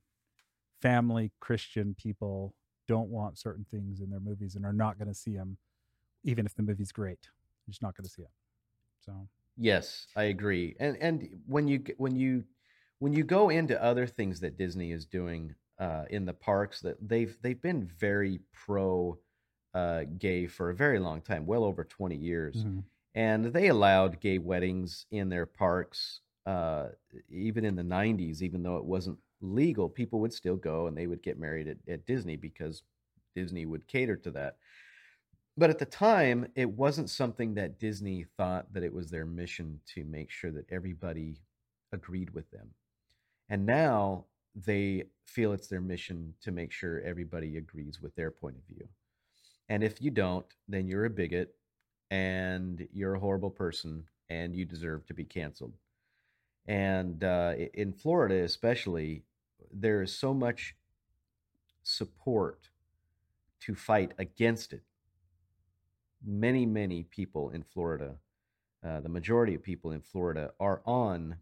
family 0.81 1.33
Christian 1.41 1.95
people 2.01 2.55
don't 2.87 3.09
want 3.09 3.37
certain 3.37 3.65
things 3.69 3.99
in 3.99 4.09
their 4.09 4.21
movies 4.21 4.55
and 4.55 4.65
are 4.65 4.71
not 4.71 4.97
going 4.97 5.09
to 5.09 5.13
see 5.13 5.35
them, 5.35 5.57
even 6.23 6.45
if 6.45 6.55
the 6.55 6.63
movie's 6.63 6.93
great. 6.93 7.19
You're 7.67 7.73
just 7.73 7.81
not 7.81 7.97
going 7.97 8.05
to 8.05 8.09
see 8.09 8.21
it. 8.21 8.31
So 9.05 9.27
Yes, 9.57 10.07
I 10.15 10.23
agree. 10.23 10.77
And 10.79 10.95
and 11.01 11.27
when 11.45 11.67
you 11.67 11.83
when 11.97 12.15
you 12.15 12.45
when 12.99 13.11
you 13.11 13.25
go 13.25 13.49
into 13.49 13.83
other 13.83 14.07
things 14.07 14.39
that 14.39 14.57
Disney 14.57 14.93
is 14.93 15.05
doing 15.05 15.55
uh, 15.79 16.05
in 16.09 16.25
the 16.25 16.33
parks, 16.33 16.81
that 16.81 16.97
they've 17.01 17.37
they've 17.41 17.61
been 17.61 17.85
very 17.99 18.39
pro 18.53 19.17
uh, 19.73 20.03
gay 20.17 20.47
for 20.47 20.69
a 20.69 20.75
very 20.75 20.99
long 20.99 21.21
time, 21.21 21.45
well 21.45 21.63
over 21.63 21.83
twenty 21.83 22.15
years, 22.15 22.63
mhm. 22.63 22.83
and 23.13 23.45
they 23.45 23.67
allowed 23.67 24.19
gay 24.19 24.37
weddings 24.37 25.05
in 25.11 25.29
their 25.29 25.45
parks. 25.45 26.21
Uh, 26.45 26.89
even 27.29 27.65
in 27.65 27.75
the 27.75 27.83
'90s, 27.83 28.41
even 28.41 28.61
though 28.61 28.77
it 28.77 28.85
wasn't 28.85 29.17
legal, 29.41 29.89
people 29.89 30.19
would 30.19 30.33
still 30.33 30.55
go 30.55 30.87
and 30.87 30.95
they 30.95 31.07
would 31.07 31.23
get 31.23 31.39
married 31.39 31.67
at, 31.67 31.77
at 31.87 32.05
Disney 32.05 32.35
because 32.35 32.83
Disney 33.35 33.65
would 33.65 33.87
cater 33.87 34.15
to 34.15 34.31
that 34.31 34.57
but 35.57 35.69
at 35.69 35.79
the 35.79 35.85
time 35.85 36.47
it 36.55 36.69
wasn't 36.69 37.09
something 37.09 37.53
that 37.53 37.79
disney 37.79 38.25
thought 38.37 38.71
that 38.73 38.83
it 38.83 38.93
was 38.93 39.09
their 39.09 39.25
mission 39.25 39.79
to 39.85 40.03
make 40.05 40.29
sure 40.29 40.51
that 40.51 40.69
everybody 40.71 41.37
agreed 41.91 42.29
with 42.31 42.49
them 42.51 42.69
and 43.49 43.65
now 43.65 44.25
they 44.55 45.03
feel 45.25 45.51
it's 45.51 45.67
their 45.67 45.81
mission 45.81 46.33
to 46.41 46.51
make 46.51 46.71
sure 46.71 47.01
everybody 47.01 47.57
agrees 47.57 48.01
with 48.01 48.15
their 48.15 48.31
point 48.31 48.55
of 48.55 48.63
view. 48.75 48.87
And 49.69 49.83
if 49.83 50.01
you 50.01 50.11
don't 50.11 50.45
then 50.67 50.87
you're 50.87 51.05
a 51.05 51.09
bigot 51.09 51.55
and 52.11 52.87
you're 52.93 53.15
a 53.15 53.19
horrible 53.19 53.49
person 53.49 54.05
and 54.29 54.55
you 54.55 54.65
deserve 54.65 55.05
to 55.07 55.13
be 55.13 55.25
canceled. 55.25 55.73
And 56.67 57.23
uh, 57.23 57.53
in 57.73 57.93
florida 57.93 58.43
especially 58.43 59.23
there 59.71 60.01
is 60.01 60.17
so 60.17 60.33
much 60.33 60.75
support 61.83 62.69
to 63.61 63.75
fight 63.75 64.13
against 64.17 64.73
it. 64.73 64.83
Many, 66.25 66.65
many 66.65 67.03
people 67.03 67.51
in 67.51 67.63
Florida, 67.63 68.15
uh, 68.85 68.99
the 68.99 69.09
majority 69.09 69.55
of 69.55 69.63
people 69.63 69.91
in 69.91 70.01
Florida 70.01 70.51
are 70.59 70.81
on 70.85 71.37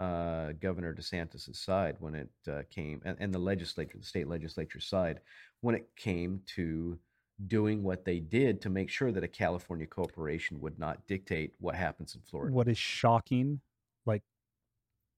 uh, 0.00 0.52
Governor 0.60 0.94
DeSantis' 0.94 1.54
side 1.54 1.96
when 2.00 2.14
it 2.14 2.30
uh, 2.50 2.62
came, 2.70 3.02
and, 3.04 3.16
and 3.20 3.32
the 3.32 3.38
legislature, 3.38 3.98
the 3.98 4.04
state 4.04 4.26
legislature 4.28 4.80
side, 4.80 5.20
when 5.60 5.74
it 5.74 5.88
came 5.96 6.40
to 6.56 6.98
doing 7.46 7.82
what 7.82 8.04
they 8.04 8.18
did 8.20 8.60
to 8.62 8.70
make 8.70 8.90
sure 8.90 9.12
that 9.12 9.24
a 9.24 9.28
California 9.28 9.86
corporation 9.86 10.60
would 10.60 10.78
not 10.78 11.06
dictate 11.06 11.52
what 11.58 11.74
happens 11.74 12.14
in 12.14 12.20
Florida. 12.22 12.54
what 12.54 12.68
is 12.68 12.78
shocking, 12.78 13.60
like 14.06 14.22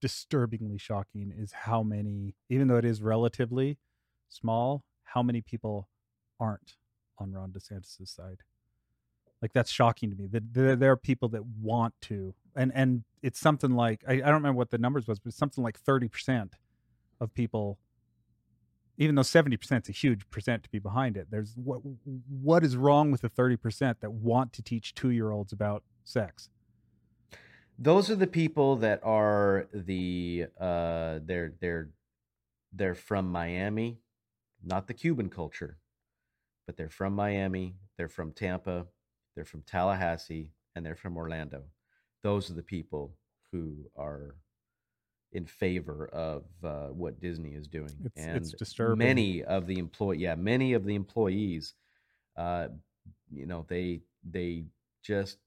disturbingly 0.01 0.79
shocking, 0.79 1.33
is 1.37 1.53
how 1.53 1.83
many, 1.83 2.35
even 2.49 2.69
though 2.69 2.77
it 2.77 2.85
is 2.85 3.03
relatively 3.03 3.79
small, 4.29 4.85
how 5.05 5.23
many 5.23 5.41
people 5.41 5.89
aren't 6.41 6.77
on 7.19 7.33
Ron 7.33 7.51
DeSantis' 7.51 8.09
side. 8.09 8.39
Like 9.41 9.53
that's 9.53 9.71
shocking 9.71 10.11
to 10.11 10.17
me. 10.17 10.27
That 10.29 10.79
there 10.79 10.93
are 10.93 10.97
people 10.97 11.29
that 11.31 11.45
want 11.45 11.95
to, 12.03 12.35
and 12.57 12.73
and 12.75 13.05
it's 13.23 13.39
something 13.39 13.73
like 13.73 14.03
I, 14.07 14.15
I 14.15 14.17
don't 14.17 14.35
remember 14.35 14.59
what 14.59 14.71
the 14.71 14.79
numbers 14.79 15.07
was, 15.07 15.19
but 15.19 15.33
something 15.33 15.63
like 15.63 15.79
thirty 15.79 16.09
percent 16.09 16.55
of 17.21 17.35
people. 17.35 17.79
Even 18.99 19.15
though 19.15 19.23
seventy 19.23 19.57
percent 19.57 19.87
is 19.87 19.89
a 19.89 19.93
huge 19.93 20.29
percent 20.31 20.63
to 20.65 20.71
be 20.71 20.79
behind 20.79 21.17
it, 21.17 21.29
there's 21.31 21.55
what 21.57 21.81
what 22.29 22.65
is 22.65 22.77
wrong 22.77 23.11
with 23.11 23.23
the 23.23 23.29
thirty 23.29 23.57
percent 23.57 24.01
that 24.01 24.13
want 24.13 24.53
to 24.53 24.63
teach 24.63 24.95
two 24.95 25.11
year 25.11 25.31
olds 25.31 25.53
about 25.53 25.83
sex? 26.05 26.51
those 27.79 28.11
are 28.11 28.17
the 28.17 28.27
people 28.27 28.77
that 28.77 29.01
are 29.03 29.67
the 29.73 30.47
uh 30.61 31.19
they're 31.25 31.53
they're 31.61 31.91
they're 32.73 32.95
from 32.95 33.31
Miami, 33.31 33.99
not 34.63 34.87
the 34.87 34.95
Cuban 34.95 35.29
culture, 35.29 35.79
but 36.67 36.77
they're 36.77 36.89
from 36.89 37.13
Miami, 37.15 37.77
they're 37.99 38.09
from 38.09 38.33
Tampa, 38.33 38.87
they're 39.35 39.45
from 39.45 39.63
Tallahassee, 39.63 40.53
and 40.75 40.87
they're 40.87 40.97
from 40.97 41.17
Orlando. 41.17 41.65
Those 42.23 42.51
are 42.51 42.55
the 42.55 42.63
people 42.63 43.15
who 43.51 43.77
are 43.97 44.37
in 45.33 45.47
favor 45.47 46.09
of 46.09 46.45
uh, 46.63 46.89
what 46.89 47.21
Disney 47.21 47.55
is 47.55 47.67
doing. 47.67 47.91
It's- 48.05 48.27
and 48.27 48.37
it's 48.37 48.53
disturbing. 48.53 48.99
Many 49.07 49.45
of 49.45 49.67
the 49.67 49.79
employee, 49.79 50.19
yeah, 50.19 50.35
many 50.35 50.75
of 50.75 50.85
the 50.85 50.95
employees, 50.95 51.75
uh, 52.37 52.69
you 53.31 53.47
know, 53.47 53.65
they 53.69 54.03
they 54.31 54.65
just 55.03 55.39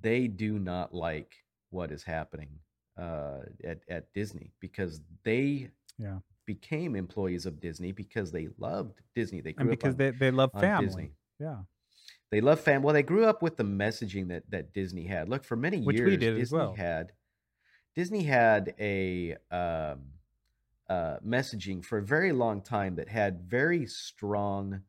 they 0.00 0.26
do 0.28 0.58
not 0.58 0.94
like 0.94 1.34
what 1.70 1.90
is 1.90 2.02
happening 2.04 2.50
uh, 2.96 3.40
at 3.64 3.80
at 3.88 4.12
Disney 4.14 4.52
because 4.60 5.00
they 5.24 5.70
Yeah. 5.98 6.18
became 6.46 6.94
employees 6.96 7.46
of 7.46 7.60
Disney 7.60 7.92
because 7.92 8.30
they 8.30 8.48
loved 8.58 9.00
Disney. 9.14 9.40
They 9.40 9.52
grew 9.52 9.62
and 9.62 9.70
because 9.70 9.94
on, 9.94 9.98
they, 9.98 10.10
they 10.10 10.30
love 10.30 10.52
family. 10.52 10.86
Disney. 10.86 11.10
Yeah. 11.40 11.62
They 12.34 12.40
love 12.40 12.58
fam. 12.58 12.82
Well, 12.82 12.94
they 12.94 13.04
grew 13.04 13.26
up 13.26 13.42
with 13.42 13.56
the 13.56 13.62
messaging 13.62 14.26
that 14.30 14.50
that 14.50 14.74
Disney 14.74 15.06
had. 15.06 15.28
Look, 15.28 15.44
for 15.44 15.54
many 15.54 15.82
Which 15.82 15.98
years, 15.98 16.18
Disney 16.18 16.58
well. 16.58 16.74
had 16.74 17.12
Disney 17.94 18.24
had 18.24 18.74
a 18.80 19.36
um, 19.52 20.00
uh, 20.90 21.18
messaging 21.24 21.84
for 21.84 21.98
a 21.98 22.02
very 22.02 22.32
long 22.32 22.60
time 22.60 22.96
that 22.96 23.08
had 23.08 23.42
very 23.42 23.86
strong 23.86 24.80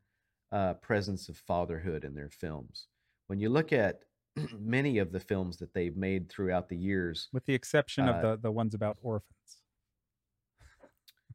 uh, 0.50 0.74
presence 0.74 1.28
of 1.28 1.36
fatherhood 1.36 2.02
in 2.02 2.16
their 2.16 2.30
films. 2.30 2.88
When 3.28 3.38
you 3.38 3.48
look 3.48 3.72
at 3.72 4.00
many 4.58 4.98
of 4.98 5.12
the 5.12 5.20
films 5.20 5.58
that 5.58 5.72
they've 5.72 5.96
made 5.96 6.28
throughout 6.28 6.68
the 6.68 6.76
years, 6.76 7.28
With 7.32 7.44
the 7.44 7.54
exception 7.54 8.08
Uh, 8.08 8.12
of 8.14 8.22
the, 8.22 8.48
the 8.48 8.50
ones 8.50 8.74
about 8.74 8.96
orphans. 9.02 9.62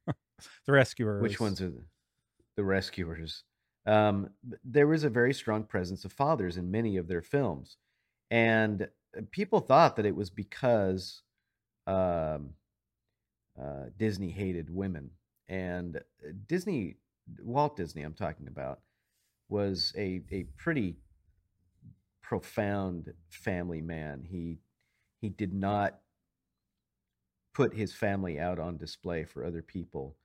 the 0.66 0.74
rescuers. 0.74 1.22
Which 1.22 1.40
ones 1.40 1.62
are 1.62 1.70
the, 1.70 1.86
the 2.58 2.66
rescuers? 2.66 3.46
Um, 3.86 4.30
was 4.88 5.04
a 5.04 5.10
very 5.10 5.34
strong 5.34 5.64
presence 5.64 6.06
of 6.06 6.12
fathers 6.12 6.58
in 6.58 6.70
many 6.70 6.98
of 6.98 7.08
their 7.08 7.22
films, 7.22 7.78
and 8.30 8.84
uh, 9.18 9.22
people 9.32 9.60
thought 9.60 9.96
that 9.96 10.06
it 10.06 10.16
was 10.16 10.30
because 10.30 11.24
um, 11.88 12.52
uh, 13.60 13.86
Disney 13.98 14.30
hated 14.30 14.70
women, 14.70 15.12
and 15.48 15.98
uh, 15.98 16.32
Disney, 16.48 16.98
Walt 17.42 17.76
Disney, 17.76 18.04
I'm 18.04 18.14
talking 18.14 18.48
about, 18.48 18.82
was 19.50 19.94
a 19.98 20.22
a 20.32 20.44
pretty 20.58 20.98
profound 22.22 23.14
family 23.30 23.82
man. 23.82 24.26
He 24.30 24.60
he 25.20 25.30
did 25.30 25.54
not 25.54 26.00
put 27.54 27.74
his 27.74 27.94
family 27.94 28.40
out 28.40 28.60
on 28.60 28.78
display 28.78 29.26
for 29.26 29.44
other 29.44 29.62
people 29.62 30.16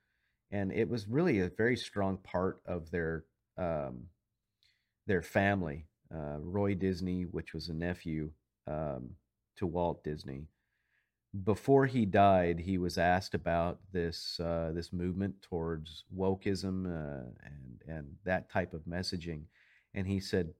and 0.51 0.71
it 0.71 0.87
was 0.89 1.07
really 1.07 1.39
a 1.39 1.49
very 1.49 1.75
strong 1.75 2.17
part 2.17 2.61
of 2.65 2.91
their 2.91 3.25
um, 3.57 4.07
their 5.05 5.21
family. 5.21 5.85
Uh, 6.13 6.37
Roy 6.39 6.73
Disney, 6.75 7.23
which 7.23 7.53
was 7.53 7.67
a 7.69 7.73
nephew 7.73 8.31
um, 8.65 9.09
to 9.57 9.65
Walt 9.67 10.03
Disney, 10.03 10.47
before 11.43 11.85
he 11.85 12.05
died, 12.05 12.59
he 12.59 12.77
was 12.77 12.97
asked 12.97 13.35
about 13.35 13.79
this 13.91 14.39
uh, 14.39 14.71
this 14.73 14.93
movement 14.93 15.41
towards 15.41 16.05
wokeism 16.15 16.85
uh, 16.87 17.29
and 17.43 17.81
and 17.87 18.15
that 18.23 18.49
type 18.49 18.73
of 18.73 18.81
messaging, 18.85 19.43
and 19.93 20.07
he 20.07 20.19
said, 20.19 20.53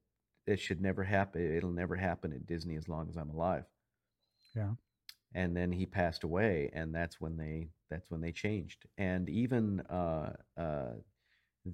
"It 0.46 0.60
should 0.60 0.82
never 0.82 1.04
happen. 1.04 1.56
It'll 1.56 1.72
never 1.72 1.96
happen 1.96 2.34
at 2.34 2.46
Disney 2.46 2.76
as 2.76 2.88
long 2.90 3.10
as 3.10 3.16
I'm 3.18 3.30
alive." 3.30 3.66
Yeah. 4.56 4.74
and 5.34 5.56
then 5.56 5.72
he 5.72 5.86
passed 5.86 6.24
away 6.24 6.70
and 6.74 6.94
that's 6.94 7.20
when 7.22 7.38
they 7.38 7.70
that's 7.90 8.10
when 8.10 8.22
they 8.22 8.32
changed 8.32 8.86
and 8.98 9.30
even 9.30 9.82
uh, 9.82 10.34
uh, 10.58 10.94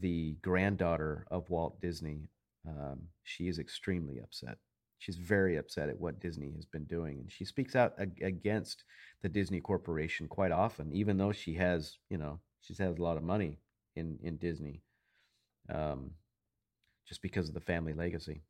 the 0.02 0.36
granddaughter 0.42 1.26
of 1.32 1.50
walt 1.50 1.80
disney 1.82 2.30
um, 2.68 3.02
she 3.24 3.48
is 3.48 3.60
extremely 3.60 4.20
upset 4.20 4.58
she's 5.00 5.18
very 5.18 5.58
upset 5.58 5.90
at 5.90 6.00
what 6.00 6.20
disney 6.20 6.52
has 6.56 6.66
been 6.66 6.86
doing 6.86 7.20
and 7.20 7.32
she 7.32 7.46
speaks 7.46 7.76
out 7.76 7.94
ag- 8.00 8.22
against 8.24 8.84
the 9.22 9.30
disney 9.30 9.60
corporation 9.60 10.28
quite 10.28 10.52
often 10.52 10.92
even 10.94 11.18
though 11.18 11.32
she 11.32 11.54
has 11.54 11.98
you 12.10 12.18
know 12.18 12.40
she 12.62 12.74
has 12.74 12.98
a 12.98 13.02
lot 13.02 13.18
of 13.18 13.24
money 13.24 13.60
in 13.96 14.18
in 14.24 14.38
disney 14.38 14.82
um, 15.74 16.12
just 17.08 17.22
because 17.22 17.48
of 17.48 17.54
the 17.54 17.62
family 17.62 17.94
legacy 17.94 18.42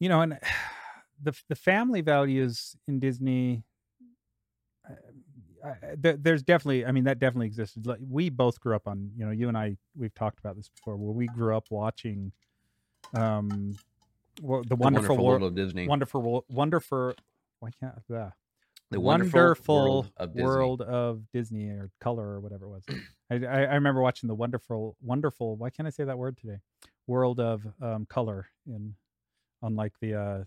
you 0.00 0.08
know, 0.08 0.22
and 0.22 0.38
the 1.22 1.38
the 1.48 1.54
family 1.54 2.00
values 2.00 2.74
in 2.88 2.98
Disney. 2.98 3.62
Uh, 5.64 5.68
I, 5.82 6.16
there's 6.18 6.42
definitely, 6.42 6.86
I 6.86 6.92
mean, 6.92 7.04
that 7.04 7.18
definitely 7.18 7.46
existed. 7.46 7.86
Like, 7.86 7.98
we 8.00 8.30
both 8.30 8.60
grew 8.60 8.74
up 8.74 8.86
on, 8.86 9.10
you 9.16 9.24
know, 9.24 9.30
you 9.30 9.48
and 9.48 9.56
I, 9.56 9.76
we've 9.96 10.14
talked 10.14 10.38
about 10.38 10.56
this 10.56 10.68
before, 10.68 10.96
where 10.96 11.12
we 11.12 11.26
grew 11.26 11.56
up 11.56 11.66
watching, 11.70 12.32
um, 13.14 13.76
well, 14.40 14.62
the 14.62 14.68
The 14.68 14.76
wonderful, 14.76 15.16
world 15.16 15.26
world, 15.26 15.42
of 15.42 15.54
disney 15.54 15.86
wonderful, 15.86 16.22
Wo- 16.22 16.44
wonderful. 16.48 17.14
Why 17.60 17.70
can't 17.78 17.94
the 18.08 18.32
the 18.90 19.00
wonderful, 19.00 19.76
world 19.76 20.12
of 20.16 20.30
disney 20.30 20.42
world 20.42 20.82
of 20.82 21.22
Disney 21.32 21.68
or 21.68 21.90
color 22.00 22.24
or 22.24 22.40
whatever 22.40 22.64
it 22.64 22.68
was. 22.68 22.84
I, 23.30 23.34
I, 23.46 23.62
I 23.64 23.74
remember 23.74 24.02
watching 24.02 24.26
the 24.28 24.34
wonderful, 24.34 24.96
wonderful. 25.00 25.56
Why 25.56 25.70
can't 25.70 25.86
I 25.86 25.90
say 25.90 26.04
that 26.04 26.18
word 26.18 26.36
today? 26.36 26.58
World 27.06 27.38
of 27.38 27.62
um, 27.80 28.06
color 28.06 28.48
in, 28.66 28.94
unlike 29.62 29.92
the 30.00 30.14
uh, 30.14 30.44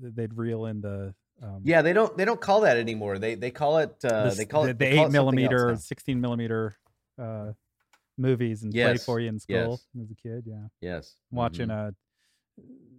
they'd 0.00 0.34
reel 0.34 0.66
in 0.66 0.80
the 0.82 1.14
um, 1.42 1.60
Yeah, 1.64 1.82
they 1.82 1.92
don't 1.92 2.16
they 2.16 2.24
don't 2.24 2.40
call 2.40 2.62
that 2.62 2.76
anymore. 2.76 3.18
They 3.18 3.34
they 3.34 3.50
call 3.50 3.78
it 3.78 3.96
uh, 4.04 4.30
the, 4.30 4.34
they 4.36 4.44
call 4.44 4.64
the, 4.64 4.70
it 4.70 4.78
the 4.78 4.86
eight 4.86 4.92
it 4.92 4.96
something 4.96 5.04
else 5.04 5.12
millimeter, 5.12 5.76
sixteen 5.76 6.20
millimeter 6.20 6.76
uh, 7.20 7.52
movies 8.16 8.62
and 8.62 8.72
play 8.72 8.96
for 8.96 9.20
you 9.20 9.28
in 9.28 9.38
school 9.38 9.80
yes. 9.94 10.04
as 10.04 10.10
a 10.10 10.14
kid. 10.14 10.44
Yeah, 10.46 10.66
Yes. 10.80 11.14
watching 11.30 11.68
mhm. 11.68 11.88
uh, 11.88 11.92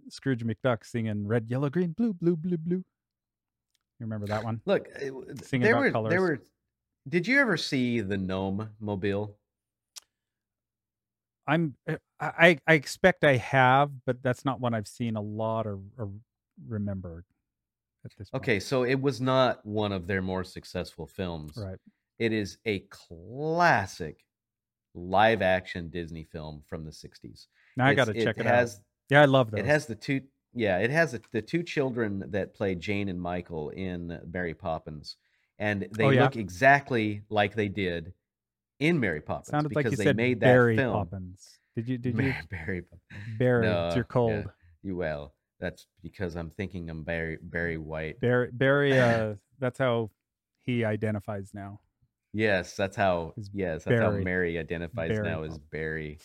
Scrooge 0.08 0.44
McDuck 0.44 0.84
singing 0.84 1.26
"Red, 1.26 1.46
Yellow, 1.48 1.70
Green, 1.70 1.92
Blue, 1.92 2.12
Blue, 2.12 2.36
Blue, 2.36 2.58
Blue." 2.58 2.84
You 3.98 4.04
remember 4.04 4.26
that 4.26 4.44
one? 4.44 4.60
Look, 4.66 4.88
Singing 5.42 5.62
there 5.62 5.72
about 5.72 5.80
were 5.80 5.90
colours. 5.90 6.10
there 6.10 6.20
were. 6.20 6.42
Did 7.08 7.26
you 7.26 7.40
ever 7.40 7.56
see 7.56 8.00
the 8.00 8.16
Gnome 8.16 8.68
Mobile? 8.78 9.36
I'm 11.46 11.74
uh, 11.88 11.96
I 12.20 12.58
I 12.66 12.74
expect 12.74 13.24
I 13.24 13.36
have, 13.36 13.90
but 14.04 14.22
that's 14.22 14.44
not 14.44 14.60
one 14.60 14.74
I've 14.74 14.88
seen 14.88 15.16
a 15.16 15.20
lot 15.22 15.66
or, 15.66 15.78
or 15.96 16.10
remembered 16.66 17.24
at 18.12 18.18
this 18.18 18.30
point. 18.30 18.42
Okay, 18.42 18.60
so 18.60 18.84
it 18.84 19.00
was 19.00 19.20
not 19.20 19.64
one 19.64 19.92
of 19.92 20.06
their 20.06 20.22
more 20.22 20.44
successful 20.44 21.06
films. 21.06 21.56
right. 21.56 21.78
It 22.18 22.32
is 22.32 22.58
a 22.64 22.80
classic 22.90 24.24
live 24.94 25.42
action 25.42 25.90
Disney 25.90 26.24
film 26.24 26.62
from 26.66 26.84
the 26.84 26.90
60s. 26.90 27.46
Now 27.76 27.86
I 27.86 27.94
got 27.94 28.06
to 28.06 28.14
check 28.14 28.38
it, 28.38 28.46
has, 28.46 28.76
out. 28.76 28.80
Yeah, 29.10 29.22
I 29.22 29.24
love 29.26 29.50
those. 29.50 29.60
It 29.60 29.66
has 29.66 29.86
the 29.86 29.94
two 29.94 30.22
yeah, 30.54 30.78
it 30.78 30.90
has 30.90 31.12
the, 31.12 31.20
the 31.32 31.42
two 31.42 31.62
children 31.62 32.24
that 32.28 32.54
play 32.54 32.74
Jane 32.74 33.10
and 33.10 33.20
Michael 33.20 33.68
in 33.70 34.18
Mary 34.32 34.54
Poppins. 34.54 35.16
And 35.58 35.86
they 35.92 36.04
Oh, 36.04 36.10
yeah? 36.10 36.22
look 36.22 36.36
exactly 36.36 37.22
like 37.28 37.54
they 37.54 37.68
did 37.68 38.14
in 38.80 38.98
Mary 38.98 39.20
Poppins 39.20 39.48
sounded 39.48 39.68
because 39.68 39.84
like 39.84 39.98
you 39.98 40.04
they 40.04 40.12
made 40.14 40.40
that 40.40 40.46
Barry 40.46 40.76
film. 40.76 40.94
Poppins. 40.94 41.58
Did 41.74 41.88
you 41.88 41.98
did 41.98 42.14
you 42.14 42.22
Mary, 42.22 42.36
Barry 42.50 42.82
Poppins. 42.82 43.38
Barry? 43.38 43.66
No, 43.66 43.86
it's 43.86 43.96
your 43.96 44.06
yeah. 44.08 44.12
cold. 44.12 44.50
You 44.82 44.96
well, 44.96 45.34
that's 45.60 45.86
because 46.02 46.36
I'm 46.36 46.50
thinking 46.50 46.90
I'm 46.90 47.02
Barry 47.02 47.38
Barry 47.40 47.78
White. 47.78 48.20
Barry 48.20 48.50
Barry. 48.52 48.92
Uh, 48.98 49.34
that's 49.58 49.78
how 49.78 50.10
he 50.62 50.84
identifies 50.84 51.52
now. 51.54 51.80
Yes, 52.32 52.76
that's 52.76 52.96
how. 52.96 53.32
Yes, 53.52 53.84
that's 53.84 54.00
how 54.00 54.10
Mary 54.10 54.58
identifies 54.58 55.10
Barry 55.10 55.28
now 55.28 55.42
as 55.42 55.58
Barry. 55.58 56.18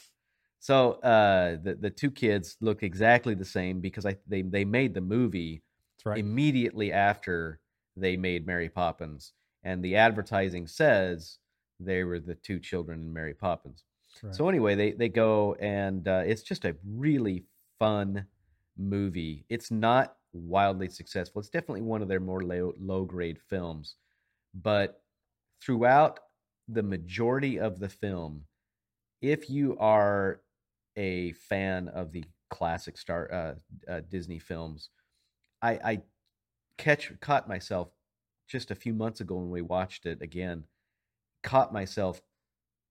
So 0.60 0.94
uh, 1.02 1.58
the 1.64 1.76
the 1.76 1.90
two 1.90 2.12
kids 2.12 2.58
look 2.62 2.84
exactly 2.84 3.34
the 3.34 3.46
same 3.46 3.80
because 3.80 4.06
I 4.06 4.18
they 4.28 4.42
they 4.42 4.66
made 4.66 4.94
the 4.94 5.02
movie 5.02 5.64
right. 6.06 6.20
immediately 6.20 6.92
after 6.92 7.60
they 7.96 8.18
made 8.18 8.46
Mary 8.46 8.70
Poppins, 8.70 9.34
and 9.64 9.84
the 9.84 9.96
advertising 9.96 10.68
says 10.68 11.38
they 11.80 12.04
were 12.04 12.20
the 12.20 12.36
two 12.36 12.60
children 12.60 13.00
in 13.00 13.14
Mary 13.14 13.34
Poppins. 13.34 13.84
Right. 14.22 14.36
So 14.36 14.50
anyway, 14.50 14.76
they 14.76 14.92
they 14.92 15.10
go 15.10 15.56
and 15.56 16.08
uh, 16.08 16.24
it's 16.26 16.44
just 16.44 16.66
a 16.66 16.76
really 16.86 17.46
fun 17.80 18.26
movie. 18.82 19.46
It's 19.50 19.72
not 19.72 20.18
wildly 20.34 20.90
successful. 20.90 21.40
It's 21.42 21.50
definitely 21.50 21.82
one 21.84 22.02
of 22.02 22.08
their 22.08 22.20
more 22.20 22.42
low 22.44 22.74
low 22.80 23.06
grade 23.06 23.40
films, 23.40 23.96
but 24.54 25.04
throughout 25.62 26.22
the 26.68 26.84
majority 26.84 27.60
of 27.60 27.80
the 27.80 27.90
film, 27.90 28.48
if 29.22 29.50
you 29.50 29.78
are 29.78 30.42
a 30.96 31.34
fan 31.34 31.88
of 31.90 32.12
the 32.12 32.26
classic 32.50 32.98
star 32.98 33.32
uh, 33.34 33.56
uh, 33.92 34.02
Disney 34.02 34.40
films, 34.40 34.90
I, 35.62 35.72
I 35.84 36.04
catch 36.78 37.18
caught 37.22 37.48
myself 37.48 37.92
just 38.48 38.72
a 38.72 38.76
few 38.76 38.94
months 38.94 39.22
ago 39.22 39.36
when 39.38 39.50
we 39.52 39.62
watched 39.62 40.06
it 40.06 40.22
again. 40.22 40.66
Caught 41.44 41.74
myself 41.74 42.22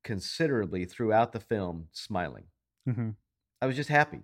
considerably 0.05 0.85
throughout 0.87 1.33
the 1.33 1.41
film 1.41 1.89
smiling. 1.93 2.49
Mhm. 2.87 3.17
I 3.63 3.67
was 3.67 3.77
just 3.77 3.89
happy. 3.89 4.23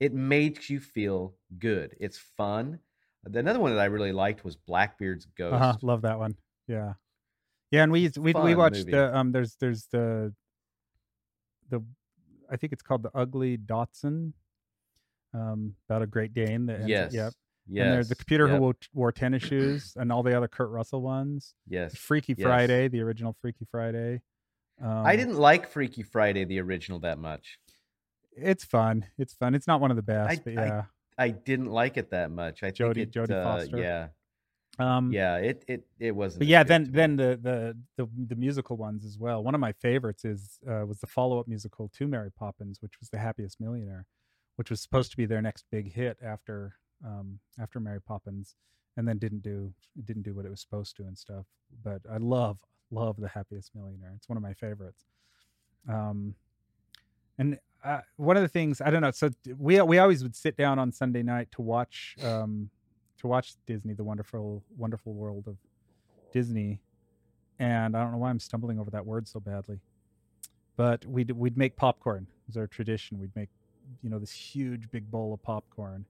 It 0.00 0.12
makes 0.12 0.70
you 0.70 0.80
feel 0.80 1.34
good. 1.58 1.96
It's 1.98 2.18
fun. 2.18 2.78
Another 3.24 3.58
one 3.58 3.74
that 3.74 3.80
I 3.80 3.86
really 3.86 4.12
liked 4.12 4.44
was 4.44 4.56
Blackbeard's 4.56 5.26
Ghost. 5.36 5.54
Uh-huh, 5.54 5.76
love 5.82 6.02
that 6.02 6.18
one. 6.18 6.36
Yeah, 6.66 6.94
yeah, 7.70 7.82
and 7.82 7.92
we 7.92 8.10
we 8.16 8.32
we 8.32 8.54
watched 8.54 8.78
movie. 8.78 8.92
the 8.92 9.16
um. 9.16 9.32
There's 9.32 9.56
there's 9.60 9.86
the 9.90 10.32
the 11.68 11.82
I 12.50 12.56
think 12.56 12.72
it's 12.72 12.82
called 12.82 13.02
the 13.02 13.10
Ugly 13.14 13.58
Dachshund. 13.58 14.34
Um, 15.34 15.74
about 15.88 16.02
a 16.02 16.06
Great 16.06 16.32
Dane. 16.32 16.66
That 16.66 16.76
ends, 16.76 16.88
Yes. 16.88 17.12
Yep. 17.12 17.32
Yes. 17.70 17.84
And 17.84 17.92
there's 17.92 18.08
the 18.08 18.14
computer 18.14 18.46
yep, 18.46 18.56
who 18.56 18.62
wore, 18.62 18.76
wore 18.94 19.12
tennis 19.12 19.42
shoes, 19.42 19.92
and 19.96 20.10
all 20.10 20.22
the 20.22 20.34
other 20.34 20.48
Kurt 20.48 20.70
Russell 20.70 21.02
ones. 21.02 21.54
Yes. 21.68 21.94
Freaky 21.94 22.34
yes. 22.36 22.44
Friday, 22.44 22.88
the 22.88 23.02
original 23.02 23.36
Freaky 23.42 23.66
Friday. 23.70 24.22
Um, 24.82 25.04
I 25.04 25.16
didn't 25.16 25.36
like 25.36 25.68
Freaky 25.68 26.02
Friday, 26.02 26.44
the 26.44 26.60
original, 26.60 26.98
that 27.00 27.18
much. 27.18 27.58
It's 28.36 28.64
fun. 28.64 29.06
It's 29.18 29.34
fun. 29.34 29.54
It's 29.54 29.66
not 29.66 29.80
one 29.80 29.90
of 29.90 29.96
the 29.96 30.02
best, 30.02 30.40
I- 30.40 30.42
but 30.44 30.52
yeah. 30.54 30.82
I 31.20 31.30
didn't 31.30 31.66
like 31.66 31.96
it 31.96 32.10
that 32.10 32.30
much. 32.30 32.62
I 32.62 32.70
Jodie- 32.70 32.94
think 32.94 33.08
it, 33.08 33.10
Jodie 33.12 33.30
uh, 33.32 33.42
Foster. 33.42 33.78
Yeah. 33.78 34.08
um, 34.78 35.10
Yeah. 35.12 35.36
It 35.38 35.64
it 35.66 35.84
it 35.98 36.12
wasn't. 36.14 36.40
but 36.40 36.46
yeah, 36.48 36.62
then 36.62 36.90
then 36.92 37.16
the, 37.16 37.38
the 37.42 37.76
the 37.96 38.08
the 38.28 38.36
musical 38.36 38.76
ones 38.76 39.04
as 39.04 39.18
well. 39.18 39.42
One 39.42 39.54
of 39.56 39.60
my 39.60 39.72
favorites 39.72 40.24
is 40.24 40.60
uh, 40.68 40.84
was 40.86 41.00
the 41.00 41.08
follow 41.08 41.40
up 41.40 41.48
musical 41.48 41.88
to 41.96 42.06
Mary 42.06 42.30
Poppins, 42.30 42.80
which 42.80 43.00
was 43.00 43.08
The 43.10 43.18
Happiest 43.18 43.60
Millionaire, 43.60 44.06
which 44.56 44.70
was 44.70 44.80
supposed 44.80 45.10
to 45.10 45.16
be 45.16 45.26
their 45.26 45.42
next 45.42 45.64
big 45.72 45.92
hit 45.92 46.18
after 46.22 46.74
um, 47.04 47.40
after 47.60 47.80
Mary 47.80 48.00
Poppins, 48.00 48.54
and 48.96 49.08
then 49.08 49.18
didn't 49.18 49.42
do 49.42 49.72
didn't 50.04 50.22
do 50.22 50.34
what 50.34 50.44
it 50.46 50.50
was 50.50 50.60
supposed 50.60 50.94
to 50.98 51.02
and 51.02 51.18
stuff. 51.18 51.46
But 51.82 52.02
I 52.08 52.18
love 52.18 52.58
love 52.92 53.16
The 53.18 53.28
Happiest 53.28 53.74
Millionaire. 53.74 54.12
It's 54.16 54.28
one 54.28 54.36
of 54.36 54.42
my 54.44 54.54
favorites. 54.54 55.04
Um, 55.88 56.34
and 57.38 57.58
uh, 57.84 58.00
one 58.16 58.36
of 58.36 58.42
the 58.42 58.48
things 58.48 58.80
I 58.80 58.90
don't 58.90 59.02
know. 59.02 59.10
So 59.12 59.30
we 59.56 59.80
we 59.82 59.98
always 59.98 60.22
would 60.22 60.34
sit 60.36 60.56
down 60.56 60.78
on 60.78 60.92
Sunday 60.92 61.22
night 61.22 61.48
to 61.52 61.62
watch 61.62 62.16
um, 62.22 62.70
to 63.20 63.26
watch 63.26 63.54
Disney, 63.66 63.94
the 63.94 64.04
wonderful 64.04 64.62
wonderful 64.76 65.14
world 65.14 65.44
of 65.46 65.56
Disney, 66.32 66.80
and 67.58 67.96
I 67.96 68.02
don't 68.02 68.12
know 68.12 68.18
why 68.18 68.30
I'm 68.30 68.40
stumbling 68.40 68.78
over 68.78 68.90
that 68.90 69.06
word 69.06 69.28
so 69.28 69.40
badly. 69.40 69.80
But 70.76 71.04
we'd 71.06 71.30
we'd 71.32 71.56
make 71.56 71.76
popcorn. 71.76 72.26
It 72.30 72.46
was 72.48 72.56
our 72.56 72.66
tradition. 72.66 73.18
We'd 73.18 73.34
make 73.34 73.48
you 74.02 74.10
know 74.10 74.18
this 74.18 74.32
huge 74.32 74.90
big 74.90 75.10
bowl 75.10 75.32
of 75.34 75.42
popcorn, 75.42 76.04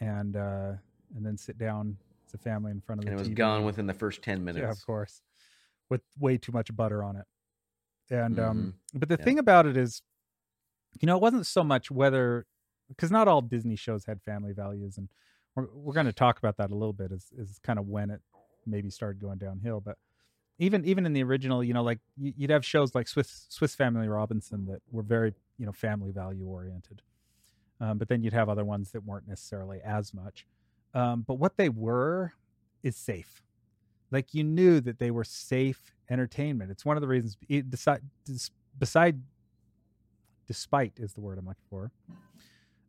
and 0.00 0.36
uh, 0.36 0.72
and 1.14 1.24
then 1.24 1.36
sit 1.36 1.58
down 1.58 1.96
as 2.26 2.34
a 2.34 2.38
family 2.38 2.70
in 2.72 2.80
front 2.80 3.00
of 3.00 3.06
and 3.06 3.14
the 3.16 3.16
it 3.16 3.20
was 3.20 3.28
TV. 3.28 3.36
gone 3.36 3.64
within 3.64 3.86
the 3.86 3.94
first 3.94 4.22
ten 4.22 4.44
minutes. 4.44 4.62
Yeah, 4.62 4.70
of 4.70 4.84
course, 4.84 5.22
with 5.88 6.02
way 6.18 6.36
too 6.36 6.52
much 6.52 6.74
butter 6.74 7.02
on 7.02 7.16
it. 7.16 7.24
And 8.10 8.38
um, 8.38 8.74
but 8.94 9.08
the 9.08 9.14
Mm-hmm. 9.16 9.20
Yeah. 9.22 9.24
thing 9.24 9.38
about 9.40 9.66
it 9.66 9.76
is, 9.76 10.02
you 11.00 11.06
know, 11.06 11.16
it 11.16 11.22
wasn't 11.22 11.46
so 11.46 11.64
much 11.64 11.90
whether 11.90 12.46
because 12.88 13.10
not 13.10 13.28
all 13.28 13.40
Disney 13.40 13.76
shows 13.76 14.04
had 14.04 14.22
family 14.22 14.52
values, 14.52 14.98
and 14.98 15.08
we're 15.54 15.66
we're 15.72 15.94
going 15.94 16.06
to 16.06 16.12
talk 16.12 16.38
about 16.38 16.56
that 16.58 16.70
a 16.70 16.74
little 16.74 16.92
bit. 16.92 17.12
Is 17.12 17.32
is 17.36 17.58
kind 17.62 17.78
of 17.78 17.86
when 17.86 18.10
it 18.10 18.20
maybe 18.66 18.90
started 18.90 19.20
going 19.20 19.38
downhill, 19.38 19.80
but. 19.80 19.96
Even 20.58 20.86
even 20.86 21.04
in 21.04 21.12
the 21.12 21.22
original, 21.22 21.62
you 21.62 21.74
know, 21.74 21.82
like 21.82 21.98
you'd 22.16 22.48
have 22.48 22.64
shows 22.64 22.94
like 22.94 23.08
Swiss 23.08 23.44
Swiss 23.50 23.74
Family 23.74 24.08
Robinson 24.08 24.64
that 24.70 24.80
were 24.90 25.02
very 25.02 25.34
you 25.58 25.66
know 25.66 25.72
family 25.72 26.12
value 26.12 26.46
oriented, 26.46 27.02
um, 27.78 27.98
but 27.98 28.08
then 28.08 28.22
you'd 28.22 28.32
have 28.32 28.48
other 28.48 28.64
ones 28.64 28.90
that 28.92 29.04
weren't 29.04 29.28
necessarily 29.28 29.80
as 29.84 30.14
much. 30.14 30.46
Um, 30.94 31.26
but 31.28 31.34
what 31.34 31.58
they 31.58 31.68
were 31.68 32.32
is 32.82 32.96
safe 32.96 33.42
like 34.10 34.34
you 34.34 34.44
knew 34.44 34.80
that 34.80 34.98
they 34.98 35.10
were 35.10 35.24
safe 35.24 35.94
entertainment 36.10 36.70
it's 36.70 36.84
one 36.84 36.96
of 36.96 37.00
the 37.00 37.08
reasons 37.08 37.36
beside, 37.68 38.00
beside 38.78 39.20
despite 40.46 40.92
is 40.96 41.12
the 41.14 41.20
word 41.20 41.38
i'm 41.38 41.46
looking 41.46 41.62
for 41.68 41.90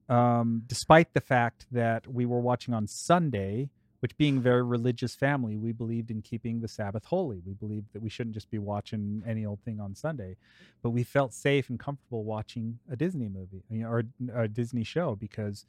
um, 0.09 0.63
despite 0.67 1.13
the 1.13 1.21
fact 1.21 1.65
that 1.71 2.07
we 2.07 2.25
were 2.25 2.39
watching 2.39 2.73
on 2.73 2.87
sunday 2.87 3.69
which 3.99 4.15
being 4.15 4.37
a 4.37 4.41
very 4.41 4.63
religious 4.63 5.15
family 5.15 5.57
we 5.57 5.71
believed 5.71 6.11
in 6.11 6.21
keeping 6.21 6.61
the 6.61 6.67
sabbath 6.67 7.05
holy 7.05 7.41
we 7.45 7.53
believed 7.53 7.87
that 7.93 8.01
we 8.01 8.09
shouldn't 8.09 8.33
just 8.33 8.49
be 8.49 8.57
watching 8.57 9.21
any 9.27 9.45
old 9.45 9.59
thing 9.61 9.79
on 9.79 9.95
sunday 9.95 10.35
but 10.81 10.91
we 10.91 11.03
felt 11.03 11.33
safe 11.33 11.69
and 11.69 11.79
comfortable 11.79 12.23
watching 12.23 12.79
a 12.91 12.95
disney 12.95 13.27
movie 13.27 13.63
you 13.69 13.79
know, 13.79 13.89
or 13.89 14.03
a 14.35 14.47
disney 14.47 14.83
show 14.83 15.15
because 15.15 15.65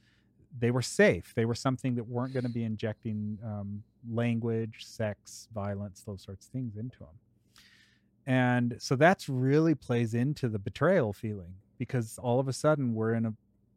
they 0.57 0.71
were 0.71 0.83
safe. 0.83 1.33
They 1.35 1.45
were 1.45 1.55
something 1.55 1.95
that 1.97 2.05
weren't 2.05 2.33
going 2.33 2.45
to 2.45 2.51
be 2.51 2.65
injecting 2.65 3.39
um, 3.45 3.83
language, 4.11 4.85
sex, 4.85 5.49
violence, 5.55 6.03
those 6.07 6.23
sorts 6.23 6.47
of 6.47 6.53
things 6.53 6.77
into 6.77 6.99
them. 6.99 7.09
And 8.27 8.77
so 8.79 8.95
that's 8.97 9.29
really 9.29 9.75
plays 9.75 10.15
into 10.15 10.49
the 10.49 10.59
betrayal 10.59 11.13
feeling 11.13 11.55
because 11.79 12.19
all 12.19 12.41
of 12.41 12.49
a 12.49 12.53
sudden 12.53 12.95
we're 12.95 13.15
in 13.15 13.27
a 13.27 13.35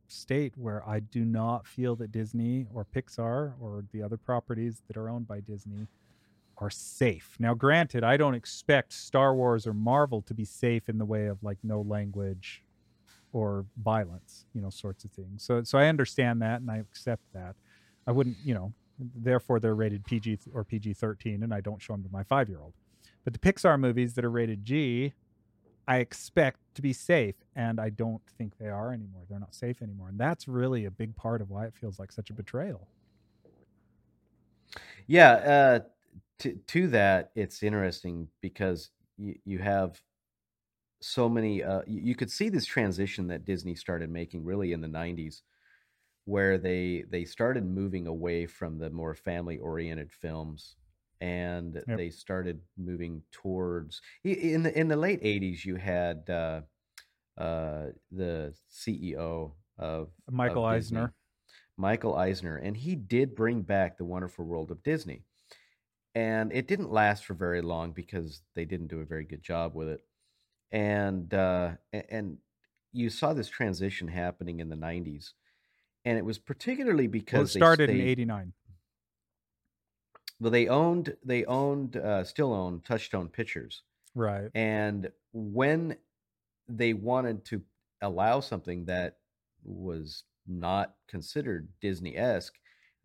state 0.08 0.54
where 0.58 0.88
I 0.88 1.00
do 1.00 1.24
not 1.24 1.66
feel 1.66 1.96
that 1.98 2.12
Disney 2.12 2.68
or 2.74 2.86
Pixar 2.86 3.54
or 3.60 3.86
the 3.92 4.04
other 4.04 4.18
properties 4.18 4.82
that 4.88 4.98
are 4.98 5.10
owned 5.10 5.28
by 5.28 5.40
Disney 5.40 5.88
are 6.58 6.70
safe. 6.70 7.36
Now, 7.40 7.54
granted, 7.54 8.04
I 8.04 8.18
don't 8.18 8.36
expect 8.36 8.94
Star 8.94 9.34
Wars 9.34 9.66
or 9.66 9.74
Marvel 9.74 10.22
to 10.24 10.34
be 10.34 10.46
safe 10.46 10.90
in 10.90 10.98
the 10.98 11.06
way 11.06 11.28
of 11.28 11.42
like 11.42 11.58
no 11.64 11.82
language 11.82 12.64
or 13.34 13.66
violence, 13.82 14.46
you 14.54 14.62
know, 14.62 14.70
sorts 14.70 15.04
of 15.04 15.12
things. 15.12 15.44
So, 15.44 15.64
so 15.64 15.78
I 15.78 15.88
understand 15.88 16.42
that 16.42 16.62
and 16.62 16.70
I 16.70 16.78
accept 16.78 17.24
that. 17.34 17.56
I 18.06 18.12
wouldn't, 18.12 18.38
you 18.44 18.54
know, 18.54 18.74
therefore 19.00 19.60
they're 19.60 19.76
rated 19.76 20.06
PG 20.06 20.40
or 20.54 20.64
PG 20.64 20.94
13 20.94 21.42
and 21.42 21.54
I 21.54 21.62
don't 21.62 21.82
show 21.82 21.94
them 21.94 22.04
to 22.04 22.10
my 22.12 22.24
five 22.24 22.50
year 22.50 22.60
old. 22.60 22.74
But 23.24 23.34
the 23.34 23.40
Pixar 23.40 23.80
movies 23.80 24.14
that 24.16 24.26
are 24.26 24.32
rated 24.32 24.66
G, 24.66 25.14
I 25.88 25.98
expect 25.98 26.60
to 26.76 26.82
be 26.82 26.94
safe 26.94 27.36
and 27.56 27.80
I 27.80 27.90
don't 27.90 28.26
think 28.38 28.58
they 28.58 28.70
are 28.70 28.94
anymore. 28.94 29.26
They're 29.30 29.40
not 29.40 29.56
safe 29.56 29.82
anymore. 29.82 30.10
And 30.10 30.20
that's 30.20 30.48
really 30.48 30.86
a 30.86 30.92
big 30.92 31.16
part 31.16 31.42
of 31.42 31.50
why 31.50 31.66
it 31.66 31.76
feels 31.76 32.00
like 32.00 32.12
such 32.12 32.30
a 32.30 32.34
betrayal. 32.34 32.88
Yeah, 35.08 35.32
uh, 35.34 35.80
to 36.40 36.56
to 36.56 36.88
that, 36.90 37.32
it's 37.36 37.64
interesting 37.64 38.30
because 38.42 38.92
you, 39.18 39.40
you 39.46 39.60
have 39.60 40.02
so 41.02 41.28
many 41.28 41.64
uh 41.64 41.82
you, 41.88 42.02
you 42.02 42.16
could 42.16 42.30
see 42.32 42.50
this 42.50 42.66
transition 42.66 43.28
that 43.28 43.46
Disney 43.46 43.76
started 43.76 44.10
making 44.10 44.44
really 44.44 44.72
in 44.72 44.82
the 44.82 44.88
90s 44.88 45.44
where 46.26 46.58
they 46.58 47.04
they 47.10 47.26
started 47.26 47.66
moving 47.66 48.08
away 48.08 48.46
from 48.46 48.78
the 48.78 48.90
more 48.92 49.16
family 49.16 49.58
oriented 49.60 50.12
films 50.12 50.78
and 51.22 51.76
Yep. 51.88 51.98
they 51.98 52.10
started 52.10 52.60
moving 52.78 53.22
towards 53.32 54.02
in 54.24 54.64
the 54.64 54.78
in 54.78 54.88
the 54.88 54.96
late 54.98 55.22
80s 55.22 55.64
you 55.64 55.76
had 55.76 56.30
uh 56.30 56.62
uh 57.38 57.88
the 58.12 58.54
CEO 58.70 59.54
of 59.78 60.10
Michael 60.30 60.68
of 60.68 60.76
Disney, 60.76 60.98
Eisner. 60.98 61.14
Michael 61.78 62.16
Eisner 62.16 62.58
and 62.58 62.76
he 62.76 62.96
did 62.96 63.36
bring 63.36 63.62
back 63.62 63.98
the 63.98 64.06
wonderful 64.06 64.46
world 64.46 64.72
of 64.72 64.84
Disney 64.84 65.24
and 66.16 66.52
it 66.52 66.68
didn't 66.68 66.92
last 66.92 67.24
for 67.26 67.34
very 67.36 67.62
long 67.62 67.94
because 67.94 68.42
they 68.56 68.66
didn't 68.66 68.88
do 68.88 69.00
a 69.00 69.06
very 69.06 69.24
good 69.24 69.44
job 69.44 69.76
with 69.76 69.88
it 69.88 70.02
and 70.72 71.34
uh 71.34 71.72
and 71.94 72.38
you 72.94 73.10
saw 73.10 73.34
this 73.34 73.48
transition 73.48 74.08
happening 74.08 74.60
in 74.60 74.70
the 74.70 74.76
90s 74.76 75.34
and 76.04 76.18
it 76.18 76.26
was 76.26 76.40
particularly 76.40 77.08
because 77.08 77.34
Well, 77.34 77.42
it 77.44 77.54
they 77.54 77.60
started 77.60 77.90
in 77.92 78.02
'89. 78.02 78.54
Well 80.42 80.52
they 80.52 80.68
owned 80.68 81.16
they 81.24 81.46
owned 81.46 81.96
uh, 81.96 82.24
still 82.26 82.52
own 82.54 82.82
touchstone 82.82 83.30
pictures 83.30 83.84
Right. 84.16 84.50
and 84.56 85.10
when 85.32 85.96
they 86.68 86.94
wanted 86.94 87.46
to 87.46 87.62
allow 88.02 88.42
something 88.42 88.86
that 88.86 89.18
was 89.64 90.24
not 90.48 90.96
considered 91.08 91.70
disney-esque 91.80 92.56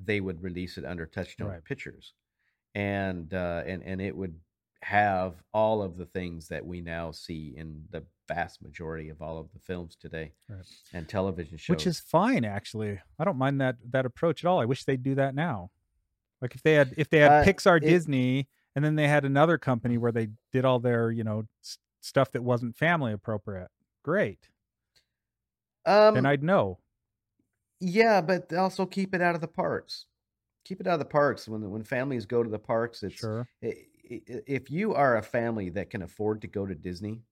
they 0.01 0.21
would 0.21 0.43
release 0.43 0.79
it 0.79 0.85
under 0.85 1.07
touchstone 1.07 1.49
Right. 1.51 1.65
pictures 1.65 2.15
and 2.75 3.33
uh 3.35 3.63
and 3.67 3.83
and 3.85 4.01
it 4.01 4.17
would 4.17 4.35
have 4.83 5.35
all 5.53 5.83
of 5.83 5.97
the 5.97 6.07
things 6.07 6.49
that 6.49 6.65
we 6.65 6.81
now 6.81 7.11
see 7.11 7.55
in 7.57 7.85
the 7.91 8.05
vast 8.29 8.63
majority 8.63 9.09
of 9.09 9.23
all 9.23 9.39
of 9.39 9.53
the 9.53 9.59
films 9.61 9.97
today 9.97 10.33
Right. 10.49 10.67
and 10.93 11.09
television 11.09 11.59
shows 11.59 11.77
which 11.77 11.87
is 11.87 12.01
fine 12.01 12.45
actually 12.45 12.99
i 13.19 13.25
don't 13.25 13.39
mind 13.39 13.61
that 13.61 13.77
that 13.91 14.07
approach 14.07 14.45
at 14.45 14.49
all 14.49 14.61
i 14.61 14.65
wish 14.65 14.85
they'd 14.85 15.03
do 15.03 15.15
that 15.17 15.35
now 15.35 15.71
like 16.43 16.55
if 16.55 16.63
they 16.63 16.75
had 16.75 16.95
if 16.97 17.09
they 17.11 17.19
had 17.19 17.31
Uh, 17.31 17.43
pixar 17.43 17.83
it- 17.83 17.85
disney 17.85 18.49
and 18.75 18.85
then 18.85 18.95
they 18.97 19.09
had 19.09 19.25
another 19.25 19.59
company 19.59 19.99
where 19.99 20.13
they 20.13 20.29
did 20.53 20.65
all 20.65 20.79
their 20.81 21.11
you 21.11 21.25
know 21.25 21.45
s- 21.63 21.79
stuff 22.01 22.31
that 22.33 22.43
wasn't 22.43 22.77
family 22.77 23.13
appropriate 23.13 23.71
great 24.03 24.51
um 25.85 26.15
then 26.15 26.27
i'd 26.27 26.43
know 26.43 26.79
Yeah, 27.81 28.21
but 28.21 28.53
also 28.53 28.87
keep 28.87 29.15
it 29.15 29.21
out 29.21 29.35
of 29.35 29.41
the 29.41 29.49
parks. 29.49 30.07
Keep 30.65 30.81
it 30.83 30.87
out 30.87 30.95
of 30.95 30.99
the 31.01 31.05
parks. 31.07 31.49
When 31.49 31.71
when 31.71 31.85
families 31.85 32.27
go 32.27 32.43
to 32.43 32.51
the 32.51 32.59
parks, 32.59 33.03
it's 33.03 33.15
sure 33.21 33.49
i- 33.65 33.87
i- 34.11 34.23
if 34.47 34.71
you 34.71 34.95
are 34.95 35.17
a 35.17 35.23
family 35.23 35.71
that 35.71 35.91
can 35.91 36.03
afford 36.03 36.43
to 36.43 36.49
go 36.49 36.67
to 36.67 36.75
Disney, 36.75 37.23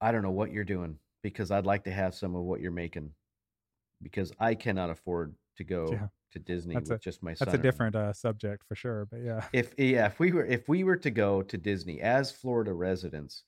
I 0.00 0.12
don't 0.12 0.22
know 0.22 0.30
what 0.30 0.52
you're 0.52 0.64
doing 0.64 0.98
because 1.22 1.50
I'd 1.50 1.66
like 1.66 1.84
to 1.84 1.92
have 1.92 2.14
some 2.14 2.34
of 2.34 2.42
what 2.44 2.60
you're 2.60 2.72
making 2.72 3.14
because 4.02 4.32
I 4.38 4.54
cannot 4.54 4.90
afford 4.90 5.36
to 5.56 5.64
go 5.64 5.92
Yeah. 5.92 6.08
To 6.32 6.38
Disney 6.38 6.74
That's 6.74 6.90
with 6.90 7.00
just 7.02 7.22
my 7.22 7.34
son. 7.34 7.46
that's 7.46 7.58
a 7.58 7.62
different 7.62 7.94
uh, 7.96 8.12
subject 8.12 8.64
for 8.66 8.74
sure 8.74 9.06
but 9.10 9.20
yeah 9.22 9.44
If 9.52 9.74
yeah, 9.78 10.06
if 10.06 10.18
we 10.18 10.32
were 10.32 10.44
if 10.46 10.68
we 10.68 10.84
were 10.84 10.96
to 10.96 11.10
go 11.10 11.42
to 11.42 11.56
Disney 11.58 12.00
as 12.00 12.30
Florida 12.32 12.72
residents 12.72 13.44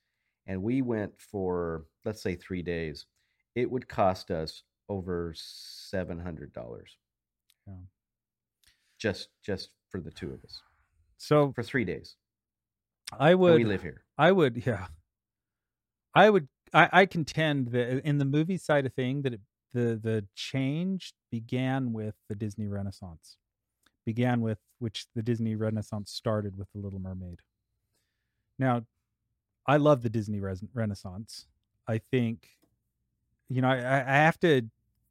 and 0.47 0.63
we 0.63 0.83
went 0.83 1.13
for 1.21 1.87
let's 2.05 2.23
say 2.23 2.35
3 2.37 2.63
days, 2.63 3.07
it 3.55 3.71
would 3.71 3.89
cost 3.89 4.31
us 4.31 4.63
over 4.89 5.33
$700. 5.35 6.51
Yeah. 7.67 7.73
Just 8.99 9.29
just 9.43 9.71
for 9.91 10.01
the 10.01 10.11
two 10.11 10.33
of 10.33 10.45
us 10.45 10.61
so 11.19 11.53
for 11.55 11.63
3 11.63 11.85
days. 11.85 12.17
i 13.19 13.31
And 13.31 13.41
would 13.41 13.55
we 13.57 13.65
live 13.65 13.83
here. 13.83 14.05
I 14.19 14.31
would, 14.33 14.67
yeah. 14.67 14.87
I 16.15 16.31
would. 16.31 16.49
I, 16.73 16.89
I 16.93 17.07
contend 17.07 17.69
that 17.69 18.07
in 18.07 18.19
the 18.19 18.25
movie 18.25 18.57
side 18.59 18.85
of 18.87 18.93
thing, 18.95 19.23
that 19.23 19.35
it, 19.35 19.41
the 19.75 20.01
the 20.03 20.25
change 20.35 21.13
began 21.31 21.93
with 21.93 22.15
the 22.29 22.35
Disney 22.35 22.67
Renaissance, 22.67 23.37
began 24.07 24.41
with 24.41 24.59
which 24.79 25.07
the 25.15 25.23
Disney 25.23 25.57
Renaissance 25.57 26.11
started 26.11 26.57
with 26.57 26.69
the 26.73 26.79
Little 26.79 27.01
Mermaid. 27.01 27.41
Now, 28.59 28.85
I 29.67 29.77
love 29.77 30.03
the 30.03 30.11
Disney 30.11 30.41
Renaissance. 30.73 31.47
I 31.89 31.99
think, 31.99 32.49
you 33.49 33.61
know, 33.61 33.69
I, 33.69 34.01
I 34.01 34.17
have 34.17 34.39
to 34.41 34.63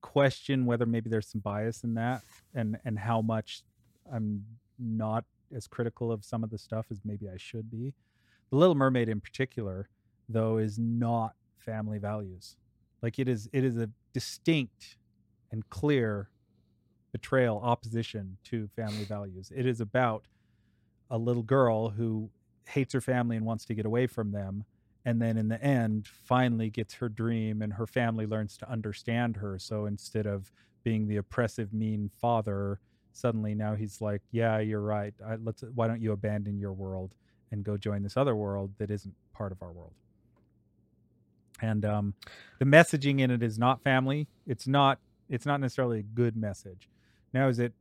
question 0.02 0.66
whether 0.66 0.86
maybe 0.86 1.10
there's 1.10 1.28
some 1.28 1.42
bias 1.42 1.84
in 1.84 1.94
that, 1.96 2.24
and 2.56 2.78
and 2.86 2.98
how 2.98 3.22
much 3.22 3.64
I'm 4.12 4.46
not 4.80 5.26
as 5.56 5.68
critical 5.68 6.12
of 6.12 6.24
some 6.26 6.44
of 6.44 6.50
the 6.50 6.58
stuff 6.58 6.86
as 6.90 7.02
maybe 7.06 7.30
I 7.30 7.38
should 7.38 7.70
be. 7.70 7.94
The 8.50 8.58
Little 8.58 8.76
Mermaid 8.76 9.10
in 9.10 9.20
particular, 9.20 9.90
though, 10.30 10.58
is 10.58 10.80
not 10.80 11.34
family 11.58 11.98
values. 11.98 12.56
Like 13.04 13.20
it 13.20 13.28
is 13.28 13.50
it 13.52 13.66
is 13.66 13.78
a 13.78 13.90
distinct 14.14 14.98
and 15.52 15.70
clear 15.70 16.30
betrayal, 17.12 17.60
opposition 17.62 18.38
to 18.46 18.68
family 18.76 19.04
values. 19.04 19.52
It 19.56 19.68
is 19.68 19.82
about 19.82 20.26
a 21.12 21.18
little 21.18 21.44
girl 21.44 21.90
who 21.90 22.30
hates 22.68 22.94
her 22.94 23.02
family 23.02 23.36
and 23.36 23.46
wants 23.46 23.66
to 23.66 23.76
get 23.76 23.86
away 23.86 24.08
from 24.08 24.32
them. 24.32 24.64
And 25.06 25.22
then 25.22 25.38
in 25.38 25.50
the 25.50 25.62
end, 25.62 26.08
finally 26.08 26.70
gets 26.70 26.94
her 26.96 27.10
dream 27.10 27.62
and 27.62 27.74
her 27.74 27.86
family 27.86 28.26
learns 28.26 28.58
to 28.58 28.72
understand 28.72 29.36
her. 29.38 29.60
So 29.60 29.86
instead 29.86 30.26
of 30.26 30.50
being 30.84 31.08
the 31.08 31.18
oppressive, 31.18 31.74
mean 31.74 32.10
father, 32.22 32.80
suddenly 33.12 33.54
now 33.54 33.76
he's 33.76 34.00
like, 34.00 34.22
yeah, 34.32 34.60
you're 34.60 34.82
right. 34.82 35.14
I, 35.24 35.36
let's, 35.36 35.64
why 35.76 35.88
don't 35.88 36.02
you 36.02 36.14
abandon 36.14 36.58
your 36.58 36.74
world 36.74 37.16
and 37.52 37.66
go 37.66 37.76
join 37.76 38.02
this 38.02 38.16
other 38.16 38.36
world 38.36 38.72
that 38.78 38.90
isn't 38.90 39.14
part 39.34 39.52
of 39.52 39.62
our 39.62 39.74
world? 39.74 39.94
And 41.62 41.86
um, 41.86 42.14
the 42.60 42.66
messaging 42.66 43.20
in 43.20 43.32
it 43.32 43.44
is 43.44 43.58
not 43.58 43.82
family. 43.84 44.28
It's 44.48 44.68
not. 44.68 45.00
It's 45.30 45.46
not 45.46 45.62
necessarily 45.62 46.00
a 46.00 46.04
good 46.04 46.36
message. 46.36 46.90
Now, 47.34 47.48
is 47.48 47.58
it 47.60 47.74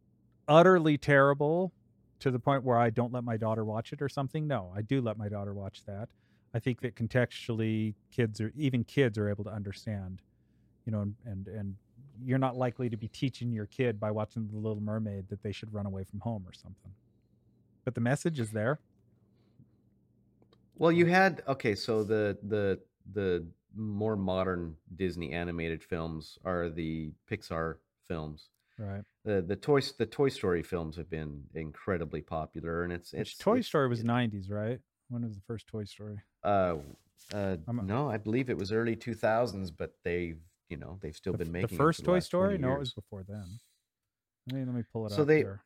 utterly 0.48 0.96
terrible 0.96 1.72
to 2.20 2.30
the 2.30 2.38
point 2.38 2.62
where 2.62 2.78
I 2.78 2.90
don't 2.90 3.12
let 3.12 3.24
my 3.24 3.36
daughter 3.36 3.64
watch 3.64 3.92
it 3.92 4.00
or 4.00 4.08
something? 4.08 4.46
No, 4.46 4.72
I 4.74 4.82
do 4.82 5.00
let 5.00 5.18
my 5.18 5.28
daughter 5.28 5.52
watch 5.52 5.84
that. 5.86 6.08
I 6.54 6.58
think 6.60 6.80
that 6.82 6.94
contextually, 6.94 7.94
kids 8.10 8.40
are 8.40 8.52
even 8.56 8.84
kids 8.84 9.18
are 9.18 9.28
able 9.28 9.44
to 9.44 9.50
understand, 9.50 10.20
you 10.86 10.92
know, 10.92 11.00
and 11.00 11.14
and, 11.24 11.48
and 11.48 11.76
you're 12.24 12.38
not 12.38 12.56
likely 12.56 12.88
to 12.90 12.96
be 12.96 13.08
teaching 13.08 13.52
your 13.52 13.66
kid 13.66 13.98
by 13.98 14.10
watching 14.10 14.48
The 14.52 14.58
Little 14.58 14.80
Mermaid 14.80 15.28
that 15.28 15.42
they 15.42 15.52
should 15.52 15.72
run 15.72 15.86
away 15.86 16.04
from 16.04 16.20
home 16.20 16.44
or 16.46 16.52
something. 16.52 16.92
But 17.84 17.94
the 17.94 18.00
message 18.00 18.38
is 18.38 18.50
there. 18.50 18.78
Well, 20.76 20.92
you 20.92 21.06
had 21.06 21.42
okay, 21.48 21.74
so 21.74 22.04
the 22.04 22.38
the 22.42 22.80
the 23.12 23.46
more 23.76 24.16
modern 24.16 24.76
Disney 24.94 25.32
animated 25.32 25.82
films 25.82 26.38
are 26.44 26.68
the 26.70 27.12
Pixar 27.30 27.76
films. 28.06 28.48
Right. 28.78 29.02
The 29.24 29.42
the 29.42 29.56
toy 29.56 29.80
the 29.98 30.06
Toy 30.06 30.28
Story 30.28 30.62
films 30.62 30.96
have 30.96 31.08
been 31.10 31.44
incredibly 31.54 32.22
popular, 32.22 32.84
and 32.84 32.92
it's 32.92 33.12
it's 33.12 33.36
Toy 33.36 33.60
Story 33.60 33.88
was 33.88 34.02
90s, 34.02 34.50
right? 34.50 34.80
When 35.08 35.22
was 35.22 35.34
the 35.34 35.42
first 35.46 35.66
Toy 35.68 35.84
Story? 35.84 36.18
Uh, 36.42 36.76
uh, 37.32 37.56
a- 37.66 37.72
no, 37.72 38.10
I 38.10 38.16
believe 38.16 38.50
it 38.50 38.56
was 38.58 38.72
early 38.72 38.96
two 38.96 39.14
thousands, 39.14 39.70
but 39.70 39.94
they've 40.04 40.40
you 40.70 40.76
know 40.78 40.98
they've 41.00 41.14
still 41.14 41.32
The, 41.34 41.38
been 41.44 41.52
making 41.52 41.76
the 41.78 41.84
first 41.84 42.00
the 42.00 42.06
Toy 42.06 42.18
Story? 42.18 42.58
No, 42.58 42.72
it 42.74 42.78
was 42.80 42.94
before 42.94 43.22
then. 43.28 43.44
Let 44.48 44.56
me, 44.58 44.64
let 44.64 44.74
me 44.74 44.82
pull 44.92 45.06
it 45.06 45.12
So 45.12 45.22
up 45.22 45.28
they- 45.28 45.38
here. 45.38 45.62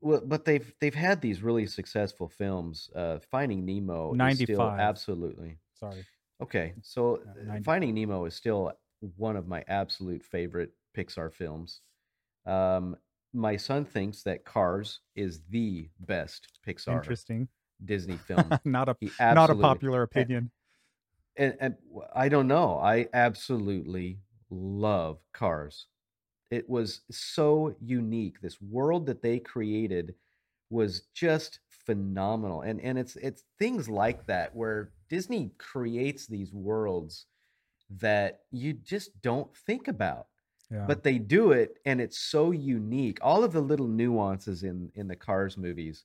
Well, 0.00 0.20
but 0.24 0.44
they've 0.44 0.74
they've 0.80 0.94
had 0.94 1.20
these 1.20 1.42
really 1.42 1.66
successful 1.66 2.28
films. 2.28 2.90
Uh, 2.94 3.18
Finding 3.30 3.64
Nemo, 3.64 4.12
is 4.14 4.36
still 4.38 4.56
95. 4.58 4.80
absolutely 4.80 5.58
Sorry. 5.74 6.04
Okay. 6.40 6.74
So 6.82 7.22
uh, 7.48 7.58
Finding 7.64 7.94
Nemo 7.94 8.24
is 8.24 8.34
still 8.34 8.72
one 9.16 9.36
of 9.36 9.48
my 9.48 9.64
absolute 9.68 10.22
favorite 10.24 10.70
Pixar 10.96 11.32
films. 11.32 11.80
Um, 12.46 12.96
my 13.32 13.56
son 13.56 13.84
thinks 13.84 14.22
that 14.24 14.44
Cars 14.44 15.00
is 15.16 15.42
the 15.50 15.88
best 16.00 16.48
Pixar 16.66 16.96
Interesting. 16.96 17.48
Disney 17.84 18.16
film. 18.26 18.58
not 18.64 18.88
a 18.88 18.96
not 19.20 19.50
a 19.50 19.54
popular 19.54 20.02
opinion. 20.02 20.50
and, 21.36 21.56
and 21.60 21.76
w- 21.88 22.06
I 22.14 22.28
don't 22.28 22.46
know. 22.48 22.78
I 22.78 23.08
absolutely 23.14 24.20
love 24.50 25.18
Cars. 25.32 25.86
It 26.50 26.68
was 26.68 27.00
so 27.10 27.74
unique. 27.80 28.40
This 28.40 28.60
world 28.60 29.06
that 29.06 29.22
they 29.22 29.38
created 29.38 30.14
was 30.68 31.02
just 31.14 31.60
phenomenal. 31.86 32.62
And 32.62 32.80
and 32.80 32.98
it's 32.98 33.16
it's 33.16 33.44
things 33.58 33.88
like 33.88 34.26
that 34.26 34.54
where 34.54 34.92
Disney 35.08 35.52
creates 35.58 36.26
these 36.26 36.52
worlds 36.52 37.26
that 38.00 38.40
you 38.50 38.72
just 38.72 39.20
don't 39.20 39.54
think 39.66 39.88
about. 39.88 40.26
Yeah. 40.70 40.86
But 40.86 41.02
they 41.02 41.18
do 41.18 41.52
it 41.52 41.78
and 41.84 42.00
it's 42.00 42.18
so 42.18 42.50
unique. 42.50 43.18
All 43.20 43.44
of 43.44 43.52
the 43.52 43.60
little 43.60 43.88
nuances 43.88 44.62
in 44.62 44.90
in 44.94 45.08
the 45.08 45.16
Cars 45.16 45.58
movies 45.58 46.04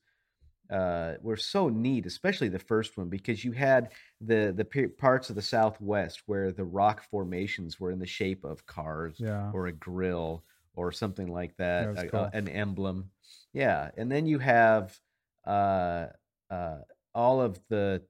uh, 0.70 1.14
were 1.22 1.38
so 1.38 1.70
neat, 1.70 2.06
especially 2.06 2.50
the 2.50 2.60
first 2.60 2.98
one, 2.98 3.08
because 3.08 3.46
you 3.46 3.54
had 3.54 3.94
the 4.20 4.54
the 4.56 4.66
pe- 4.66 4.88
parts 4.88 5.30
of 5.30 5.36
the 5.36 5.42
Southwest 5.42 6.24
where 6.26 6.52
the 6.52 6.66
rock 6.66 7.04
formations 7.10 7.80
were 7.80 7.92
in 7.92 8.00
the 8.00 8.06
shape 8.06 8.44
of 8.44 8.66
cars 8.66 9.16
yeah. 9.18 9.50
or 9.54 9.68
a 9.68 9.72
grill 9.72 10.44
or 10.76 10.92
something 10.92 11.28
like 11.28 11.56
That 11.58 11.96
that, 11.96 12.14
a- 12.14 12.18
a- 12.18 12.30
an 12.34 12.48
emblem. 12.50 13.12
Yeah, 13.54 13.92
and 13.98 14.12
then 14.12 14.28
you 14.28 14.40
have 14.40 15.00
uh, 15.48 16.08
uh, 16.52 16.78
all 17.16 17.41
of 17.41 17.60
the 17.70 18.04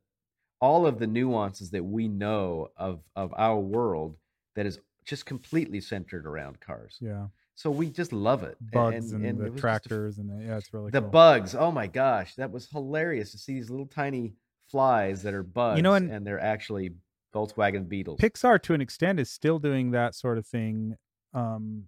all 0.60 0.88
of 0.88 0.98
the 1.00 1.08
nuances 1.08 1.70
that 1.72 1.84
we 1.84 2.08
know 2.08 2.70
of 2.78 3.02
of 3.16 3.34
our 3.38 3.60
world 3.60 4.18
that 4.56 4.66
is 4.66 4.80
just 5.06 5.26
completely 5.26 5.80
centered 5.80 6.26
around 6.26 6.60
cars. 6.60 6.98
Yeah. 7.00 7.28
So 7.56 7.72
we 7.72 7.90
just 7.90 8.12
love 8.14 8.44
it. 8.44 8.58
Bugs 8.72 9.12
and, 9.14 9.26
it 9.26 9.38
the 9.38 9.44
was 9.44 9.50
just 9.52 9.58
a- 9.58 9.62
tractors 9.62 10.18
and 10.20 10.30
the, 10.30 10.46
yeah, 10.46 10.58
it's 10.58 10.74
really 10.74 10.92
the 10.92 11.02
cool. 11.02 11.10
bugs. 11.10 11.56
Oh 11.56 11.72
my 11.72 11.88
gosh, 11.88 12.36
that 12.36 12.52
was 12.52 12.68
hilarious 12.70 13.32
to 13.32 13.38
see 13.38 13.54
these 13.54 13.70
little 13.70 13.88
tiny 13.88 14.34
flies 14.70 15.24
that 15.24 15.34
are 15.34 15.44
bugs, 15.44 15.78
You 15.78 15.84
know, 15.84 15.94
and- 15.96 16.12
and 16.12 16.26
they're 16.28 16.40
actually 16.40 16.92
Volkswagen 17.34 17.88
Beetles. 17.88 18.20
Pixar 18.20 18.62
to 18.64 18.74
an 18.74 18.82
extent 18.82 19.20
is 19.20 19.30
still 19.32 19.60
doing 19.60 19.92
that 19.92 20.14
sort 20.16 20.38
of 20.38 20.46
thing. 20.46 20.96
Um, 21.34 21.88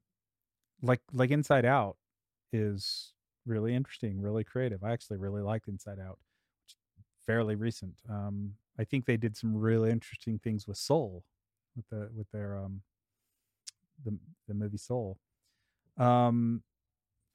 like 0.81 1.01
like 1.11 1.29
Inside 1.31 1.65
Out 1.65 1.97
is 2.53 3.13
really 3.49 3.75
interesting, 3.75 4.21
really 4.21 4.43
creative. 4.43 4.83
I 4.83 4.91
actually 4.91 5.17
really 5.17 5.41
liked 5.41 5.67
Inside 5.67 5.99
Out. 5.99 6.19
which 6.65 6.75
Fairly 7.25 7.55
recent. 7.55 7.95
Um, 8.09 8.53
I 8.79 8.83
think 8.85 9.05
they 9.05 9.17
did 9.17 9.35
some 9.35 9.55
really 9.55 9.91
interesting 9.91 10.39
things 10.39 10.67
with 10.67 10.77
Soul, 10.77 11.23
with 11.75 11.89
the 11.89 12.09
with 12.15 12.31
their 12.31 12.57
um, 12.57 12.81
the 14.05 14.17
the 14.47 14.53
movie 14.53 14.77
Soul. 14.77 15.17
Um, 15.97 16.63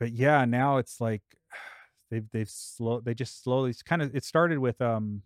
but 0.01 0.13
yeah, 0.13 0.45
now 0.45 0.79
it's 0.79 1.01
like 1.01 1.23
they've 2.11 2.29
they've 2.33 2.49
slow 2.49 3.01
they 3.01 3.15
just 3.15 3.43
slowly 3.43 3.75
kind 3.85 4.03
of 4.03 4.15
it 4.15 4.25
started 4.25 4.59
with 4.59 4.81
um 4.81 5.23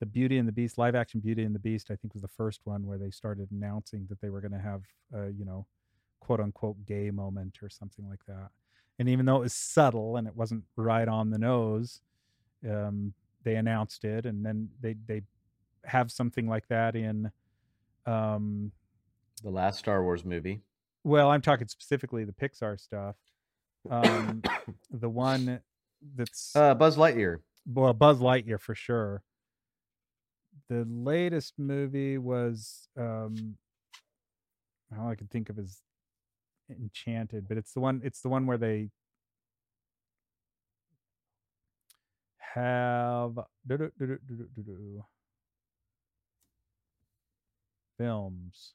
the 0.00 0.06
Beauty 0.06 0.38
and 0.38 0.46
the 0.46 0.52
Beast 0.52 0.78
live 0.78 0.94
action 0.94 1.20
Beauty 1.20 1.42
and 1.42 1.54
the 1.54 1.60
Beast, 1.60 1.90
I 1.90 1.96
think 1.96 2.12
was 2.12 2.22
the 2.22 2.28
first 2.28 2.60
one 2.64 2.86
where 2.86 2.98
they 2.98 3.10
started 3.10 3.48
announcing 3.50 4.06
that 4.08 4.20
they 4.20 4.28
were 4.28 4.40
going 4.40 4.52
to 4.52 4.58
have 4.58 4.82
a, 5.14 5.30
you 5.30 5.44
know, 5.44 5.66
quote 6.20 6.40
unquote 6.40 6.84
gay 6.86 7.10
moment 7.10 7.58
or 7.62 7.68
something 7.68 8.08
like 8.08 8.24
that. 8.26 8.50
And 8.98 9.08
even 9.08 9.26
though 9.26 9.36
it 9.36 9.40
was 9.40 9.54
subtle 9.54 10.16
and 10.16 10.26
it 10.26 10.34
wasn't 10.34 10.64
right 10.76 11.06
on 11.08 11.30
the 11.30 11.38
nose, 11.38 12.00
um, 12.68 13.12
they 13.42 13.56
announced 13.56 14.04
it, 14.04 14.24
and 14.26 14.44
then 14.44 14.68
they 14.80 14.94
they 15.06 15.22
have 15.84 16.10
something 16.10 16.48
like 16.48 16.66
that 16.68 16.96
in, 16.96 17.30
um, 18.06 18.72
the 19.42 19.50
last 19.50 19.78
Star 19.78 20.02
Wars 20.02 20.24
movie. 20.24 20.62
well, 21.04 21.30
I'm 21.30 21.42
talking 21.42 21.68
specifically 21.68 22.24
the 22.24 22.32
Pixar 22.32 22.80
stuff. 22.80 23.16
Um, 23.90 24.42
the 24.90 25.08
one 25.10 25.60
that's 26.16 26.56
Uh, 26.56 26.74
Buzz 26.74 26.96
Lightyear. 26.96 27.38
well 27.66 27.92
buzz 27.92 28.18
lightyear 28.20 28.60
for 28.60 28.74
sure 28.74 29.22
the 30.68 30.84
latest 30.88 31.54
movie 31.58 32.16
was 32.18 32.88
um 32.96 33.56
all 34.96 35.08
i 35.08 35.14
can 35.16 35.26
think 35.28 35.48
of 35.50 35.58
is 35.58 35.82
enchanted 36.70 37.46
but 37.48 37.56
it's 37.56 37.72
the 37.72 37.80
one 37.80 38.00
it's 38.04 38.20
the 38.22 38.28
one 38.28 38.46
where 38.46 38.58
they 38.58 38.90
have 42.54 43.38
films 47.98 48.74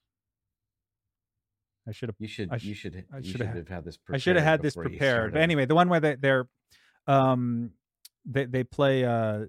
i 1.87 1.91
should 1.91 2.09
have 2.09 2.15
You 2.19 2.27
should 2.27 2.49
I 2.51 2.57
sh- 2.57 2.63
you 2.63 2.73
should 2.75 3.05
I 3.13 3.21
should 3.21 3.41
have 3.41 3.67
had 3.67 3.85
this. 3.85 3.97
I 4.09 4.17
should 4.17 4.35
have 4.35 4.45
had 4.45 4.61
this 4.61 4.75
prepared. 4.75 5.33
But 5.33 5.41
anyway, 5.41 5.65
the 5.65 5.75
one 5.75 5.89
where 5.89 5.99
they, 5.99 6.15
they're 6.15 6.47
um 7.07 7.71
they 8.25 8.45
they 8.45 8.63
play 8.63 9.03
uh 9.03 9.45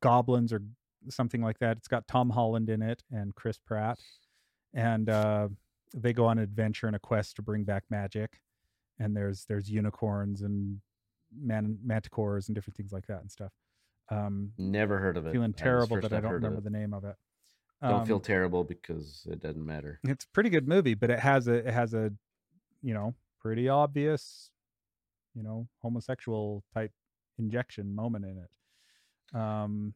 goblins 0.00 0.52
or 0.52 0.62
something 1.10 1.42
like 1.42 1.58
that. 1.58 1.76
It's 1.76 1.88
got 1.88 2.06
Tom 2.06 2.30
Holland 2.30 2.70
in 2.70 2.82
it 2.82 3.02
and 3.10 3.34
Chris 3.34 3.58
Pratt. 3.58 3.98
And 4.72 5.08
uh 5.10 5.48
they 5.96 6.12
go 6.12 6.26
on 6.26 6.38
an 6.38 6.44
adventure 6.44 6.86
and 6.88 6.96
a 6.96 6.98
quest 6.98 7.36
to 7.36 7.42
bring 7.42 7.64
back 7.64 7.84
magic. 7.88 8.40
And 8.98 9.16
there's 9.16 9.44
there's 9.46 9.70
unicorns 9.70 10.42
and 10.42 10.80
man 11.36 11.78
manticores 11.86 12.48
and 12.48 12.54
different 12.54 12.76
things 12.76 12.92
like 12.92 13.06
that 13.06 13.20
and 13.20 13.30
stuff. 13.30 13.52
Um 14.10 14.52
never 14.58 14.98
heard 14.98 15.16
of 15.16 15.26
it. 15.26 15.32
feeling 15.32 15.52
terrible 15.54 16.00
that 16.00 16.12
I 16.12 16.20
don't 16.20 16.32
remember 16.32 16.60
the 16.60 16.70
name 16.70 16.92
of 16.94 17.04
it. 17.04 17.16
Don't 17.82 18.06
feel 18.06 18.16
Um, 18.16 18.22
terrible 18.22 18.64
because 18.64 19.26
it 19.30 19.40
doesn't 19.40 19.64
matter. 19.64 20.00
it's 20.04 20.24
a 20.24 20.28
pretty 20.28 20.48
good 20.50 20.66
movie, 20.68 20.94
but 20.94 21.10
it 21.10 21.18
has 21.20 21.48
a 21.48 21.54
it 21.54 21.72
has 21.74 21.94
a 21.94 22.12
you 22.82 22.94
know 22.94 23.14
pretty 23.40 23.68
obvious 23.68 24.50
you 25.34 25.42
know 25.42 25.68
homosexual 25.82 26.62
type 26.72 26.92
injection 27.38 27.94
moment 27.94 28.24
in 28.24 28.38
it. 28.38 29.36
Um, 29.38 29.94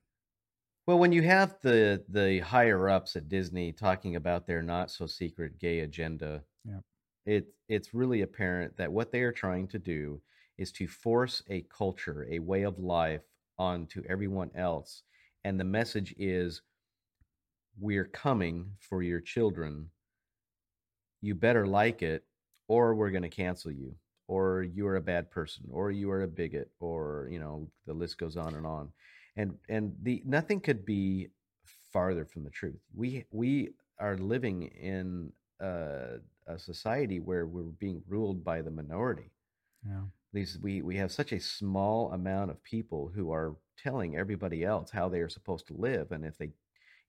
Well, 0.89 0.99
when 0.99 1.13
you 1.13 1.21
have 1.21 1.61
the 1.61 2.03
the 2.09 2.39
higher 2.39 2.89
ups 2.89 3.15
at 3.15 3.29
Disney 3.29 3.73
talking 3.75 4.17
about 4.17 4.47
their 4.47 4.63
not 4.63 4.91
so 4.91 5.07
secret 5.07 5.59
gay 5.59 5.81
agenda, 5.81 6.47
Yep. 6.65 6.83
it 7.27 7.55
it's 7.69 7.93
really 7.93 8.23
apparent 8.23 8.79
that 8.79 8.91
what 8.91 9.13
they 9.13 9.21
are 9.21 9.31
trying 9.31 9.69
to 9.69 9.79
do 9.79 10.23
is 10.57 10.73
to 10.73 10.89
force 10.89 11.43
a 11.49 11.61
culture, 11.65 12.27
a 12.31 12.39
way 12.39 12.63
of 12.63 12.79
life 12.79 13.21
onto 13.59 14.03
everyone 14.09 14.51
else, 14.55 15.03
and 15.45 15.61
the 15.61 15.65
message 15.65 16.15
is 16.17 16.63
we're 17.79 18.07
coming 18.07 18.73
for 18.81 19.03
your 19.03 19.21
children. 19.21 19.91
You 21.21 21.35
better 21.35 21.67
like 21.67 22.03
it 22.03 22.25
or 22.67 22.95
we're 22.95 23.11
going 23.11 23.23
to 23.25 23.29
cancel 23.29 23.71
you 23.71 23.95
or 24.27 24.63
you're 24.63 24.97
a 24.97 25.03
bad 25.03 25.31
person 25.31 25.67
or 25.71 25.91
you 25.91 26.11
are 26.11 26.23
a 26.23 26.29
bigot 26.29 26.71
or 26.81 27.29
you 27.31 27.39
know 27.39 27.71
the 27.87 27.93
list 27.93 28.19
goes 28.19 28.39
on 28.39 28.55
and 28.55 28.67
on 28.67 28.93
and 29.37 29.57
and 29.69 29.95
the 30.03 30.23
nothing 30.25 30.61
could 30.61 30.85
be 30.85 31.29
farther 31.93 32.25
from 32.25 32.45
the 32.45 32.51
truth. 32.51 32.81
We 32.95 33.25
we 33.31 33.71
are 33.99 34.17
living 34.17 34.63
in 34.63 35.33
a, 35.61 36.19
a 36.47 36.59
society 36.59 37.21
where 37.21 37.47
we're 37.47 37.63
being 37.63 38.03
ruled 38.09 38.45
by 38.45 38.63
the 38.63 38.71
minority. 38.71 39.31
Yeah, 39.87 40.03
these 40.33 40.59
we 40.61 40.83
we 40.83 40.97
have 40.97 41.13
such 41.13 41.33
a 41.33 41.41
small 41.41 42.13
amount 42.13 42.51
of 42.51 42.63
people 42.63 43.11
who 43.15 43.33
are 43.33 43.57
telling 43.77 44.17
everybody 44.17 44.65
else 44.65 44.91
how 44.91 45.09
they 45.09 45.21
are 45.21 45.29
supposed 45.29 45.67
to 45.69 45.75
live 45.75 46.11
and 46.11 46.25
if 46.25 46.37
they 46.37 46.51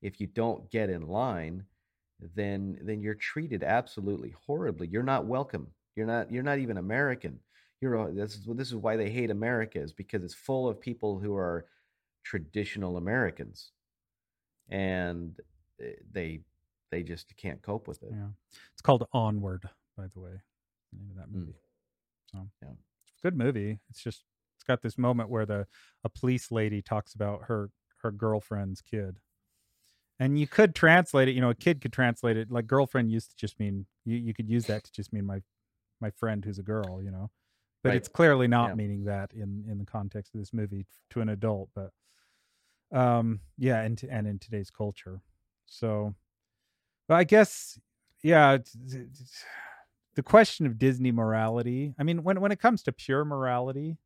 if 0.02 0.20
you 0.20 0.26
don't 0.28 0.70
get 0.70 0.88
in 0.88 1.02
line 1.02 1.64
then 2.34 2.78
then 2.82 3.00
you're 3.00 3.14
treated 3.14 3.62
absolutely 3.62 4.34
horribly. 4.46 4.86
You're 4.86 5.02
not 5.02 5.26
welcome. 5.26 5.68
You're 5.96 6.06
not 6.06 6.30
you're 6.30 6.42
not 6.42 6.58
even 6.58 6.76
american. 6.76 7.38
You're 7.80 8.12
this 8.12 8.34
is 8.34 8.46
this 8.46 8.68
is 8.68 8.76
why 8.76 8.96
they 8.96 9.10
hate 9.10 9.30
america 9.30 9.80
is 9.80 9.92
because 9.92 10.22
it's 10.22 10.34
full 10.34 10.68
of 10.68 10.80
people 10.80 11.18
who 11.18 11.34
are 11.34 11.66
traditional 12.22 12.96
americans 12.96 13.72
and 14.70 15.40
eh, 15.80 15.92
they 16.10 16.42
they 16.90 17.02
just 17.02 17.36
can't 17.36 17.62
cope 17.62 17.88
with 17.88 18.02
it 18.02 18.16
yeah. 18.16 18.28
It's 18.72 18.82
called 18.82 19.06
Onward, 19.12 19.68
by 19.96 20.08
the 20.08 20.20
way. 20.20 20.42
The 20.92 20.98
name 20.98 21.10
of 21.10 21.16
that 21.16 21.30
Mm. 21.32 21.52
movie. 21.52 21.58
So 22.32 22.50
Yeah. 22.62 22.74
it's 23.04 23.12
a 23.18 23.22
good 23.22 23.36
movie. 23.36 23.80
It's 23.90 24.02
just 24.02 24.24
it's 24.56 24.64
got 24.64 24.82
this 24.82 24.98
moment 24.98 25.30
where 25.30 25.46
the 25.46 25.66
a 26.04 26.08
police 26.08 26.50
lady 26.50 26.82
talks 26.82 27.14
about 27.14 27.44
her 27.44 27.70
her 27.98 28.10
girlfriend's 28.12 28.80
kid. 28.82 29.20
And 30.18 30.38
you 30.38 30.46
could 30.46 30.74
translate 30.74 31.28
it, 31.28 31.34
you 31.34 31.40
know, 31.40 31.50
a 31.50 31.54
kid 31.54 31.80
could 31.80 31.92
translate 31.92 32.36
it 32.36 32.50
like 32.50 32.66
girlfriend 32.66 33.10
used 33.10 33.30
to 33.30 33.36
just 33.36 33.58
mean 33.58 33.86
you, 34.04 34.16
you 34.16 34.34
could 34.34 34.48
use 34.50 34.66
that 34.66 34.84
to 34.84 34.92
just 34.92 35.12
mean 35.12 35.26
my 35.26 35.42
my 36.00 36.10
friend 36.10 36.44
who's 36.44 36.58
a 36.58 36.64
girl, 36.64 37.02
you 37.02 37.10
know. 37.10 37.30
But 37.82 37.90
Right. 37.90 37.96
it's 37.96 38.08
clearly 38.08 38.46
not 38.46 38.70
Yeah. 38.70 38.74
meaning 38.74 39.04
that 39.04 39.32
in 39.32 39.64
in 39.68 39.78
the 39.78 39.86
context 39.86 40.34
of 40.34 40.40
this 40.40 40.52
movie 40.52 40.86
to 41.10 41.20
an 41.20 41.28
adult, 41.30 41.70
but 41.74 41.92
um 42.92 43.40
yeah, 43.56 43.80
and 43.82 44.02
and 44.04 44.26
in 44.26 44.38
today's 44.38 44.70
culture. 44.70 45.22
So 45.66 46.14
but 47.06 47.14
I 47.14 47.24
guess 47.24 47.80
yeah, 48.22 48.52
it's- 48.54 48.74
it's- 48.94 49.44
the 50.14 50.22
question 50.22 50.66
of 50.66 50.76
Disney 50.78 51.10
morality. 51.12 51.94
I 51.98 52.02
mean, 52.02 52.22
when 52.22 52.40
when 52.40 52.52
it 52.52 52.58
comes 52.60 52.82
to 52.82 52.92
pure 52.92 53.24
morality, 53.24 53.96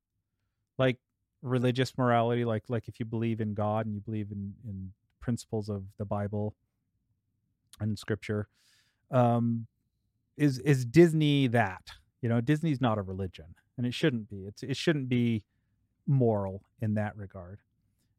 like 0.79 1.01
religious 1.43 1.97
morality, 1.99 2.45
like 2.45 2.69
like 2.71 2.87
if 2.89 3.01
you 3.01 3.07
believe 3.07 3.41
in 3.41 3.55
God 3.55 3.87
and 3.87 3.95
you 3.95 4.01
believe 4.01 4.31
in 4.31 4.55
in 4.65 4.93
principles 5.21 5.69
of 5.69 5.85
the 5.97 6.05
Bible 6.05 6.55
and 7.81 7.99
Scripture, 7.99 8.49
um, 9.11 9.67
is 10.37 10.59
is 10.61 10.85
Disney 10.85 11.49
that? 11.49 11.91
You 12.21 12.29
know, 12.29 12.41
Disney's 12.41 12.81
not 12.81 12.99
a 12.99 13.03
religion, 13.03 13.55
and 13.77 13.87
it 13.87 13.95
shouldn't 13.95 14.29
be. 14.29 14.45
It's 14.47 14.63
it 14.63 14.77
shouldn't 14.77 15.09
be 15.09 15.43
moral 16.07 16.63
in 16.81 16.95
that 16.95 17.17
regard, 17.17 17.61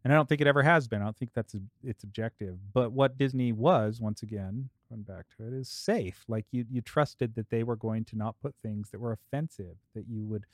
and 0.03 0.13
I 0.13 0.15
don't 0.15 0.27
think 0.29 0.41
it 0.41 0.47
ever 0.47 0.63
has 0.63 0.87
been. 0.87 1.01
I 1.01 1.05
don't 1.05 1.17
think 1.17 1.33
that's 1.33 1.55
its 1.83 2.03
objective. 2.03 2.57
But 2.73 2.91
what 2.91 3.17
Disney 3.17 3.51
was, 3.51 4.01
once 4.01 4.23
again, 4.23 4.69
going 4.89 5.03
back 5.03 5.25
to 5.37 5.47
it, 5.47 5.53
is 5.53 5.69
safe. 5.69 6.23
Like 6.27 6.45
you 6.51 6.65
you 6.69 6.81
trusted 6.81 7.35
that 7.35 7.49
they 7.49 7.63
were 7.63 7.75
going 7.75 8.05
to 8.05 8.17
not 8.17 8.39
put 8.41 8.55
things 8.61 8.89
that 8.91 8.99
were 8.99 9.13
offensive 9.13 9.77
that 9.95 10.05
you 10.09 10.25
would 10.25 10.45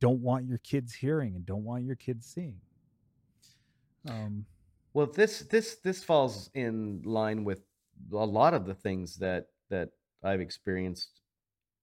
don't 0.00 0.20
want 0.22 0.46
your 0.46 0.58
kids 0.58 0.94
hearing 0.94 1.34
and 1.36 1.44
don't 1.46 1.64
want 1.64 1.84
your 1.84 1.96
kids 1.96 2.26
seeing. 2.26 2.60
Um, 4.08 4.46
Well, 4.94 5.06
this 5.06 5.40
this 5.40 5.76
this 5.76 6.02
falls 6.04 6.50
in 6.54 7.02
line 7.04 7.44
with 7.44 7.62
a 8.12 8.24
lot 8.26 8.54
of 8.54 8.66
the 8.66 8.74
things 8.74 9.16
that 9.18 9.48
that 9.70 9.90
I've 10.22 10.40
experienced, 10.40 11.20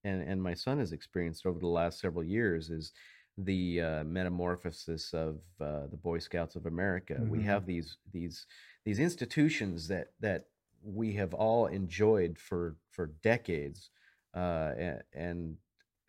and 0.04 0.22
and 0.24 0.42
my 0.42 0.54
son 0.54 0.80
has 0.80 0.92
experienced 0.92 1.46
over 1.46 1.60
the 1.60 1.68
last 1.68 2.00
several 2.00 2.24
years 2.24 2.70
is 2.70 2.94
the 3.38 3.82
uh, 3.82 4.04
metamorphosis 4.04 5.14
of 5.14 5.42
uh, 5.60 5.88
the 5.88 5.98
Boy 5.98 6.20
Scouts 6.20 6.56
of 6.56 6.66
America. 6.66 7.24
We 7.26 7.40
Mhm. 7.40 7.44
have 7.44 7.66
these 7.66 7.98
these 8.12 8.46
these 8.86 9.00
institutions 9.00 9.88
that 9.88 10.10
that 10.20 10.46
we 10.82 11.14
have 11.14 11.34
all 11.34 11.68
enjoyed 11.68 12.38
for 12.40 12.78
for 12.92 13.08
decades, 13.08 13.90
uh, 14.36 14.74
a- 14.78 15.02
and 15.14 15.58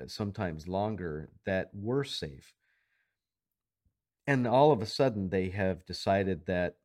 sometimes 0.07 0.69
longer 0.69 1.31
that 1.47 1.71
were 1.75 2.05
safe 2.05 2.55
and 4.27 4.47
all 4.47 4.73
of 4.73 4.83
a 4.83 4.87
sudden 4.87 5.29
they 5.31 5.51
have 5.51 5.85
decided 5.85 6.47
that 6.47 6.79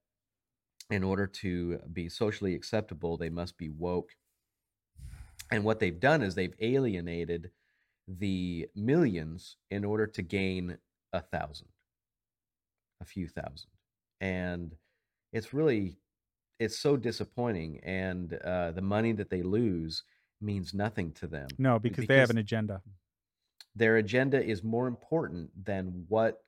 in 0.89 1.03
order 1.03 1.28
to 1.28 1.80
be 1.93 2.10
socially 2.10 2.55
acceptable, 2.55 3.18
they 3.18 3.30
must 3.30 3.57
be 3.57 3.70
woke. 3.70 4.16
And 5.52 5.64
what 5.64 5.80
they've 5.80 6.00
done 6.00 6.22
is 6.22 6.36
they've 6.36 6.56
alienated 6.60 7.52
the 8.08 8.68
millions 8.76 9.58
in 9.70 9.84
order 9.86 10.08
to 10.08 10.22
gain 10.22 10.78
a 11.14 11.22
thousand, 11.22 11.68
a 13.02 13.06
few 13.06 13.28
thousand. 13.28 13.70
And 14.22 14.76
it's 15.32 15.54
really, 15.54 15.97
it's 16.60 16.78
so 16.78 16.97
disappointing. 16.97 17.80
And 17.84 18.34
uh, 18.34 18.72
the 18.72 18.82
money 18.82 19.12
that 19.14 19.30
they 19.30 19.41
lose 19.41 20.04
means 20.41 20.74
nothing 20.74 21.12
to 21.14 21.28
them. 21.28 21.47
No, 21.58 21.80
because, 21.80 22.06
they 22.08 22.18
have 22.18 22.30
an 22.30 22.38
agenda. 22.38 22.82
Their 23.76 23.97
agenda 23.97 24.43
is 24.43 24.64
more 24.64 24.88
important 24.88 25.52
than 25.66 26.06
what 26.08 26.43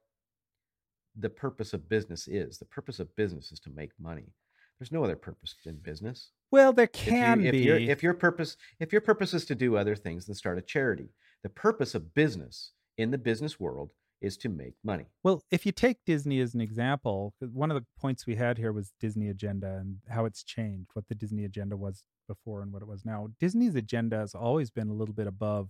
the 1.15 1.29
purpose 1.29 1.73
of 1.73 1.89
business 1.89 2.27
is. 2.27 2.57
The 2.57 2.65
purpose 2.65 2.99
of 2.99 3.15
business 3.15 3.51
is 3.51 3.59
to 3.61 3.69
make 3.69 3.91
money. 3.99 4.33
There's 4.81 4.91
no 4.91 5.03
other 5.03 5.15
purpose 5.15 5.53
in 5.63 5.75
business. 5.75 6.31
Well, 6.49 6.73
there 6.73 6.89
If 6.91 7.05
you- 7.05 7.11
can 7.11 7.45
if 7.45 7.51
be. 7.51 7.59
Your, 7.59 7.77
if 7.77 8.01
your 8.01 8.15
purpose, 8.15 8.57
if 8.79 8.91
your 8.91 9.01
purpose 9.01 9.31
is 9.31 9.45
to 9.45 9.53
do 9.53 9.77
other 9.77 9.95
things, 9.95 10.25
then 10.25 10.33
start 10.33 10.57
a 10.57 10.61
charity. 10.63 11.09
The 11.43 11.49
purpose 11.49 11.93
of 11.93 12.15
business 12.15 12.71
in 12.97 13.11
the 13.11 13.19
business 13.19 13.59
world 13.59 13.91
is 14.21 14.37
to 14.37 14.49
make 14.49 14.73
money. 14.83 15.05
Well, 15.21 15.43
if 15.51 15.67
you 15.67 15.71
take 15.71 16.03
Disney 16.07 16.39
as 16.39 16.55
an 16.55 16.61
example, 16.61 17.35
uh, 17.43 17.45
one 17.53 17.69
of 17.69 17.75
the 17.79 17.85
points 17.99 18.25
we 18.25 18.37
had 18.37 18.57
here 18.57 18.71
was 18.73 18.91
Disney 18.99 19.29
agenda 19.29 19.77
and 19.77 19.97
how 20.09 20.25
it's 20.25 20.43
changed, 20.43 20.89
what 20.93 21.07
the 21.09 21.13
Disney 21.15 21.45
agenda 21.45 21.77
was 21.77 22.03
before 22.27 22.63
and 22.63 22.73
what 22.73 22.81
it 22.81 22.87
was 22.87 23.05
now. 23.05 23.27
Disney's 23.39 23.75
agenda 23.75 24.17
has 24.17 24.33
always 24.33 24.71
been 24.71 24.89
a 24.89 24.93
little 24.95 25.13
bit 25.13 25.27
above 25.27 25.69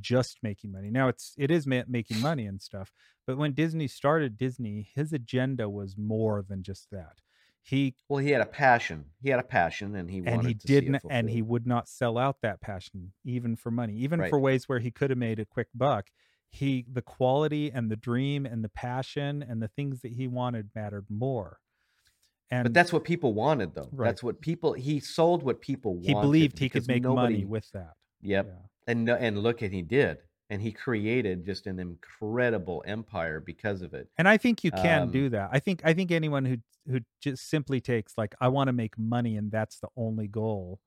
just 0.00 0.38
making 0.44 0.70
money. 0.70 0.90
Now 0.92 1.08
it's 1.08 1.34
it 1.36 1.50
is 1.50 1.66
ma- 1.66 1.82
making 1.88 2.20
money 2.20 2.46
and 2.46 2.62
stuff, 2.62 2.92
but 3.26 3.36
when 3.36 3.52
Disney 3.52 3.88
started 3.88 4.36
Disney, 4.36 4.90
his 4.94 5.12
agenda 5.12 5.68
was 5.68 5.96
more 5.98 6.44
than 6.48 6.62
just 6.62 6.86
that. 6.92 7.18
He 7.66 7.94
Well, 8.10 8.18
he 8.18 8.30
had 8.30 8.42
a 8.42 8.46
passion. 8.46 9.06
He 9.22 9.30
had 9.30 9.40
a 9.40 9.44
passion, 9.44 9.96
and 9.96 10.10
he 10.10 10.18
and 10.18 10.26
wanted 10.36 10.48
he 10.48 10.54
to 10.54 10.66
see 10.68 10.74
it 10.76 10.80
didn't 10.82 11.02
and 11.10 11.30
he 11.30 11.40
would 11.42 11.66
not 11.66 11.88
sell 11.88 12.18
out 12.18 12.36
that 12.42 12.60
passion 12.60 13.12
even 13.24 13.56
for 13.56 13.70
money 13.70 13.94
even 13.96 14.20
Right. 14.20 14.28
for 14.30 14.38
ways 14.38 14.68
where 14.68 14.78
he 14.80 14.90
could 14.90 15.08
have 15.10 15.18
made 15.18 15.38
a 15.40 15.46
quick 15.46 15.68
buck 15.74 16.10
he 16.50 16.84
the 16.92 17.02
quality 17.02 17.72
and 17.72 17.90
the 17.90 17.96
dream 17.96 18.44
and 18.46 18.62
the 18.62 18.68
passion 18.68 19.42
and 19.42 19.60
the 19.62 19.68
things 19.68 20.02
that 20.02 20.12
he 20.12 20.28
wanted 20.28 20.70
mattered 20.74 21.06
more 21.08 21.58
and 22.50 22.64
But 22.64 22.74
that's 22.74 22.92
what 22.92 23.04
people 23.04 23.32
wanted, 23.32 23.74
though. 23.74 23.88
Right. 23.90 24.08
That's 24.08 24.22
what 24.22 24.40
people. 24.42 24.74
He 24.74 25.00
sold 25.00 25.42
what 25.42 25.62
people 25.62 25.94
wanted. 25.94 26.08
he 26.08 26.14
believed 26.14 26.58
he 26.58 26.68
could 26.68 26.86
make 26.86 27.02
nobody, 27.02 27.34
money 27.36 27.44
with 27.46 27.68
that 27.72 27.94
Yep. 28.20 28.46
yeah. 28.46 28.52
And 28.86 29.08
and 29.08 29.38
look, 29.38 29.62
and 29.62 29.72
he 29.72 29.80
did, 29.80 30.18
and 30.50 30.60
he 30.62 30.72
created 30.72 31.44
just 31.46 31.66
an 31.66 31.78
incredible 31.78 32.82
empire 32.86 33.40
because 33.40 33.82
of 33.82 33.94
it. 33.94 34.08
and 34.18 34.28
i 34.28 34.36
think 34.36 34.62
you 34.64 34.70
can 34.70 35.02
Um, 35.04 35.10
do 35.10 35.28
that 35.30 35.50
i 35.52 35.58
think 35.58 35.82
i 35.84 35.94
think 35.94 36.10
anyone 36.10 36.44
who 36.44 36.56
who 36.86 37.00
just 37.20 37.48
simply 37.48 37.80
takes 37.80 38.16
like 38.18 38.34
i 38.40 38.48
want 38.48 38.68
to 38.68 38.72
make 38.72 38.98
money 38.98 39.36
and 39.36 39.50
that's 39.50 39.80
the 39.80 39.88
only 39.96 40.28
goal 40.28 40.80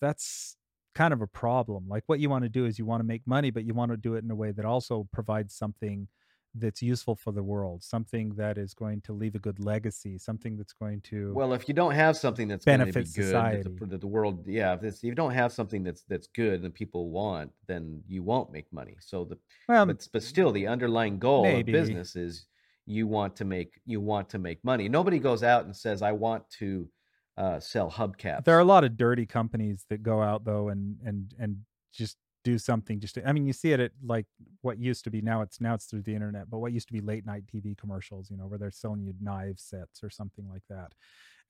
that's 0.00 0.56
kind 0.94 1.12
of 1.14 1.22
a 1.22 1.26
problem 1.26 1.88
like 1.88 2.04
what 2.06 2.20
you 2.20 2.28
want 2.28 2.44
to 2.44 2.48
do 2.50 2.66
is 2.66 2.78
you 2.78 2.84
want 2.84 3.00
to 3.00 3.04
make 3.04 3.26
money 3.26 3.50
but 3.50 3.64
you 3.64 3.72
want 3.72 3.90
to 3.90 3.96
do 3.96 4.14
it 4.14 4.22
in 4.22 4.30
a 4.30 4.34
way 4.34 4.52
that 4.52 4.64
also 4.64 5.08
provides 5.12 5.54
something 5.54 6.06
that's 6.54 6.82
useful 6.82 7.14
for 7.14 7.32
the 7.32 7.42
world 7.42 7.82
something 7.82 8.34
that 8.34 8.58
is 8.58 8.74
going 8.74 9.00
to 9.00 9.12
leave 9.12 9.34
a 9.34 9.38
good 9.38 9.58
legacy 9.58 10.18
something 10.18 10.56
that's 10.56 10.74
going 10.74 11.00
to 11.00 11.32
Well, 11.32 11.52
if 11.54 11.66
you 11.66 11.74
don't 11.74 11.92
have 11.94 12.16
something 12.16 12.46
that's 12.48 12.64
going 12.64 12.80
to 12.80 12.86
be 12.86 12.92
good, 12.92 12.94
Benefits 12.94 13.14
that 13.14 13.20
the, 13.22 13.26
society. 13.26 13.76
that 13.80 14.00
the 14.00 14.06
world, 14.06 14.44
yeah, 14.46 14.74
if, 14.74 14.82
it's, 14.82 14.98
if 14.98 15.04
you 15.04 15.14
don't 15.14 15.32
have 15.32 15.52
something 15.52 15.82
that's 15.82 16.02
that's 16.08 16.26
good 16.28 16.62
and 16.62 16.74
people 16.74 17.10
want, 17.10 17.50
then 17.66 18.02
you 18.06 18.22
won't 18.22 18.52
make 18.52 18.70
money. 18.72 18.96
So 19.00 19.24
the 19.24 19.38
well 19.68 19.86
but 19.86 20.06
but 20.12 20.22
still, 20.22 20.52
the 20.52 20.66
underlying 20.66 21.18
goal 21.18 21.44
maybe. 21.44 21.72
of 21.72 21.78
business 21.78 22.16
is 22.16 22.46
you 22.86 23.06
want 23.06 23.36
to 23.36 23.44
make 23.44 23.80
you 23.86 24.00
want 24.00 24.28
to 24.30 24.38
make 24.38 24.62
money. 24.64 24.88
Nobody 24.88 25.18
goes 25.18 25.42
out 25.42 25.64
and 25.64 25.74
says, 25.74 26.02
"I 26.02 26.12
want 26.12 26.48
to 26.58 26.88
uh, 27.36 27.60
sell 27.60 27.90
hubcaps." 27.90 28.44
there 28.44 28.56
are 28.56 28.60
a 28.60 28.64
lot 28.64 28.84
of 28.84 28.96
dirty 28.96 29.26
companies 29.26 29.86
that 29.88 30.02
go 30.02 30.20
out 30.20 30.44
though 30.44 30.68
and 30.68 30.96
and 31.04 31.34
and 31.38 31.58
just 31.92 32.16
do 32.44 32.58
something 32.58 33.00
just 33.00 33.14
to, 33.14 33.28
i 33.28 33.32
mean 33.32 33.46
you 33.46 33.52
see 33.52 33.72
it 33.72 33.80
at 33.80 33.92
like 34.04 34.26
what 34.62 34.78
used 34.78 35.04
to 35.04 35.10
be 35.10 35.20
now 35.20 35.42
it's 35.42 35.60
now 35.60 35.74
it's 35.74 35.86
through 35.86 36.02
the 36.02 36.14
internet 36.14 36.50
but 36.50 36.58
what 36.58 36.72
used 36.72 36.86
to 36.86 36.92
be 36.92 37.00
late 37.00 37.24
night 37.24 37.44
tv 37.46 37.76
commercials 37.76 38.30
you 38.30 38.36
know 38.36 38.46
where 38.46 38.58
they're 38.58 38.70
selling 38.70 39.02
you 39.02 39.12
knife 39.20 39.58
sets 39.58 40.02
or 40.02 40.10
something 40.10 40.48
like 40.48 40.62
that. 40.68 40.92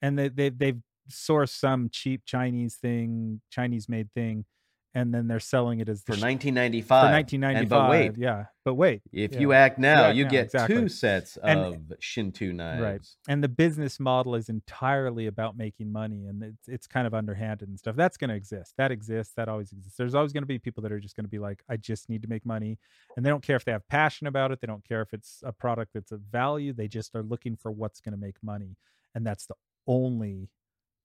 And 0.01 0.17
they, 0.17 0.29
they 0.29 0.49
they've 0.49 0.81
sourced 1.09 1.57
some 1.57 1.89
cheap 1.89 2.21
chinese 2.25 2.75
thing 2.75 3.41
chinese 3.49 3.89
made 3.89 4.11
thing 4.13 4.45
and 4.95 5.13
then 5.13 5.27
they're 5.27 5.39
selling 5.39 5.79
it 5.79 5.89
as 5.89 6.01
for 6.03 6.13
1995. 6.13 6.87
for 6.87 7.11
1995. 7.11 7.63
And 7.63 7.69
1995 7.69 7.69
but 7.69 7.89
wait, 7.89 8.23
yeah 8.23 8.45
but 8.63 8.75
wait 8.75 9.01
if 9.11 9.33
yeah. 9.33 9.39
you 9.39 9.53
act 9.53 9.79
now, 9.79 10.05
act 10.05 10.15
you 10.15 10.23
now, 10.25 10.29
get 10.29 10.45
exactly. 10.45 10.75
two 10.75 10.89
sets 10.89 11.37
And- 11.43 11.59
of 11.59 11.93
Shinto 11.99 12.51
knives. 12.51 12.81
Right. 12.81 13.07
And 13.27 13.43
the 13.43 13.49
business 13.49 13.99
model 13.99 14.35
is 14.35 14.49
entirely 14.49 15.27
about 15.27 15.57
making 15.57 15.91
money 15.91 16.27
and 16.27 16.43
it's, 16.43 16.67
it's 16.67 16.87
kind 16.87 17.07
of 17.07 17.13
underhanded 17.13 17.67
and 17.67 17.77
stuff 17.77 17.95
that's 17.95 18.17
going 18.17 18.29
to 18.29 18.35
exist 18.35 18.73
that 18.77 18.91
exists 18.91 19.33
that 19.35 19.49
always 19.49 19.71
exists 19.71 19.97
there's 19.97 20.15
always 20.15 20.33
going 20.33 20.43
to 20.43 20.47
be 20.47 20.59
people 20.59 20.81
that 20.83 20.91
are 20.91 20.99
just 20.99 21.15
going 21.15 21.25
to 21.25 21.29
be 21.29 21.39
like 21.39 21.63
i 21.69 21.77
just 21.77 22.09
need 22.09 22.21
to 22.21 22.27
make 22.27 22.45
money 22.45 22.77
and 23.15 23.25
they 23.25 23.29
don't 23.29 23.43
care 23.43 23.55
if 23.55 23.65
they 23.65 23.71
have 23.71 23.87
passion 23.87 24.27
about 24.27 24.51
it 24.51 24.59
they 24.61 24.67
don't 24.67 24.87
care 24.87 25.01
if 25.01 25.13
it's 25.13 25.41
a 25.45 25.51
product 25.51 25.91
that's 25.93 26.11
of 26.11 26.21
value 26.21 26.73
they 26.73 26.87
just 26.87 27.15
are 27.15 27.23
looking 27.23 27.55
for 27.55 27.71
what's 27.71 27.99
going 27.99 28.13
to 28.13 28.19
make 28.19 28.35
money 28.41 28.77
and 29.15 29.25
that's 29.25 29.45
the 29.45 29.55
only 29.87 30.49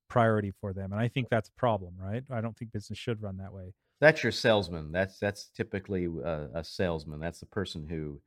priority 0.09 0.50
for 0.61 0.72
them 0.72 0.92
and 0.92 1.00
i 1.00 1.09
think 1.09 1.28
that's 1.28 1.48
a 1.48 1.52
problem 1.52 1.94
right 1.98 2.24
i 2.30 2.40
don't 2.40 2.56
think 2.56 2.72
business 2.72 2.98
should 2.98 3.20
run 3.22 3.36
that 3.36 3.52
way 3.52 3.72
That's 4.00 4.22
your 4.22 4.32
salesman. 4.32 4.92
That's 4.92 5.18
that's 5.18 5.48
typically 5.56 6.04
a, 6.06 6.48
a 6.54 6.62
salesman. 6.64 7.18
That's 7.20 7.40
the 7.40 7.46
person 7.46 7.86
who 7.88 8.20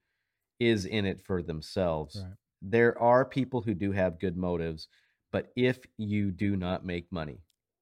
is 0.60 0.86
in 0.86 1.06
it 1.06 1.22
for 1.22 1.42
themselves. 1.42 2.18
Right. 2.22 2.34
There 2.62 2.94
are 3.00 3.24
people 3.24 3.62
who 3.62 3.74
do 3.74 3.92
have 3.94 4.20
good 4.20 4.36
motives, 4.36 4.88
but 5.32 5.52
if 5.56 5.80
you 5.98 6.30
do 6.32 6.56
not 6.58 6.86
make 6.86 7.08
money, 7.12 7.40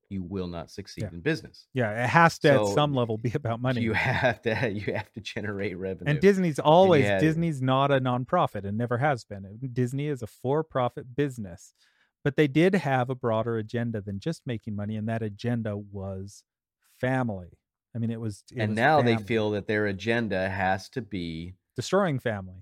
you 0.08 0.22
will 0.24 0.48
not 0.48 0.70
succeed 0.70 1.04
Yeah. 1.06 1.10
in 1.14 1.22
business. 1.22 1.66
yeah 1.74 2.04
it 2.06 2.10
has 2.10 2.38
to 2.40 2.50
at 2.52 2.68
some 2.68 2.94
level 2.94 3.18
be 3.18 3.32
about 3.34 3.60
money 3.68 3.82
You 3.82 3.94
have 3.94 4.40
to 4.44 4.70
you 4.80 4.94
have 4.94 5.12
to 5.14 5.22
generate 5.22 5.76
revenue. 5.78 6.12
And 6.12 6.20
Disney's 6.22 6.60
always 6.60 7.06
yeah. 7.06 7.20
Disney's 7.20 7.60
not 7.62 7.90
a 7.92 8.00
nonprofit 8.00 8.64
and 8.66 8.78
never 8.78 8.98
has 9.00 9.24
been. 9.26 9.44
Disney 9.74 10.08
is 10.14 10.22
a 10.22 10.28
for-profit 10.28 11.16
business. 11.16 11.74
But 12.24 12.36
they 12.36 12.48
did 12.48 12.76
have 12.76 13.10
a 13.10 13.16
broader 13.16 13.58
agenda 13.58 14.02
than 14.02 14.20
just 14.20 14.42
making 14.46 14.76
money 14.76 14.96
and 14.96 15.08
that 15.08 15.24
agenda 15.24 15.78
was 15.78 16.44
family. 17.00 17.58
I 17.96 18.00
mean 18.00 18.12
it 18.12 18.20
was 18.20 18.44
it 18.52 18.60
and 18.60 18.72
was 18.72 18.76
now 18.76 19.02
they 19.02 19.18
feel 19.18 19.52
that 19.52 19.68
their 19.68 19.88
agenda 19.88 20.50
has 20.50 20.90
to 20.90 21.02
be 21.02 21.56
destroying 21.76 22.20
family. 22.20 22.62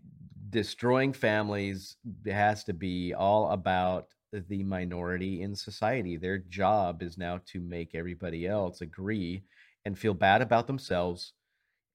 destroying 0.50 1.12
families 1.12 1.98
has 2.26 2.64
to 2.64 2.74
be 2.74 3.14
all 3.14 3.52
about 3.52 4.08
the 4.32 4.64
minority 4.64 5.42
in 5.42 5.56
society 5.56 6.16
their 6.18 6.38
job 6.38 7.02
is 7.02 7.18
now 7.18 7.40
to 7.46 7.60
make 7.60 7.96
everybody 7.96 8.48
else 8.48 8.82
agree 8.82 9.44
and 9.86 9.98
feel 9.98 10.14
bad 10.14 10.42
about 10.42 10.68
themselves 10.68 11.34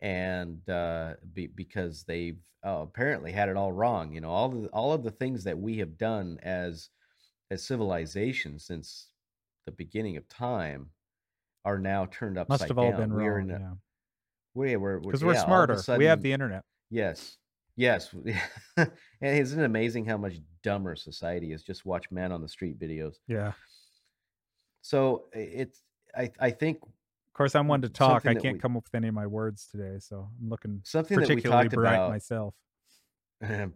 and 0.00 0.68
uh, 0.68 1.14
be, 1.32 1.46
because 1.46 2.04
they've 2.04 2.40
uh, 2.66 2.80
apparently 2.82 3.32
had 3.32 3.48
it 3.48 3.56
all 3.56 3.72
wrong 3.72 4.12
you 4.12 4.20
know 4.20 4.30
all 4.30 4.48
the, 4.48 4.68
all 4.68 4.92
of 4.92 5.02
the 5.02 5.10
things 5.10 5.44
that 5.44 5.58
we 5.58 5.78
have 5.78 5.96
done 5.96 6.38
as 6.42 6.90
as 7.52 7.62
civilization 7.62 8.58
since 8.58 9.08
the 9.66 9.72
beginning 9.72 10.16
of 10.16 10.26
time 10.28 10.86
are 11.64 11.78
now 11.78 12.06
turned 12.06 12.38
upside 12.38 12.60
Must 12.60 12.68
have 12.68 12.78
all 12.78 12.90
down. 12.90 13.00
been 13.00 13.12
We're 13.14 13.38
wrong. 13.38 13.50
in 13.50 13.56
a- 13.56 13.60
yeah. 13.60 13.70
we- 14.54 14.76
we're 14.76 14.98
Because 15.00 15.22
we're, 15.22 15.28
we're 15.28 15.34
yeah, 15.34 15.42
a 15.42 15.44
smarter. 15.44 15.98
we 15.98 16.06
have 16.06 16.22
the 16.22 16.32
internet. 16.32 16.64
Yes. 16.90 17.36
Yes. 17.76 18.12
and 18.76 18.90
isn't 19.20 19.60
it 19.60 19.64
amazing 19.64 20.04
how 20.06 20.16
much 20.16 20.34
dumber 20.62 20.96
society 20.96 21.52
is? 21.52 21.62
Just 21.62 21.84
watch 21.86 22.10
man 22.10 22.32
on 22.32 22.40
the 22.42 22.48
street 22.48 22.78
videos. 22.80 23.16
Yeah. 23.28 23.52
So 24.80 25.26
it's 25.32 25.82
I 26.16 26.30
I 26.40 26.50
think 26.50 26.78
Of 26.82 27.34
course 27.34 27.54
I'm 27.54 27.68
one 27.68 27.82
to 27.82 27.88
talk. 27.88 28.26
I 28.26 28.34
can't 28.34 28.54
we- 28.56 28.60
come 28.60 28.76
up 28.76 28.84
with 28.84 28.94
any 28.94 29.08
of 29.08 29.14
my 29.14 29.26
words 29.26 29.68
today, 29.70 29.98
so 30.00 30.28
I'm 30.40 30.48
looking 30.48 30.80
something 30.84 31.16
that 31.18 31.28
we 31.28 31.34
particularly 31.36 31.64
talked 31.68 31.74
bright 31.74 31.94
about 31.94 32.10
myself. 32.10 32.54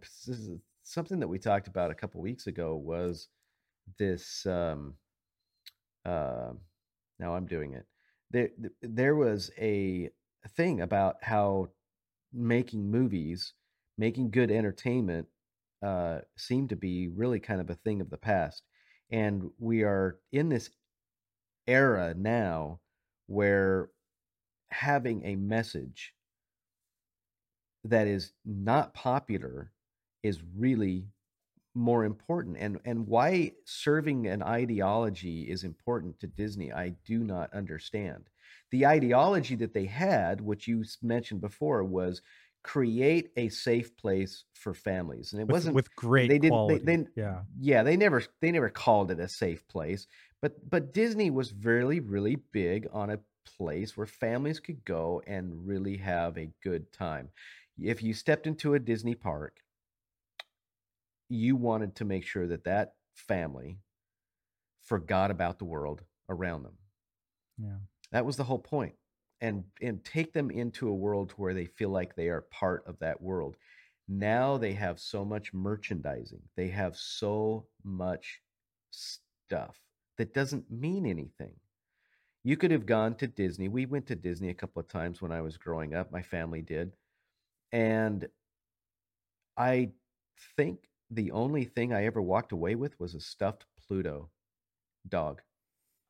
something 0.83 1.19
that 1.19 1.27
we 1.27 1.39
talked 1.39 1.67
about 1.67 1.91
a 1.91 1.95
couple 1.95 2.21
weeks 2.21 2.47
ago 2.47 2.75
was 2.75 3.29
this 3.97 4.45
um 4.45 4.95
uh 6.05 6.51
now 7.19 7.35
I'm 7.35 7.47
doing 7.47 7.73
it. 7.73 7.85
There 8.31 8.49
there 8.81 9.15
was 9.15 9.51
a 9.57 10.09
thing 10.55 10.81
about 10.81 11.17
how 11.23 11.69
making 12.33 12.89
movies, 12.91 13.53
making 13.97 14.31
good 14.31 14.51
entertainment 14.51 15.27
uh 15.83 16.19
seemed 16.37 16.69
to 16.69 16.75
be 16.75 17.09
really 17.09 17.39
kind 17.39 17.61
of 17.61 17.69
a 17.69 17.75
thing 17.75 18.01
of 18.01 18.09
the 18.09 18.17
past. 18.17 18.63
And 19.11 19.51
we 19.59 19.83
are 19.83 20.19
in 20.31 20.49
this 20.49 20.69
era 21.67 22.13
now 22.15 22.79
where 23.27 23.89
having 24.71 25.25
a 25.25 25.35
message 25.35 26.13
that 27.83 28.07
is 28.07 28.33
not 28.45 28.93
popular 28.93 29.71
is 30.23 30.41
really 30.57 31.07
more 31.77 32.03
important 32.05 32.57
and 32.59 32.79
and 32.85 33.07
why 33.07 33.51
serving 33.65 34.27
an 34.27 34.41
ideology 34.43 35.43
is 35.49 35.63
important 35.63 36.19
to 36.19 36.27
Disney 36.27 36.71
I 36.73 36.89
do 37.05 37.19
not 37.23 37.53
understand. 37.53 38.29
The 38.71 38.85
ideology 38.87 39.55
that 39.57 39.73
they 39.73 39.85
had 39.85 40.41
which 40.41 40.67
you 40.67 40.83
mentioned 41.01 41.41
before 41.41 41.83
was 41.83 42.21
create 42.63 43.29
a 43.37 43.47
safe 43.49 43.95
place 43.95 44.43
for 44.53 44.73
families, 44.73 45.31
and 45.31 45.41
it 45.41 45.45
with, 45.47 45.53
wasn't 45.53 45.75
with 45.75 45.95
great 45.95 46.27
they 46.29 46.39
didn't- 46.39 46.67
they- 46.67 46.79
they- 46.79 47.07
yeah. 47.15 47.43
yeah 47.59 47.83
they 47.83 47.95
never 47.95 48.23
they 48.41 48.51
never 48.51 48.69
called 48.69 49.11
it 49.11 49.19
a 49.19 49.27
safe 49.29 49.65
place 49.67 50.07
but 50.41 50.69
but 50.69 50.93
disney 50.93 51.29
was 51.29 51.53
really 51.53 51.99
really 52.01 52.35
big 52.51 52.87
on 52.91 53.09
a 53.11 53.19
place 53.45 53.95
where 53.95 54.05
families 54.07 54.59
could 54.59 54.83
go 54.83 55.21
and 55.27 55.65
really 55.65 55.95
have 55.97 56.37
a 56.37 56.51
good 56.61 56.91
time 56.91 57.29
if 57.79 58.03
you 58.03 58.13
stepped 58.13 58.47
into 58.47 58.73
a 58.73 58.79
disney 58.79 59.15
park 59.15 59.61
you 61.29 61.55
wanted 61.55 61.95
to 61.95 62.05
make 62.05 62.25
sure 62.25 62.47
that 62.47 62.63
that 62.65 62.95
family 63.13 63.79
forgot 64.81 65.31
about 65.31 65.59
the 65.59 65.65
world 65.65 66.03
around 66.29 66.63
them. 66.63 66.77
Yeah. 67.57 67.77
that 68.11 68.25
was 68.25 68.37
the 68.37 68.43
whole 68.43 68.59
point 68.59 68.95
and 69.41 69.63
and 69.81 70.03
take 70.05 70.33
them 70.33 70.51
into 70.51 70.87
a 70.89 70.93
world 70.95 71.33
where 71.37 71.53
they 71.53 71.65
feel 71.65 71.89
like 71.89 72.15
they 72.15 72.29
are 72.29 72.41
part 72.41 72.83
of 72.87 72.99
that 72.99 73.21
world. 73.21 73.57
Now 74.07 74.57
they 74.57 74.73
have 74.73 74.99
so 74.99 75.25
much 75.25 75.53
merchandising 75.53 76.41
they 76.55 76.69
have 76.69 76.95
so 76.97 77.67
much 77.83 78.41
stuff 78.91 79.81
that 80.17 80.33
doesn't 80.33 80.71
mean 80.71 81.05
anything. 81.05 81.55
You 82.43 82.57
could 82.57 82.71
have 82.71 82.85
gone 82.85 83.15
to 83.15 83.27
disney 83.27 83.67
we 83.67 83.85
went 83.85 84.07
to 84.07 84.15
disney 84.15 84.49
a 84.49 84.53
couple 84.53 84.79
of 84.79 84.87
times 84.87 85.21
when 85.21 85.31
i 85.33 85.41
was 85.41 85.57
growing 85.57 85.93
up 85.95 86.11
my 86.11 86.21
family 86.21 86.61
did 86.61 86.93
and 87.71 88.27
i 89.57 89.91
think 90.55 90.89
the 91.09 91.31
only 91.31 91.65
thing 91.65 91.93
i 91.93 92.05
ever 92.05 92.21
walked 92.21 92.51
away 92.51 92.75
with 92.75 92.99
was 92.99 93.15
a 93.15 93.19
stuffed 93.19 93.65
pluto 93.87 94.29
dog 95.07 95.41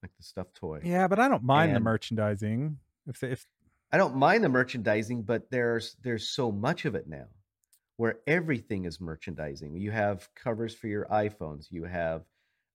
like 0.03 0.11
the 0.17 0.23
stuffed 0.23 0.55
toy 0.55 0.79
Yeah, 0.83 1.07
but 1.07 1.19
I 1.19 1.27
don't 1.27 1.43
mind 1.43 1.75
the 1.75 1.79
merchandising. 1.79 2.79
If 3.07 3.19
they, 3.19 3.31
if 3.31 3.45
I 3.91 3.97
don't 3.97 4.15
mind 4.15 4.43
the 4.43 4.49
merchandising, 4.49 5.23
but 5.23 5.49
there's 5.49 5.95
there's 6.01 6.27
so 6.29 6.51
much 6.51 6.85
of 6.85 6.95
it 6.95 7.07
now 7.07 7.27
where 7.97 8.19
everything 8.27 8.85
is 8.85 9.01
merchandising. 9.01 9.75
You 9.77 9.91
have 9.91 10.33
covers 10.35 10.75
for 10.75 10.87
your 10.87 11.05
iPhones, 11.07 11.71
you 11.71 11.85
have 11.85 12.25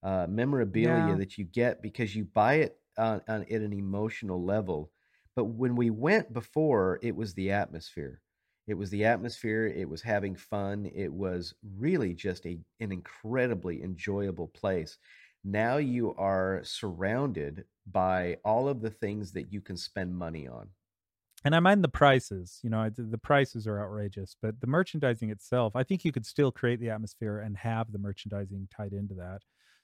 uh, 0.02 0.26
memorabilia 0.28 1.14
Yeah. 1.14 1.16
that 1.16 1.38
you 1.38 1.44
get 1.44 1.82
because 1.82 2.16
you 2.16 2.24
buy 2.24 2.54
it 2.56 2.80
on, 2.98 3.22
on 3.28 3.42
at 3.42 3.50
an 3.62 3.72
emotional 3.72 4.42
level. 4.44 4.92
But 5.36 5.46
when 5.46 5.76
we 5.76 5.90
went 5.90 6.32
before, 6.32 6.98
it 7.02 7.16
was 7.16 7.34
the 7.34 7.52
atmosphere. 7.52 8.20
It 8.66 8.74
was 8.74 8.90
the 8.90 9.04
atmosphere. 9.04 9.66
It 9.66 9.88
was 9.88 10.02
having 10.02 10.36
fun. 10.36 10.90
It 10.94 11.12
was 11.12 11.54
really 11.76 12.14
just 12.14 12.46
a 12.46 12.58
an 12.80 12.92
incredibly 12.92 13.82
enjoyable 13.82 14.48
place. 14.48 14.98
Now 15.44 15.78
you 15.78 16.14
are 16.14 16.60
surrounded 16.64 17.64
by 17.86 18.38
all 18.44 18.68
of 18.68 18.80
the 18.80 18.90
things 18.90 19.32
that 19.32 19.52
you 19.52 19.60
can 19.60 19.76
spend 19.76 20.16
money 20.16 20.46
on. 20.48 20.70
and 21.44 21.54
I 21.56 21.60
mind 21.60 21.82
the 21.82 21.88
prices. 21.88 22.60
You 22.62 22.70
know, 22.70 22.88
the 22.90 23.18
prices 23.18 23.66
are 23.66 23.82
outrageous, 23.82 24.36
but 24.40 24.60
the 24.60 24.66
merchandising 24.68 25.30
itself, 25.30 25.74
I 25.74 25.82
think 25.82 26.04
you 26.04 26.12
could 26.12 26.26
still 26.26 26.52
create 26.52 26.80
the 26.80 26.90
atmosphere 26.90 27.40
and 27.40 27.56
have 27.56 27.90
the 27.92 27.98
merchandising 27.98 28.68
tied 28.76 28.92
into 28.92 29.14
that 29.14 29.42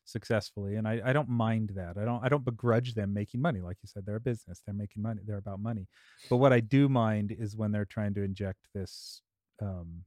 successfully. 0.09 0.77
And 0.77 0.89
I, 0.89 1.01
I 1.05 1.13
don't 1.13 1.29
mind 1.29 1.73
that. 1.77 1.97
I 1.99 2.05
don't 2.05 2.25
I 2.25 2.29
don't 2.29 2.45
begrudge 2.45 2.95
them 2.95 3.13
making 3.13 3.41
money. 3.41 3.61
Like 3.61 3.79
you 3.83 3.89
said, 3.89 4.05
they're 4.07 4.17
a 4.17 4.21
business. 4.21 4.63
They're 4.65 4.75
making 4.75 5.03
money. 5.03 5.23
They're 5.27 5.39
about 5.39 5.61
money. 5.61 5.89
But 6.31 6.39
what 6.39 6.53
I 6.53 6.61
do 6.61 6.89
mind 6.89 7.33
is 7.33 7.57
when 7.57 7.73
they're 7.73 7.85
trying 7.85 8.15
to 8.15 8.23
inject 8.23 8.69
this 8.75 9.23
um 9.61 10.05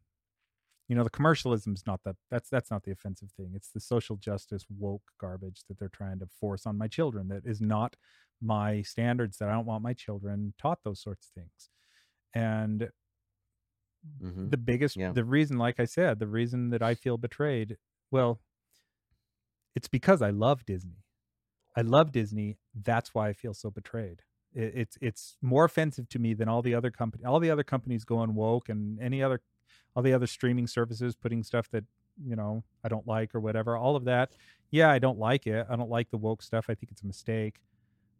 you 0.87 0.95
know 0.95 1.03
the 1.03 1.09
commercialism's 1.09 1.83
not 1.87 2.01
that 2.03 2.15
that's 2.29 2.49
that's 2.49 2.71
not 2.71 2.83
the 2.83 2.91
offensive 2.91 3.31
thing 3.37 3.51
it's 3.55 3.69
the 3.71 3.79
social 3.79 4.15
justice 4.17 4.65
woke 4.69 5.11
garbage 5.19 5.63
that 5.67 5.77
they're 5.79 5.89
trying 5.89 6.19
to 6.19 6.27
force 6.27 6.65
on 6.65 6.77
my 6.77 6.87
children 6.87 7.27
that 7.29 7.43
is 7.45 7.61
not 7.61 7.95
my 8.41 8.81
standards 8.81 9.37
that 9.37 9.49
i 9.49 9.53
don't 9.53 9.65
want 9.65 9.83
my 9.83 9.93
children 9.93 10.53
taught 10.57 10.79
those 10.83 11.01
sorts 11.01 11.27
of 11.27 11.33
things 11.41 11.69
and 12.33 12.89
Mhm. 14.21 14.49
the 14.49 14.57
biggest 14.57 14.97
Yeah. 14.97 15.11
the 15.11 15.23
reason 15.23 15.57
like 15.57 15.79
i 15.79 15.85
said 15.85 16.19
the 16.19 16.27
reason 16.27 16.69
that 16.71 16.81
i 16.81 16.95
feel 16.95 17.17
betrayed 17.17 17.77
well 18.09 18.41
it's 19.75 19.87
because 19.87 20.21
i 20.21 20.29
love 20.29 20.65
disney 20.65 21.03
i 21.75 21.81
love 21.81 22.11
disney 22.11 22.57
that's 22.83 23.13
why 23.13 23.29
i 23.29 23.33
feel 23.33 23.53
so 23.53 23.69
betrayed 23.69 24.21
it, 24.53 24.73
it's 24.75 24.97
it's 25.01 25.37
more 25.41 25.65
offensive 25.65 26.07
to 26.09 26.19
me 26.19 26.33
than 26.33 26.47
all 26.47 26.61
the 26.61 26.75
other 26.75 26.91
company 26.91 27.23
all 27.25 27.39
the 27.39 27.51
other 27.51 27.63
companies 27.63 28.03
going 28.03 28.35
woke 28.35 28.69
and 28.69 28.99
any 29.01 29.21
other 29.21 29.41
all 29.95 30.03
the 30.03 30.13
other 30.13 30.27
streaming 30.27 30.67
services 30.67 31.15
putting 31.15 31.43
stuff 31.43 31.69
that 31.71 31.83
you 32.23 32.35
know 32.35 32.63
i 32.83 32.89
don't 32.89 33.07
like 33.07 33.33
or 33.33 33.39
whatever 33.39 33.75
all 33.77 33.95
of 33.95 34.05
that 34.05 34.33
yeah 34.69 34.89
i 34.89 34.99
don't 34.99 35.19
like 35.19 35.47
it 35.47 35.65
i 35.69 35.75
don't 35.75 35.89
like 35.89 36.09
the 36.11 36.17
woke 36.17 36.41
stuff 36.41 36.65
i 36.69 36.75
think 36.75 36.91
it's 36.91 37.01
a 37.01 37.07
mistake 37.07 37.59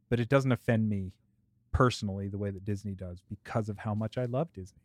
but 0.10 0.20
it 0.20 0.30
doesn't 0.30 0.52
offend 0.52 0.90
me 0.90 1.14
personally 1.72 2.28
the 2.28 2.38
way 2.38 2.50
that 2.50 2.66
disney 2.66 2.94
does 2.94 3.22
because 3.30 3.70
of 3.70 3.78
how 3.78 3.94
much 3.94 4.18
i 4.18 4.26
love 4.26 4.52
disney 4.54 4.82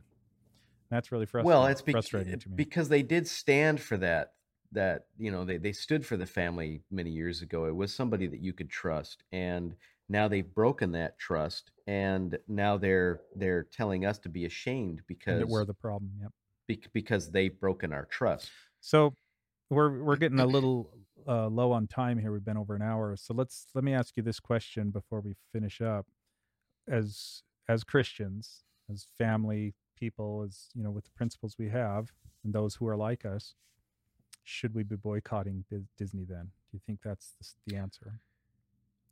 that's 0.91 1.11
really 1.11 1.27
frustrating. 1.27 1.59
well, 1.59 1.67
it's 1.67 1.83
bec- 1.83 1.95
frustrating 1.95 2.39
to 2.39 2.49
me. 2.49 2.57
because 2.57 2.89
they 2.89 3.03
did 3.03 3.27
stand 3.27 3.81
for 3.81 3.97
that. 3.99 4.33
That 4.73 5.07
you 5.19 5.31
know 5.31 5.45
they 5.45 5.57
they 5.57 5.73
stood 5.73 6.05
for 6.05 6.17
the 6.17 6.27
family 6.27 6.83
many 6.91 7.11
years 7.11 7.43
ago. 7.43 7.67
It 7.67 7.77
was 7.77 7.95
somebody 7.95 8.27
that 8.27 8.41
you 8.41 8.53
could 8.53 8.71
trust, 8.71 9.23
and 9.33 9.75
now 10.09 10.29
they've 10.29 10.55
broken 10.55 10.93
that 10.93 11.19
trust, 11.19 11.71
and 11.87 12.39
now 12.49 12.77
they're 12.77 13.21
they're 13.35 13.65
telling 13.65 14.05
us 14.07 14.19
to 14.21 14.29
be 14.29 14.45
ashamed 14.45 15.03
because 15.07 15.45
we're 15.47 15.65
the 15.65 15.75
problem. 15.75 16.13
Yep. 16.21 16.31
bec- 16.69 16.93
because 16.93 17.31
they've 17.31 17.59
broken 17.59 17.93
our 17.93 18.05
trust. 18.07 18.51
So 18.81 19.15
we're 19.71 20.03
we're 20.03 20.17
getting 20.17 20.41
a 20.41 20.47
little 20.57 20.91
uh, 21.27 21.49
low 21.49 21.73
on 21.73 21.87
time 21.87 22.19
here. 22.19 22.33
We've 22.33 22.45
been 22.45 22.57
over 22.57 22.75
an 22.75 22.83
hour. 22.83 23.17
So 23.17 23.35
let's 23.35 23.67
let 23.75 23.85
me 23.85 23.95
ask 23.95 24.17
you 24.17 24.23
this 24.23 24.41
question 24.41 24.91
before 24.91 25.21
we 25.21 25.35
finish 25.53 25.81
up. 25.81 26.07
As 26.89 27.43
as 27.69 27.83
Christians, 27.83 28.63
as 28.93 29.07
family 29.19 29.75
people, 29.99 30.45
as 30.47 30.69
you 30.75 30.85
know, 30.85 30.91
with 30.91 31.05
the 31.05 31.11
principles 31.17 31.57
we 31.59 31.69
have, 31.71 32.13
and 32.45 32.53
those 32.53 32.77
who 32.77 32.87
are 32.87 32.97
like 32.97 33.25
us, 33.25 33.55
should 34.47 34.75
we 34.75 34.85
be 34.85 34.97
boycotting 34.97 35.65
Dis- 35.69 35.83
Disney? 35.99 36.25
Then, 36.25 36.45
do 36.45 36.73
you 36.73 36.81
think 36.87 37.01
that's 37.05 37.35
the, 37.67 37.77
answer? 37.77 38.21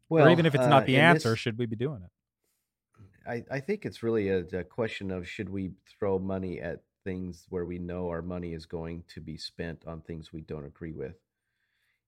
or 0.09 0.31
even 0.31 0.47
if 0.47 0.55
it's 0.55 0.65
uh, 0.65 0.69
not 0.69 0.87
the 0.87 0.97
answer, 0.97 1.31
this- 1.31 1.39
should 1.39 1.59
we 1.59 1.67
be 1.67 1.77
doing 1.77 2.03
it? 2.03 2.11
I, 3.27 3.57
I 3.57 3.61
think 3.61 3.85
it's 3.85 4.03
really 4.03 4.29
a, 4.29 4.41
a 4.53 4.65
question 4.65 5.11
of 5.11 5.27
should 5.27 5.49
we 5.49 5.73
throw 5.99 6.19
money 6.19 6.61
at 6.61 6.83
things 7.05 7.47
where 7.49 7.65
we 7.65 7.79
know 7.79 8.09
our 8.09 8.23
money 8.23 8.53
is 8.53 8.67
going 8.67 9.03
to 9.09 9.21
be 9.21 9.37
spent 9.37 9.83
on 9.87 10.01
things 10.03 10.33
we 10.33 10.43
don't 10.43 10.65
agree 10.65 10.93
with. 10.93 11.17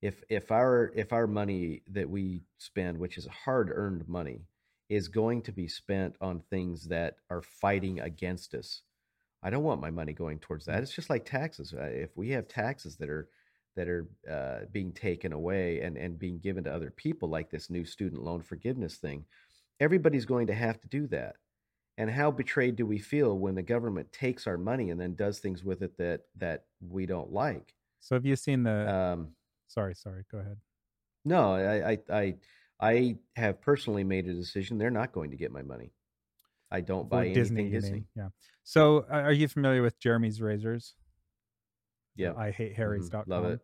If 0.03 0.22
if 0.29 0.53
our 0.53 0.93
if 0.95 1.12
our 1.12 1.27
money 1.27 1.83
that 1.91 2.09
we 2.09 2.43
spend, 2.59 2.99
which 2.99 3.18
is 3.18 3.27
hard 3.27 3.70
earned 3.74 4.07
money, 4.07 4.43
is 4.89 5.09
going 5.09 5.43
to 5.43 5.53
be 5.53 5.66
spent 5.66 6.14
on 6.20 6.41
things 6.51 6.85
that 6.89 7.16
are 7.31 7.43
fighting 7.43 7.99
against 8.01 8.55
us, 8.55 8.83
I 9.43 9.51
don't 9.51 9.64
want 9.64 9.80
my 9.80 9.91
money 9.91 10.12
going 10.12 10.39
towards 10.41 10.66
that. 10.66 10.82
It's 10.82 10.95
just 10.95 11.11
like 11.11 11.24
taxes. 11.24 11.72
Uh, 11.74 11.82
If 11.84 12.16
we 12.16 12.30
have 12.30 12.49
taxes 12.49 12.97
that 12.99 13.11
are 13.11 13.28
that 13.76 13.89
are 13.89 14.09
uh, 14.28 14.66
being 14.72 14.93
taken 14.93 15.32
away 15.32 15.80
and 15.82 15.97
and 15.99 16.18
being 16.18 16.39
given 16.39 16.64
to 16.64 16.74
other 16.74 16.91
people, 16.91 17.28
like 17.28 17.51
this 17.51 17.70
new 17.70 17.84
student 17.84 18.22
loan 18.22 18.43
forgiveness 18.43 18.97
thing, 18.99 19.26
everybody's 19.80 20.26
going 20.26 20.47
to 20.49 20.55
have 20.55 20.80
to 20.80 20.89
do 20.89 21.07
that. 21.09 21.37
And 21.99 22.11
how 22.11 22.30
betrayed 22.30 22.76
do 22.76 22.87
we 22.87 22.99
feel 22.99 23.39
when 23.39 23.55
the 23.55 23.62
government 23.62 24.12
takes 24.12 24.47
our 24.47 24.59
money 24.59 24.91
and 24.91 25.01
then 25.01 25.14
does 25.14 25.41
things 25.41 25.64
with 25.64 25.82
it 25.82 25.97
that 25.99 26.22
that 26.37 26.66
we 26.80 27.07
don't 27.07 27.32
like? 27.32 27.74
So 28.01 28.14
have 28.16 28.26
you 28.26 28.37
seen 28.37 28.62
the? 28.62 28.91
Um, 28.91 29.37
sorry, 29.66 29.95
sorry. 29.95 30.24
Go 30.30 30.39
ahead. 30.39 30.61
no, 31.24 31.55
I, 31.55 31.93
I 31.93 31.99
I 32.11 32.39
I 32.80 33.18
have 33.37 33.61
personally 33.61 34.05
made 34.05 34.28
a 34.28 34.34
decision. 34.34 34.78
They're 34.78 34.91
not 34.91 35.12
going 35.12 35.30
to 35.30 35.37
get 35.37 35.51
my 35.53 35.62
money. 35.62 35.93
I 36.70 36.80
don't 36.80 37.08
buy 37.08 37.26
anything 37.26 37.42
Disney, 37.42 37.70
Disney. 37.70 38.04
Yeah. 38.16 38.28
So 38.64 39.06
uh, 39.10 39.16
are 39.16 39.32
you 39.32 39.48
familiar 39.48 39.82
with 39.82 39.98
Jeremy's 40.00 40.40
Razors? 40.40 40.94
Yeah, 42.16 42.32
I 42.36 42.50
hate 42.50 42.74
Harry's.com. 42.74 43.24
love 43.26 43.44
it. 43.44 43.60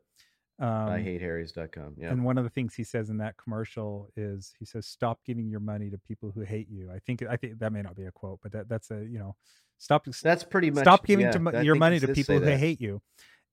Um, 0.61 0.68
I 0.68 1.00
hate 1.00 1.20
Harry's.com. 1.20 1.96
Yeah. 1.96 2.11
And 2.11 2.24
one 2.24 2.38
of 2.38 2.44
the 2.44 2.50
things 2.50 2.74
he 2.74 2.84
says 2.84 3.11
in 3.11 3.18
that 3.18 3.36
commercial 3.36 4.09
is 4.16 4.53
he 4.59 4.64
says, 4.64 4.86
"Stop 4.86 5.20
giving 5.24 5.48
your 5.48 5.61
money 5.61 5.90
to 5.90 5.98
people 5.98 6.30
who 6.30 6.42
hate 6.42 6.68
you." 6.70 6.90
I 6.94 6.98
think 7.00 7.22
I 7.28 7.36
think 7.36 7.59
that 7.59 7.72
may 7.72 7.82
not 7.82 7.96
be 7.96 8.05
a 8.05 8.12
quote, 8.12 8.38
but 8.42 8.53
that 8.53 8.68
that's 8.68 8.90
a 8.90 9.05
you 9.05 9.18
know, 9.18 9.34
stop 9.78 10.05
That's 10.22 10.44
pretty 10.44 10.70
much 10.70 10.84
stop 10.84 11.05
giving 11.05 11.26
yeah, 11.26 11.32
to 11.32 11.64
your 11.64 11.74
money 11.74 11.98
to 11.98 12.09
people 12.09 12.38
who 12.38 12.44
that. 12.44 12.59
hate 12.59 12.80
you, 12.80 13.03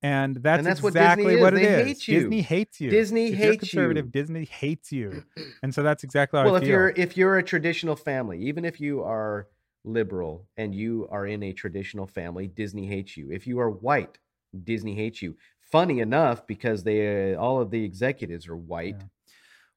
and 0.02 0.38
that's, 0.38 0.64
that's 0.66 0.82
what 0.82 0.94
Disney 0.94 1.04
exactly 1.04 1.36
what 1.38 1.54
it 1.54 1.62
They 1.62 1.82
is. 1.82 1.88
hate 1.88 2.08
you. 2.08 2.20
Disney 2.22 2.42
hates 2.42 2.82
you. 2.82 2.90
Disney 2.90 3.28
if 3.28 3.34
you're 3.34 3.52
hates 3.52 3.60
conservative, 3.60 4.06
you. 4.06 4.12
Disney 4.12 4.46
hates 4.46 4.92
you, 4.92 5.24
and 5.64 5.74
so 5.74 5.84
that's 5.84 6.04
exactly 6.04 6.40
how 6.40 6.46
well 6.46 6.56
I 6.56 6.58
if 6.58 6.64
feel. 6.64 6.70
you're 6.70 6.90
if 6.90 7.18
you're 7.18 7.38
a 7.38 7.44
traditional 7.44 7.96
family 7.96 8.40
even 8.42 8.66
if 8.66 8.80
you 8.80 9.04
are 9.04 9.48
liberal 9.84 10.48
and 10.58 10.74
you 10.76 11.08
are 11.12 11.26
in 11.26 11.42
a 11.42 11.54
traditional 11.54 12.06
family 12.06 12.48
disney 12.48 12.86
hates 12.86 13.16
you 13.16 13.32
if 13.32 13.48
you 13.48 13.58
are 13.62 13.70
white 13.70 14.18
disney 14.66 14.94
hates 14.94 15.22
you 15.22 15.36
funny 15.62 16.00
enough 16.02 16.46
because 16.48 16.84
they 16.84 17.34
uh, 17.34 17.38
all 17.40 17.62
of 17.62 17.72
the 17.72 17.84
executives 17.84 18.48
are 18.50 18.58
white 18.58 18.98
Yeah. 19.00 19.08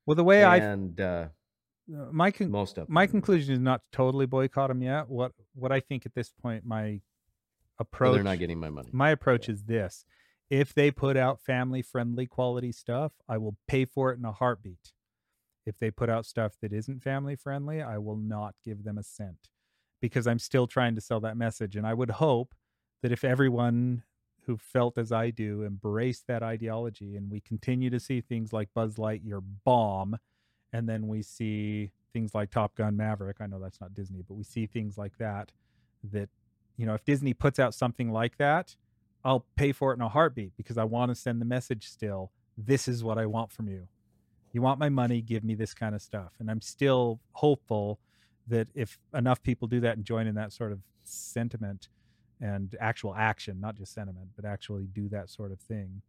well, 0.06 0.14
the 0.16 0.24
way 0.24 0.42
I 0.44 0.56
and 0.56 1.00
uh, 1.00 1.28
uh, 1.94 2.06
my 2.10 2.30
con- 2.32 2.50
most 2.50 2.78
of 2.78 2.88
my 2.88 3.06
conclusion 3.06 3.54
is 3.54 3.60
not 3.60 3.82
totally 3.92 4.26
boycott 4.26 4.68
them 4.68 4.82
yet. 4.82 5.08
What 5.08 5.32
what 5.54 5.70
I 5.72 5.80
think 5.80 6.04
at 6.06 6.14
this 6.14 6.30
point, 6.30 6.64
my 6.64 7.00
Approach 7.78 8.14
they're 8.14 8.24
not 8.24 8.38
getting 8.38 8.58
my 8.58 8.70
money. 8.70 8.90
my 8.92 9.10
approach 9.10 9.48
is 9.48 9.64
this. 9.64 10.04
If 10.50 10.74
they 10.74 10.90
put 10.90 11.16
out 11.16 11.40
family 11.40 11.82
friendly 11.82 12.26
quality 12.26 12.72
stuff 12.72 13.12
i 13.28 13.38
will 13.38 13.56
pay 13.66 13.84
for 13.84 14.12
it 14.12 14.18
in 14.18 14.24
a 14.24 14.32
heartbeat. 14.32 14.92
If 15.64 15.78
they 15.78 15.90
put 15.90 16.10
out 16.10 16.26
stuff 16.26 16.54
that 16.60 16.72
isn't 16.72 17.02
family 17.02 17.36
friendly 17.36 17.82
i 17.82 17.98
will 17.98 18.16
not 18.16 18.54
give 18.64 18.84
them 18.84 18.98
a 18.98 19.02
cent 19.02 19.48
because 20.00 20.26
i'm 20.26 20.38
still 20.38 20.66
trying 20.66 20.94
to 20.94 21.00
sell 21.00 21.20
that 21.20 21.36
message. 21.36 21.76
And 21.76 21.86
i 21.86 21.94
would 21.94 22.10
hope 22.10 22.54
that 23.02 23.12
if 23.12 23.24
everyone 23.24 24.04
who 24.46 24.56
felt 24.56 24.98
as 24.98 25.12
I 25.12 25.30
do 25.30 25.64
embraced 25.64 26.26
that 26.26 26.42
ideology 26.42 27.16
and 27.16 27.30
we 27.30 27.40
continue 27.40 27.90
to 27.90 28.00
see 28.00 28.20
things 28.20 28.52
like 28.52 28.68
Buzz 28.74 28.96
Lightyear 28.96 29.42
bomb 29.64 30.18
and 30.72 30.88
then 30.88 31.06
we 31.06 31.22
see 31.22 31.92
things 32.12 32.34
like 32.34 32.50
Top 32.50 32.74
Gun 32.74 32.96
Maverick, 32.96 33.36
I 33.40 33.46
know 33.46 33.60
that's 33.60 33.80
not 33.80 33.94
Disney, 33.94 34.22
but 34.26 34.34
we 34.34 34.42
see 34.42 34.66
things 34.66 34.98
like 34.98 35.16
that 35.18 35.52
that 36.10 36.28
you 36.76 36.86
know, 36.86 36.94
if 36.94 37.04
Disney 37.04 37.34
puts 37.34 37.58
out 37.58 37.74
something 37.74 38.10
like 38.10 38.38
that, 38.38 38.76
I'll 39.24 39.46
pay 39.56 39.72
for 39.72 39.92
it 39.92 39.96
in 39.96 40.02
a 40.02 40.08
heartbeat 40.08 40.56
because 40.56 40.78
I 40.78 40.84
want 40.84 41.10
to 41.10 41.14
send 41.14 41.40
the 41.40 41.44
message 41.44 41.88
still. 41.88 42.32
This 42.56 42.88
is 42.88 43.04
what 43.04 43.18
I 43.18 43.26
want 43.26 43.52
from 43.52 43.68
you. 43.68 43.88
You 44.52 44.62
want 44.62 44.78
my 44.78 44.88
money, 44.88 45.22
give 45.22 45.44
me 45.44 45.54
this 45.54 45.74
kind 45.74 45.94
of 45.94 46.02
stuff. 46.02 46.32
And 46.38 46.50
I'm 46.50 46.60
still 46.60 47.20
hopeful 47.32 47.98
that 48.48 48.68
if 48.74 48.98
enough 49.14 49.42
people 49.42 49.68
do 49.68 49.80
that 49.80 49.96
and 49.96 50.04
join 50.04 50.26
in 50.26 50.34
that 50.34 50.52
sort 50.52 50.72
of 50.72 50.80
sentiment 51.04 51.88
and 52.40 52.74
actual 52.80 53.14
action, 53.14 53.60
not 53.60 53.76
just 53.76 53.94
sentiment, 53.94 54.28
but 54.34 54.44
actually 54.44 54.86
do 54.92 55.08
that 55.08 55.30
sort 55.30 55.52
of 55.52 55.60
thing, 55.60 56.02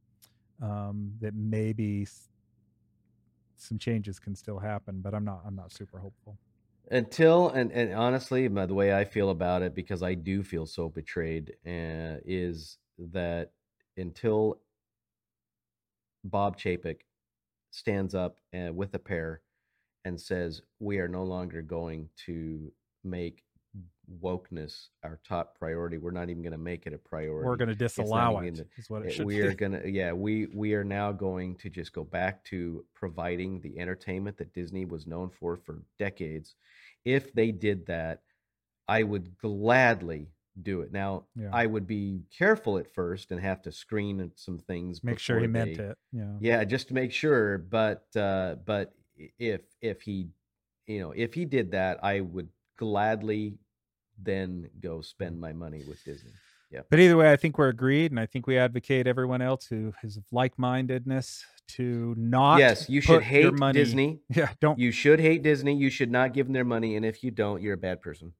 um, 0.61 1.14
that 1.22 1.36
maybe 1.36 2.07
some 3.55 3.78
changes 3.78 4.20
can 4.20 4.36
still 4.36 4.59
happen. 4.59 5.01
But 5.01 5.14
I'm 5.14 5.24
not. 5.24 5.41
I'm 5.45 5.55
not 5.55 5.72
super 5.72 5.99
hopeful. 5.99 6.38
Until 6.92 7.50
and, 7.50 7.72
and 7.72 7.94
honestly 7.94 8.48
my, 8.50 8.66
the 8.66 8.74
way 8.74 8.94
i 8.94 9.04
feel 9.04 9.30
about 9.30 9.62
it 9.62 9.74
because 9.74 10.04
i 10.04 10.14
do 10.14 10.44
feel 10.44 10.66
so 10.66 10.90
betrayed 10.90 11.54
uh, 11.66 12.20
is 12.26 12.78
that 12.98 13.52
until 13.98 14.60
bob 16.24 16.58
chapek 16.58 17.02
stands 17.72 18.14
up 18.14 18.38
uh, 18.54 18.72
with 18.72 18.94
a 18.94 19.00
pair 19.00 19.42
and 20.06 20.20
says 20.20 20.62
we 20.80 21.00
are 21.00 21.08
no 21.08 21.24
longer 21.24 21.62
going 21.62 22.10
to 22.26 22.72
make 23.04 23.44
wokeness 24.22 24.88
our 25.04 25.20
top 25.28 25.58
priority 25.58 25.98
we're 25.98 26.12
not 26.12 26.30
even 26.30 26.44
going 26.44 26.52
to 26.52 26.58
make 26.58 26.86
it 26.86 26.94
a 26.94 26.98
priority 26.98 27.48
We're 27.48 27.56
going 27.56 27.70
to 27.70 27.76
disallow 27.76 28.40
it. 28.40 28.60
Is 28.78 28.90
what 28.90 29.06
it 29.06 29.12
should 29.14 29.26
we 29.26 29.40
are 29.40 29.54
gonna 29.54 29.82
yeah 29.86 30.12
we 30.12 30.48
we 30.48 30.74
are 30.74 30.84
now 30.84 31.12
going 31.14 31.56
to 31.56 31.70
just 31.70 31.94
go 31.94 32.04
back 32.04 32.44
to 32.46 32.86
providing 32.94 33.62
the 33.62 33.80
entertainment 33.80 34.38
that 34.38 34.54
disney 34.54 34.84
was 34.86 35.08
known 35.08 35.30
for 35.30 35.56
for 35.56 35.82
decades 36.00 36.56
if 37.06 37.34
they 37.34 37.52
did 37.52 37.86
that 37.86 38.22
i 38.90 39.04
would 39.04 39.38
gladly 39.38 40.28
do 40.62 40.82
it 40.82 40.92
now 40.92 41.24
Yeah. 41.36 41.50
i 41.54 41.66
would 41.66 41.88
be 41.88 42.24
careful 42.38 42.78
at 42.78 42.94
first 42.94 43.32
and 43.32 43.40
have 43.40 43.62
to 43.64 43.72
screen 43.72 44.32
some 44.36 44.60
things 44.60 45.02
Make 45.04 45.18
sure 45.18 45.40
he 45.40 45.48
before 45.48 45.66
meant 45.66 45.80
it. 45.80 45.98
Yeah. 46.12 46.34
yeah 46.42 46.64
just 46.66 46.90
to 46.90 46.94
make 46.94 47.14
sure 47.14 47.58
but 47.58 48.06
uh 48.18 48.56
but 48.66 48.94
if 49.40 49.62
if 49.82 50.02
he 50.02 50.28
you 50.88 51.00
know 51.00 51.12
if 51.16 51.34
he 51.34 51.46
did 51.46 51.72
that 51.72 52.04
i 52.04 52.20
would 52.20 52.50
gladly 52.78 53.56
then 54.22 54.70
go 54.80 55.01
spend 55.01 55.39
my 55.39 55.53
money 55.53 55.84
with 55.88 56.03
disney 56.03 56.32
Yeah. 56.72 56.82
But 56.89 56.99
either 56.99 57.16
way, 57.18 57.32
I 57.32 57.36
think 57.36 57.57
we're 57.59 57.70
agreed, 57.70 58.11
and 58.11 58.20
I 58.20 58.26
think 58.26 58.47
we 58.47 58.57
advocate 58.57 59.05
everyone 59.05 59.41
else 59.43 59.66
who 59.68 59.93
is 60.03 60.18
of 60.18 60.24
like-mindedness 60.32 61.45
to 61.76 62.16
not. 62.18 62.57
yes 62.59 62.89
you 62.89 62.99
should 63.01 63.22
hate 63.24 63.53
money- 63.53 63.80
disney 63.80 64.20
Yeah, 64.30 64.49
don't. 64.59 64.80
You 64.80 64.91
should 64.91 65.20
hate 65.20 65.43
Disney. 65.43 65.76
You 65.76 65.89
should 65.89 66.11
not 66.11 66.34
give 66.34 66.47
them 66.47 66.53
their 66.53 66.66
money, 66.66 66.95
and 66.95 67.05
if 67.05 67.24
you 67.24 67.32
don't, 67.32 67.61
you're 67.61 67.76
a 67.76 67.78
bad 67.78 68.01
person. 68.01 68.34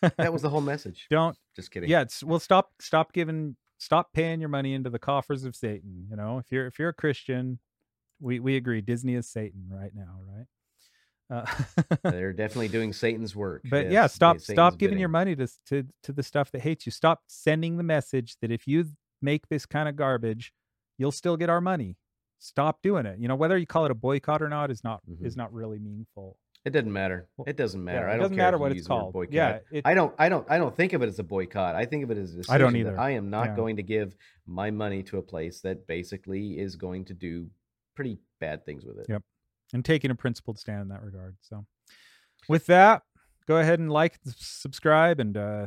That 0.00 0.32
was 0.32 0.42
the 0.42 0.48
whole 0.48 0.60
message. 0.60 1.06
don't. 1.10 1.36
Just 1.56 1.70
kidding. 1.72 1.90
Yeah, 1.90 2.02
it's 2.02 2.22
well. 2.22 2.38
Stop. 2.38 2.70
Stop 2.80 3.12
giving. 3.12 3.56
Stop 3.78 4.12
paying 4.12 4.40
your 4.40 4.48
money 4.48 4.72
into 4.74 4.90
the 4.90 4.98
coffers 4.98 5.44
of 5.44 5.54
Satan. 5.56 6.06
You 6.08 6.16
know, 6.16 6.38
if 6.38 6.46
you're 6.52 6.66
if 6.68 6.78
you're 6.78 6.90
a 6.90 6.94
Christian, 6.94 7.58
we 8.20 8.38
we 8.40 8.56
agree 8.56 8.80
Disney 8.80 9.14
is 9.14 9.28
Satan 9.28 9.66
right 9.70 9.90
now, 9.94 10.20
right? 10.26 10.46
Uh, 11.30 11.44
they're 12.02 12.32
definitely 12.44 12.68
doing 12.68 12.92
Satan's 12.92 13.36
work. 13.36 13.62
but 13.68 13.84
Yes, 13.84 13.92
yeah, 13.92 14.06
stop 14.06 14.36
Satan's 14.40 14.54
stop 14.56 14.78
giving 14.78 14.98
your 14.98 15.08
money 15.10 15.36
to 15.36 15.46
to 15.66 15.84
to 16.04 16.12
the 16.12 16.22
stuff 16.22 16.50
that 16.52 16.60
hates 16.62 16.86
you. 16.86 16.92
Stop 16.92 17.22
sending 17.26 17.76
the 17.76 17.82
message 17.82 18.36
that 18.40 18.50
if 18.50 18.66
you 18.66 18.86
make 19.20 19.48
this 19.48 19.66
kind 19.66 19.88
of 19.88 19.96
garbage, 19.96 20.52
you'll 20.96 21.12
still 21.12 21.36
get 21.36 21.50
our 21.50 21.60
money. 21.60 21.96
Stop 22.38 22.80
doing 22.82 23.04
it. 23.04 23.18
You 23.18 23.28
know, 23.28 23.34
whether 23.36 23.58
you 23.58 23.66
call 23.66 23.84
it 23.84 23.90
a 23.90 23.94
boycott 23.94 24.40
or 24.42 24.48
not 24.48 24.70
is 24.70 24.82
not 24.84 25.00
is 25.22 25.36
not 25.36 25.52
really 25.52 25.78
meaningful. 25.78 26.38
It 26.64 26.70
doesn't 26.70 26.92
matter. 26.92 27.28
It 27.46 27.56
doesn't 27.56 27.82
matter. 27.82 28.00
Yeah, 28.00 28.04
I 28.06 28.08
it 28.08 28.12
don't 28.14 28.20
doesn't 28.22 28.36
care 28.36 28.46
matter 28.46 28.58
what 28.58 28.72
it's 28.72 28.78
use 28.78 28.86
the 28.86 28.94
word 28.94 29.00
called. 29.00 29.12
Boycott. 29.12 29.32
Yeah, 29.32 29.58
it, 29.70 29.82
I 29.84 29.94
don't. 29.94 30.14
I 30.18 30.28
don't. 30.28 30.46
I 30.50 30.58
don't 30.58 30.74
think 30.76 30.92
of 30.92 31.02
it 31.02 31.08
as 31.08 31.18
a 31.18 31.22
boycott. 31.24 31.74
I 31.74 31.84
think 31.84 32.04
of 32.04 32.10
it 32.10 32.18
as 32.18 32.36
a 32.36 32.42
I 32.52 32.58
don't 32.58 32.76
either. 32.76 32.98
I 32.98 33.10
am 33.10 33.30
not 33.30 33.48
Yeah. 33.48 33.56
going 33.56 33.76
to 33.76 33.82
give 33.82 34.16
my 34.46 34.70
money 34.70 35.02
to 35.04 35.18
a 35.18 35.22
place 35.22 35.60
that 35.60 35.86
basically 35.86 36.58
is 36.58 36.76
going 36.76 37.04
to 37.06 37.14
do 37.14 37.48
pretty 37.94 38.18
bad 38.40 38.64
things 38.66 38.84
with 38.84 38.98
it. 38.98 39.06
Yep. 39.08 39.22
And 39.72 39.84
taking 39.84 40.10
a 40.10 40.14
principled 40.14 40.58
stand 40.58 40.82
in 40.82 40.88
that 40.88 41.02
regard. 41.02 41.36
So, 41.40 41.66
with 42.48 42.66
that, 42.66 43.02
go 43.46 43.58
ahead 43.58 43.78
and 43.78 43.90
like, 43.90 44.18
subscribe, 44.36 45.20
and 45.20 45.36
uh, 45.36 45.66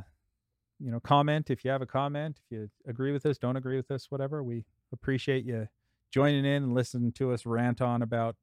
you 0.79 0.91
know, 0.91 0.99
comment 0.99 1.49
if 1.49 1.63
you 1.63 1.71
have 1.71 1.81
a 1.81 1.87
comment. 1.87 2.39
If 2.45 2.51
you 2.51 2.69
agree 2.87 3.11
with 3.11 3.25
us, 3.25 3.37
don't 3.37 3.55
agree 3.55 3.77
with 3.77 3.91
us, 3.91 4.09
whatever. 4.09 4.43
We 4.43 4.65
appreciate 4.91 5.45
you 5.45 5.67
joining 6.11 6.45
in 6.45 6.63
and 6.63 6.73
listening 6.73 7.11
to 7.13 7.31
us 7.31 7.45
rant 7.45 7.81
on 7.81 8.01
about 8.01 8.35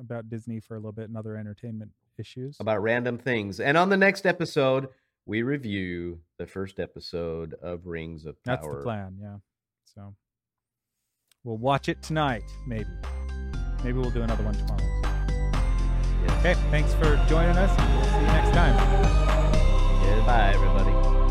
about 0.00 0.28
Disney 0.28 0.60
for 0.60 0.74
a 0.74 0.78
little 0.78 0.92
bit 0.92 1.08
and 1.08 1.16
other 1.16 1.36
entertainment 1.36 1.90
issues. 2.18 2.56
About 2.60 2.82
random 2.82 3.18
things. 3.18 3.60
And 3.60 3.76
on 3.76 3.88
the 3.88 3.96
next 3.96 4.26
episode, 4.26 4.88
we 5.24 5.42
review 5.42 6.20
the 6.38 6.46
first 6.46 6.78
episode 6.78 7.54
of 7.62 7.86
Rings 7.86 8.26
of 8.26 8.42
Power. 8.44 8.56
That's 8.56 8.68
the 8.68 8.82
plan, 8.82 9.16
yeah. 9.20 9.36
So 9.84 10.14
we'll 11.44 11.56
watch 11.56 11.88
it 11.88 12.02
tonight, 12.02 12.44
maybe. 12.66 12.86
Maybe 13.84 13.98
we'll 13.98 14.10
do 14.10 14.22
another 14.22 14.44
one 14.44 14.54
tomorrow. 14.54 14.78
Yes. 16.26 16.38
Okay, 16.38 16.54
thanks 16.70 16.94
for 16.94 17.16
joining 17.28 17.56
us. 17.56 17.70
We'll 17.78 18.04
see 18.04 18.20
you 18.20 18.26
next 18.26 18.50
time. 18.50 18.74
Goodbye, 20.02 20.52
everybody. 20.54 21.27